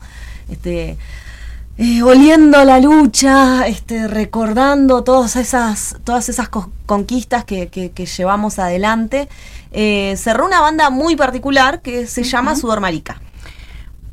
este 0.48 0.96
eh, 1.78 2.02
oliendo 2.02 2.64
la 2.64 2.80
lucha, 2.80 3.66
este, 3.66 4.08
recordando 4.08 5.04
todas 5.04 5.36
esas, 5.36 5.96
todas 6.04 6.30
esas 6.30 6.48
co- 6.48 6.70
conquistas 6.86 7.44
que, 7.44 7.68
que- 7.68 7.90
que 7.90 8.06
llevamos 8.06 8.58
adelante, 8.58 9.28
eh, 9.72 10.14
cerró 10.16 10.46
una 10.46 10.62
banda 10.62 10.88
muy 10.88 11.16
particular 11.16 11.82
que 11.82 12.06
se 12.06 12.22
llama 12.22 12.56
Sudor 12.56 12.80
Marica. 12.80 13.20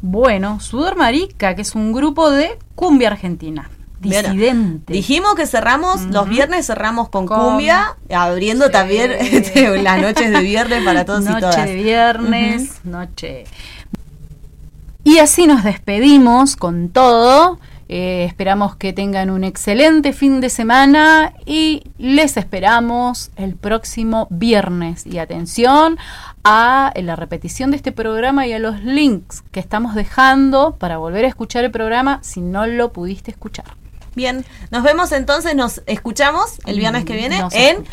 Bueno, 0.05 0.59
Sudor 0.59 0.97
Marica, 0.97 1.55
que 1.55 1.61
es 1.61 1.75
un 1.75 1.93
grupo 1.93 2.29
de 2.29 2.59
cumbia 2.75 3.07
argentina, 3.07 3.69
disidente. 4.01 4.91
Dijimos 4.91 5.33
que 5.35 5.47
cerramos, 5.47 6.01
los 6.07 6.27
viernes 6.27 6.67
cerramos 6.67 7.07
con, 7.07 7.25
Con- 7.25 7.39
cumbia, 7.39 7.95
abriendo 8.13 8.65
Sí. 8.65 8.71
también 8.73 9.11
este, 9.19 9.81
las 9.81 10.01
noches 10.01 10.29
de 10.29 10.41
viernes 10.41 10.83
para 10.83 11.05
todos 11.05 11.23
noche 11.23 11.37
y 11.37 11.39
todas. 11.39 11.65
de 11.67 11.75
viernes, 11.75 12.81
noche. 12.83 13.45
Y 15.05 15.19
así 15.19 15.47
nos 15.47 15.63
despedimos 15.63 16.57
con 16.57 16.89
todo. 16.89 17.59
Eh, 17.89 18.25
esperamos 18.25 18.75
que 18.75 18.93
tengan 18.93 19.29
un 19.29 19.43
excelente 19.43 20.13
fin 20.13 20.41
de 20.41 20.49
semana 20.49 21.33
y 21.45 21.83
les 21.97 22.37
esperamos 22.37 23.31
el 23.35 23.55
próximo 23.55 24.27
viernes. 24.29 25.05
Y 25.05 25.17
atención 25.17 25.97
a 26.43 26.91
la 26.95 27.15
repetición 27.15 27.71
de 27.71 27.77
este 27.77 27.91
programa 27.91 28.47
y 28.47 28.53
a 28.53 28.59
los 28.59 28.81
links 28.83 29.43
que 29.51 29.59
estamos 29.59 29.95
dejando 29.95 30.75
para 30.77 30.97
volver 30.97 31.25
a 31.25 31.29
escuchar 31.29 31.63
el 31.63 31.71
programa 31.71 32.19
si 32.21 32.41
no 32.41 32.65
lo 32.67 32.91
pudiste 32.91 33.31
escuchar. 33.31 33.82
Bien, 34.15 34.45
nos 34.69 34.83
vemos 34.83 35.11
entonces, 35.11 35.55
nos 35.55 35.81
escuchamos 35.87 36.59
el 36.65 36.77
viernes 36.77 37.03
que 37.03 37.15
viene 37.15 37.39
Nos 37.39 37.53
en. 37.53 37.83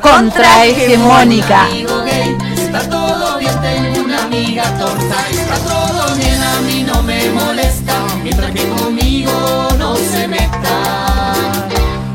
Contrahegemónica. 0.00 1.64
Amigo 1.66 2.02
gay, 2.02 2.36
está 2.56 2.88
todo 2.88 3.38
bien, 3.38 3.52
tengo 3.60 4.04
una 4.04 4.22
amiga 4.24 4.64
torta, 4.78 5.28
está 5.30 5.56
todo 5.56 6.14
bien, 6.16 6.42
a 6.42 6.60
mí 6.62 6.82
no 6.82 7.02
me 7.02 7.28
molesta, 7.30 7.94
mientras 8.22 8.52
que 8.52 8.66
conmigo 8.68 9.68
no 9.78 9.96
se 9.96 10.26
meta. 10.28 11.34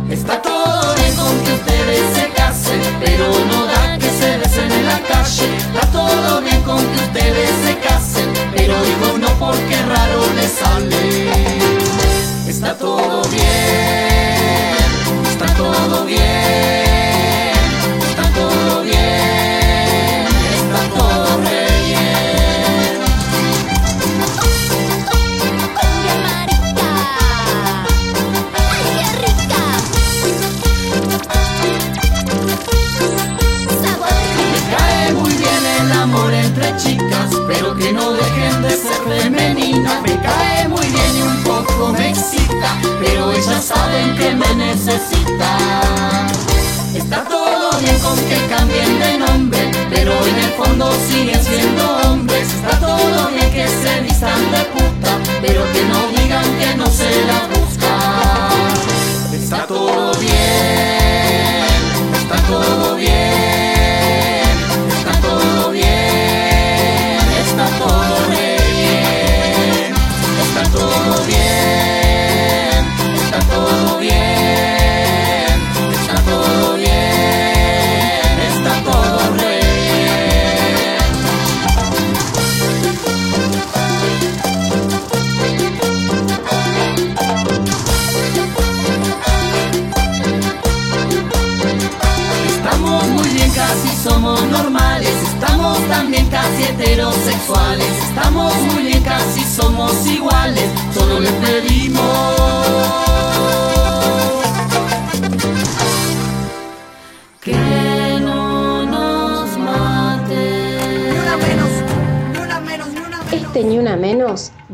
Está 0.10 0.42
todo 0.42 0.96
bien 0.96 1.16
con 1.16 1.40
que 1.44 1.54
ustedes 1.54 2.16
se 2.16 2.30
casen, 2.30 2.82
pero 3.00 3.28
no 3.46 3.66
da 3.66 3.98
que 4.00 4.10
se 4.10 4.38
besen 4.40 4.72
en 4.72 4.88
la 4.88 5.00
calle. 5.02 5.58
Está 5.58 5.88
todo 5.92 6.42
bien 6.42 6.64
con 6.64 6.80
que 6.80 7.04
ustedes 7.04 7.50
se 7.64 7.78
casen, 7.78 8.34
pero 8.56 8.74
digo 8.84 9.18
no 9.20 9.28
porque 9.40 9.76
raro 9.84 10.34
les 10.36 10.52
sale. 10.52 11.71
Está 12.62 12.78
todo 12.78 13.24
bien, 13.32 14.21
ser 38.82 39.02
femeninas. 39.08 40.02
Me 40.02 40.16
cae 40.22 40.68
muy 40.68 40.86
bien 40.86 41.18
y 41.18 41.22
un 41.22 41.44
poco 41.44 41.94
me 41.94 42.10
excita, 42.10 42.78
pero 43.00 43.32
ellas 43.32 43.64
saben 43.64 44.18
que 44.18 44.34
me 44.36 44.56
necesitan. 44.56 46.28
Está 46.96 47.24
todo 47.26 47.80
bien 47.80 48.00
con 48.00 48.18
que 48.18 48.38
cambien 48.48 49.00
de 49.00 49.18
nombre, 49.20 49.72
pero 49.90 50.12
en 50.26 50.36
el 50.36 50.52
fondo 50.52 50.92
siguen 51.08 51.44
siendo 51.44 51.84
hombres. 52.04 52.54
Está 52.54 52.80
todo 52.80 53.30
bien 53.30 53.52
que 53.52 53.68
se 53.68 54.02
vistan 54.02 54.52
de 54.52 54.64
puta, 54.74 55.18
pero 55.42 55.62
que 55.72 55.84
no 55.86 56.08
digan 56.16 56.46
que 56.60 56.76
no 56.76 56.86
se 56.88 57.10
la 57.26 57.48
buscan. 57.54 58.72
Está 59.34 59.68
todo 59.68 60.14
bien, 60.20 60.32
está 62.22 62.38
todo 62.48 62.96
bien, 62.96 63.01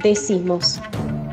decimos. 0.09 0.79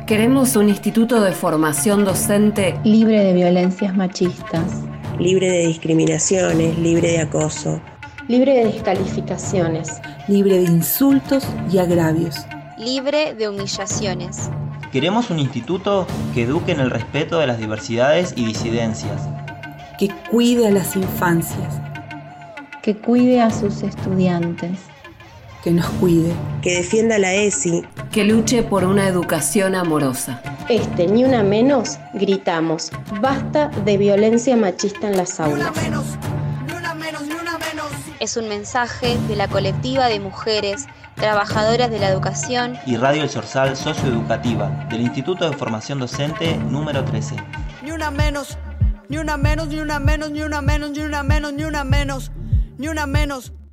Queremos 0.07 0.55
un 0.55 0.69
instituto 0.69 1.21
de 1.21 1.31
formación 1.31 2.05
docente 2.05 2.79
Libre 2.83 3.23
de 3.23 3.33
violencias 3.33 3.95
machistas. 3.95 4.83
libre 5.19 5.49
de 5.49 5.67
discriminaciones, 5.67 6.77
libre 6.77 7.11
de 7.13 7.21
acoso. 7.21 7.81
Libre 8.27 8.53
de 8.53 8.65
descalificaciones. 8.65 10.01
libre 10.27 10.57
de 10.59 10.63
insultos 10.65 11.45
y 11.71 11.77
agravios. 11.79 12.35
libre 12.77 13.33
de 13.33 13.49
humillaciones. 13.49 14.49
Queremos 14.91 15.29
un 15.29 15.39
instituto 15.39 16.05
que 16.33 16.43
eduque 16.43 16.71
en 16.71 16.79
el 16.79 16.89
respeto 16.89 17.39
de 17.39 17.47
las 17.47 17.57
diversidades 17.57 18.33
y 18.35 18.45
disidencias. 18.45 19.21
Que 19.99 20.09
cuide 20.31 20.67
a 20.67 20.71
las 20.71 20.95
infancias, 20.95 21.81
Que 22.81 22.95
cuide 22.95 23.41
a 23.41 23.49
sus 23.49 23.81
estudiantes. 23.81 24.77
Que 25.65 25.71
nos 25.71 25.87
cuide. 25.99 26.31
Que 26.61 26.75
defienda 26.75 27.17
la 27.17 27.33
ESI. 27.33 27.83
que 28.11 28.23
luche 28.23 28.63
por 28.63 28.85
una 28.85 29.09
educación 29.09 29.75
amorosa. 29.75 30.41
Este 30.69 31.07
ni 31.07 31.25
una 31.25 31.43
menos 31.43 31.97
gritamos. 32.13 32.91
Basta 33.19 33.69
de 33.83 33.97
violencia 33.97 34.55
machista 34.55 35.07
en 35.07 35.17
las 35.17 35.39
aulas. 35.39 35.71
Es 38.19 38.37
un 38.37 38.47
mensaje 38.47 39.17
de 39.27 39.35
la 39.35 39.47
colectiva 39.47 40.05
de 40.05 40.19
mujeres 40.19 40.85
trabajadoras 41.15 41.89
de 41.89 41.99
la 41.99 42.09
educación 42.09 42.77
Y 42.85 42.97
Radio 42.97 43.23
El 43.23 43.29
Sorsal 43.29 43.75
Socioeducativa 43.75 44.69
del 44.89 45.01
Instituto 45.01 45.49
de 45.49 45.57
Formación 45.57 45.99
Docente 45.99 46.57
número 46.57 47.03
13. 47.03 47.35
Ni 47.83 47.91
una 47.91 48.11
menos, 48.11 48.57
ni 49.09 49.17
una 49.17 49.35
menos, 49.35 49.67
ni 49.67 49.79
una 49.79 49.99
menos, 49.99 50.29
ni 50.31 50.41
una 50.41 50.61
menos, 50.61 50.91
ni 50.91 51.03
una 51.03 51.23
menos, 51.23 51.53
ni 51.53 51.63
una 51.63 51.83
menos, 51.83 52.31
ni 52.77 52.87
una 52.87 53.07
menos. 53.07 53.55